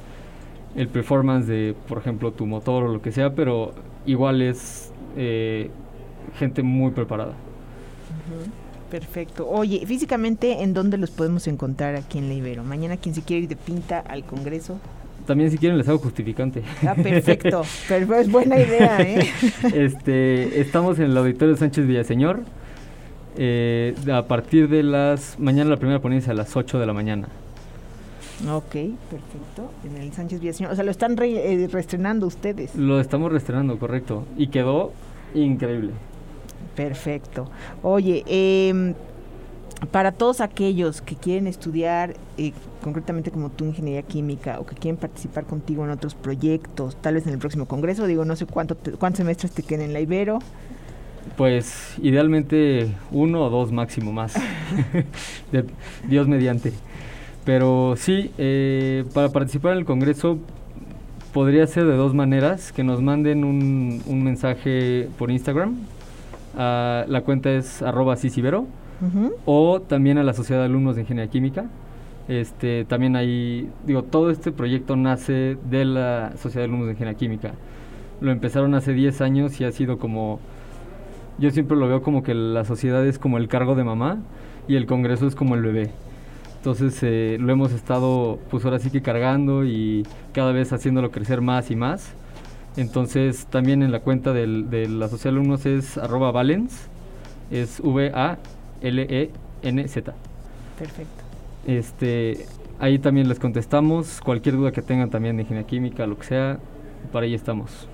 el 0.76 0.88
performance 0.88 1.46
de, 1.46 1.76
por 1.88 2.00
ejemplo, 2.00 2.32
tu 2.32 2.48
motor 2.48 2.84
o 2.86 2.88
lo 2.88 3.02
que 3.02 3.12
sea, 3.12 3.36
pero 3.36 3.74
igual 4.06 4.42
es 4.42 4.92
eh, 5.16 5.70
gente 6.40 6.64
muy 6.64 6.92
preparada. 6.92 7.34
Perfecto. 8.90 9.48
Oye, 9.48 9.86
físicamente, 9.86 10.64
¿en 10.64 10.74
dónde 10.74 10.98
los 10.98 11.12
podemos 11.12 11.48
encontrar 11.48 11.96
aquí 11.96 12.18
en 12.18 12.28
La 12.28 12.36
Ibero? 12.36 12.64
Mañana, 12.64 12.98
quien 12.98 13.16
se 13.16 13.22
quiere 13.22 13.44
ir 13.44 13.50
de 13.50 13.56
pinta 13.56 14.00
al 14.00 14.24
Congreso. 14.24 14.80
También 15.26 15.50
si 15.52 15.58
quieren 15.58 15.78
les 15.78 15.88
hago 15.88 16.00
justificante. 16.00 16.64
Ah, 16.86 16.96
perfecto. 16.96 17.62
Pero 17.88 18.16
es 18.16 18.30
buena 18.30 18.58
idea, 18.60 19.00
¿eh? 19.02 19.30
este, 19.74 20.60
estamos 20.60 21.00
en 21.00 21.06
el 21.06 21.18
auditorio 21.18 21.56
Sánchez 21.56 21.88
Villaseñor. 21.88 22.42
eh, 23.38 23.96
a 24.12 24.24
partir 24.28 24.68
de 24.70 24.84
las... 24.84 25.40
Mañana 25.40 25.70
la 25.70 25.78
primera 25.78 26.00
ponencia 26.00 26.32
a 26.34 26.36
las 26.36 26.56
8 26.56 26.78
de 26.80 26.86
la 26.86 26.94
mañana. 26.94 27.28
ok, 28.50 28.64
perfecto. 28.72 29.72
En 29.86 30.02
el 30.02 30.12
Sánchez 30.12 30.42
Villaseñor. 30.42 30.74
O 30.74 30.76
sea, 30.76 30.84
lo 30.84 30.92
están 30.92 31.16
re- 31.16 31.54
eh, 31.64 31.68
reestrenando 31.72 32.28
ustedes. 32.28 32.76
Lo 32.76 33.00
estamos 33.00 33.32
reestrenando, 33.32 33.80
correcto. 33.80 34.26
Y 34.38 34.48
quedó 34.48 34.92
increíble. 35.34 35.92
Perfecto. 36.76 37.50
Oye, 37.82 38.24
em, 38.28 38.94
para 39.92 40.12
todos 40.12 40.42
aquellos 40.42 41.02
que 41.02 41.16
quieren 41.16 41.48
estudiar, 41.48 42.16
eh, 42.38 42.54
concretamente 42.84 43.32
como 43.32 43.50
tú, 43.50 43.66
ingeniería 43.66 44.02
química, 44.04 44.60
o 44.60 44.66
que 44.66 44.76
quieren 44.76 44.98
participar 44.98 45.46
contigo 45.46 45.84
en 45.84 45.92
otros 45.92 46.16
proyectos, 46.16 46.96
tal 46.98 47.16
vez 47.16 47.26
en 47.28 47.34
el 47.34 47.40
próximo 47.40 47.66
congreso, 47.66 48.06
digo, 48.08 48.26
no 48.26 48.36
sé 48.36 48.46
cuánto 48.46 48.76
te- 48.76 48.92
cuántos 48.92 49.18
semestres 49.18 49.52
te 49.52 49.64
queden 49.64 49.86
en 49.88 49.94
la 49.94 50.00
Ibero. 50.02 50.40
Pues 51.38 51.96
idealmente 52.02 52.90
uno 53.12 53.44
o 53.46 53.50
dos 53.50 53.72
máximo 53.72 54.12
más. 54.12 54.34
De- 55.52 55.66
Dios 56.08 56.28
mediante. 56.28 56.74
Pero 57.46 57.96
sí, 57.98 58.32
eh, 58.38 59.06
para 59.14 59.30
participar 59.30 59.74
en 59.74 59.80
el 59.80 59.86
Congreso 59.86 60.38
podría 61.34 61.66
ser 61.68 61.86
de 61.86 61.96
dos 61.96 62.14
maneras. 62.14 62.72
Que 62.72 62.84
nos 62.84 63.02
manden 63.02 63.44
un, 63.44 64.02
un 64.06 64.24
mensaje 64.24 65.10
por 65.18 65.32
Instagram. 65.32 65.76
Ah, 66.58 67.06
la 67.08 67.22
cuenta 67.22 67.52
es 67.52 67.82
arroba 67.82 68.16
Ujú. 69.08 69.34
o 69.46 69.82
también 69.82 70.18
a 70.18 70.24
la 70.24 70.34
Sociedad 70.34 70.62
de 70.62 70.66
Alumnos 70.68 70.96
de 70.96 71.02
Ingeniería 71.02 71.32
Química. 71.32 71.66
Este, 72.28 72.86
también 72.86 73.16
ahí, 73.18 73.70
digo, 73.86 74.04
todo 74.04 74.30
este 74.32 74.52
proyecto 74.52 74.96
nace 74.96 75.58
de 75.70 75.84
la 75.86 76.32
Sociedad 76.38 76.62
de 76.62 76.66
Alumnos 76.66 76.88
de 76.88 76.94
Ingeniería 76.94 77.18
Química. 77.20 77.52
Lo 78.22 78.32
empezaron 78.32 78.74
hace 78.76 78.94
10 78.94 79.20
años 79.22 79.60
y 79.60 79.66
ha 79.66 79.72
sido 79.74 79.98
como, 79.98 80.40
yo 81.38 81.52
siempre 81.52 81.76
lo 81.76 81.88
veo 81.88 82.02
como 82.02 82.24
que 82.24 82.34
la 82.34 82.64
sociedad 82.64 83.06
es 83.06 83.20
como 83.20 83.38
el 83.38 83.48
cargo 83.50 83.76
de 83.76 83.84
mamá 83.84 84.20
y 84.70 84.76
el 84.76 84.86
Congreso 84.86 85.28
es 85.28 85.36
como 85.36 85.56
el 85.56 85.62
bebé. 85.62 85.90
Entonces 86.58 86.98
eh, 87.02 87.38
lo 87.42 87.52
hemos 87.52 87.74
estado, 87.74 88.40
pues 88.50 88.64
ahora 88.64 88.80
sí 88.80 88.90
que 88.90 89.02
cargando 89.02 89.66
y 89.66 90.06
cada 90.32 90.54
vez 90.54 90.72
haciéndolo 90.72 91.12
crecer 91.12 91.42
más 91.42 91.70
y 91.72 91.76
más. 91.76 92.14
Entonces 92.78 93.48
también 93.48 93.84
en 93.84 93.92
la 93.92 94.00
cuenta 94.00 94.32
del- 94.32 94.70
de 94.70 94.88
la 94.88 95.10
Sociedad 95.10 95.34
de 95.34 95.40
Alumnos 95.42 95.66
es 95.66 95.98
arroba 95.98 96.32
valens, 96.32 96.88
es 97.52 97.82
V-A-L-E-N-Z. 98.84 100.14
Perfecto. 100.78 101.24
Este, 101.66 102.46
ahí 102.80 103.00
también 103.00 103.30
les 103.30 103.40
contestamos 103.40 104.20
cualquier 104.22 104.56
duda 104.56 104.72
que 104.72 104.82
tengan 104.82 105.10
también 105.10 105.38
de 105.38 105.44
ingeniería 105.44 105.68
química, 105.68 106.06
lo 106.06 106.18
que 106.18 106.26
sea, 106.26 106.60
para 107.12 107.26
ahí 107.26 107.34
estamos. 107.34 107.88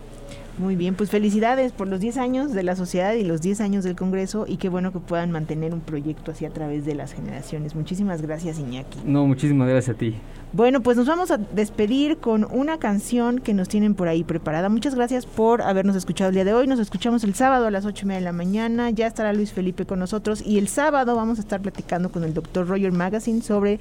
Muy 0.60 0.76
bien, 0.76 0.94
pues 0.94 1.10
felicidades 1.10 1.72
por 1.72 1.88
los 1.88 2.02
10 2.02 2.18
años 2.18 2.52
de 2.52 2.64
la 2.64 2.76
sociedad 2.76 3.14
y 3.14 3.24
los 3.24 3.42
10 3.42 3.62
años 3.62 3.86
del 3.86 3.96
Congreso 3.96 4.44
y 4.46 4.58
qué 4.58 4.68
bueno 4.68 4.92
que 4.92 5.00
puedan 5.00 5.32
mantener 5.32 5.74
un 5.74 5.80
proyecto 5.80 6.32
así 6.32 6.46
a 6.46 6.50
través 6.50 6.86
de 6.86 6.96
las 6.96 7.14
generaciones. 7.14 7.76
Muchísimas 7.76 8.22
gracias, 8.22 8.60
Iñaki. 8.60 9.00
No, 9.06 9.26
muchísimas 9.26 9.70
gracias 9.70 9.96
a 9.96 9.98
ti. 9.98 10.16
Bueno, 10.52 10.82
pues 10.82 10.98
nos 10.98 11.08
vamos 11.08 11.32
a 11.32 11.38
despedir 11.38 12.18
con 12.18 12.46
una 12.52 12.78
canción 12.78 13.40
que 13.40 13.54
nos 13.54 13.70
tienen 13.70 13.94
por 13.94 14.10
ahí 14.10 14.24
preparada. 14.24 14.68
Muchas 14.68 14.96
gracias 14.96 15.26
por 15.26 15.62
habernos 15.62 15.96
escuchado 15.96 16.30
el 16.30 16.36
día 16.36 16.44
de 16.44 16.54
hoy. 16.54 16.68
Nos 16.68 16.80
escuchamos 16.80 17.24
el 17.24 17.36
sábado 17.36 17.68
a 17.68 17.72
las 17.72 17.86
ocho 17.86 18.06
y 18.06 18.08
media 18.08 18.20
de 18.20 18.26
la 18.26 18.32
mañana. 18.34 18.90
Ya 18.90 19.08
estará 19.08 19.32
Luis 19.32 19.54
Felipe 19.54 19.86
con 19.86 20.00
nosotros. 20.00 20.42
Y 20.46 20.58
el 20.58 20.68
sábado 20.68 21.16
vamos 21.16 21.38
a 21.38 21.42
estar 21.42 21.62
platicando 21.62 22.12
con 22.12 22.24
el 22.24 22.34
doctor 22.34 22.68
Roger 22.68 22.92
Magazine 22.92 23.44
sobre 23.44 23.80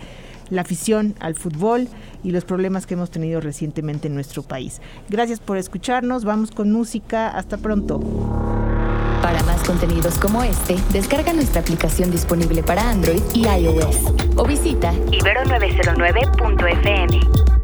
la 0.51 0.63
afición 0.63 1.15
al 1.21 1.35
fútbol 1.35 1.89
y 2.23 2.31
los 2.31 2.45
problemas 2.45 2.87
que 2.87 2.95
hemos 2.95 3.11
tenido 3.11 3.41
recientemente 3.41 4.09
en 4.09 4.15
nuestro 4.15 4.43
país. 4.43 4.81
Gracias 5.09 5.41
por 5.41 5.57
escucharnos. 5.57 6.25
Vamos 6.25 6.51
con 6.51 6.73
música. 6.73 7.29
Hasta 7.29 7.59
pronto. 7.59 8.01
Para 9.23 9.43
más 9.43 9.63
contenidos 9.65 10.19
como 10.19 10.43
este, 10.43 10.77
descarga 10.93 11.33
nuestra 11.33 11.61
aplicación 11.61 12.11
disponible 12.11 12.63
para 12.63 12.89
Android 12.89 13.23
y 13.35 13.47
iOS 13.47 13.99
o 14.37 14.45
visita 14.45 14.93
ibero909.fm. 14.93 17.58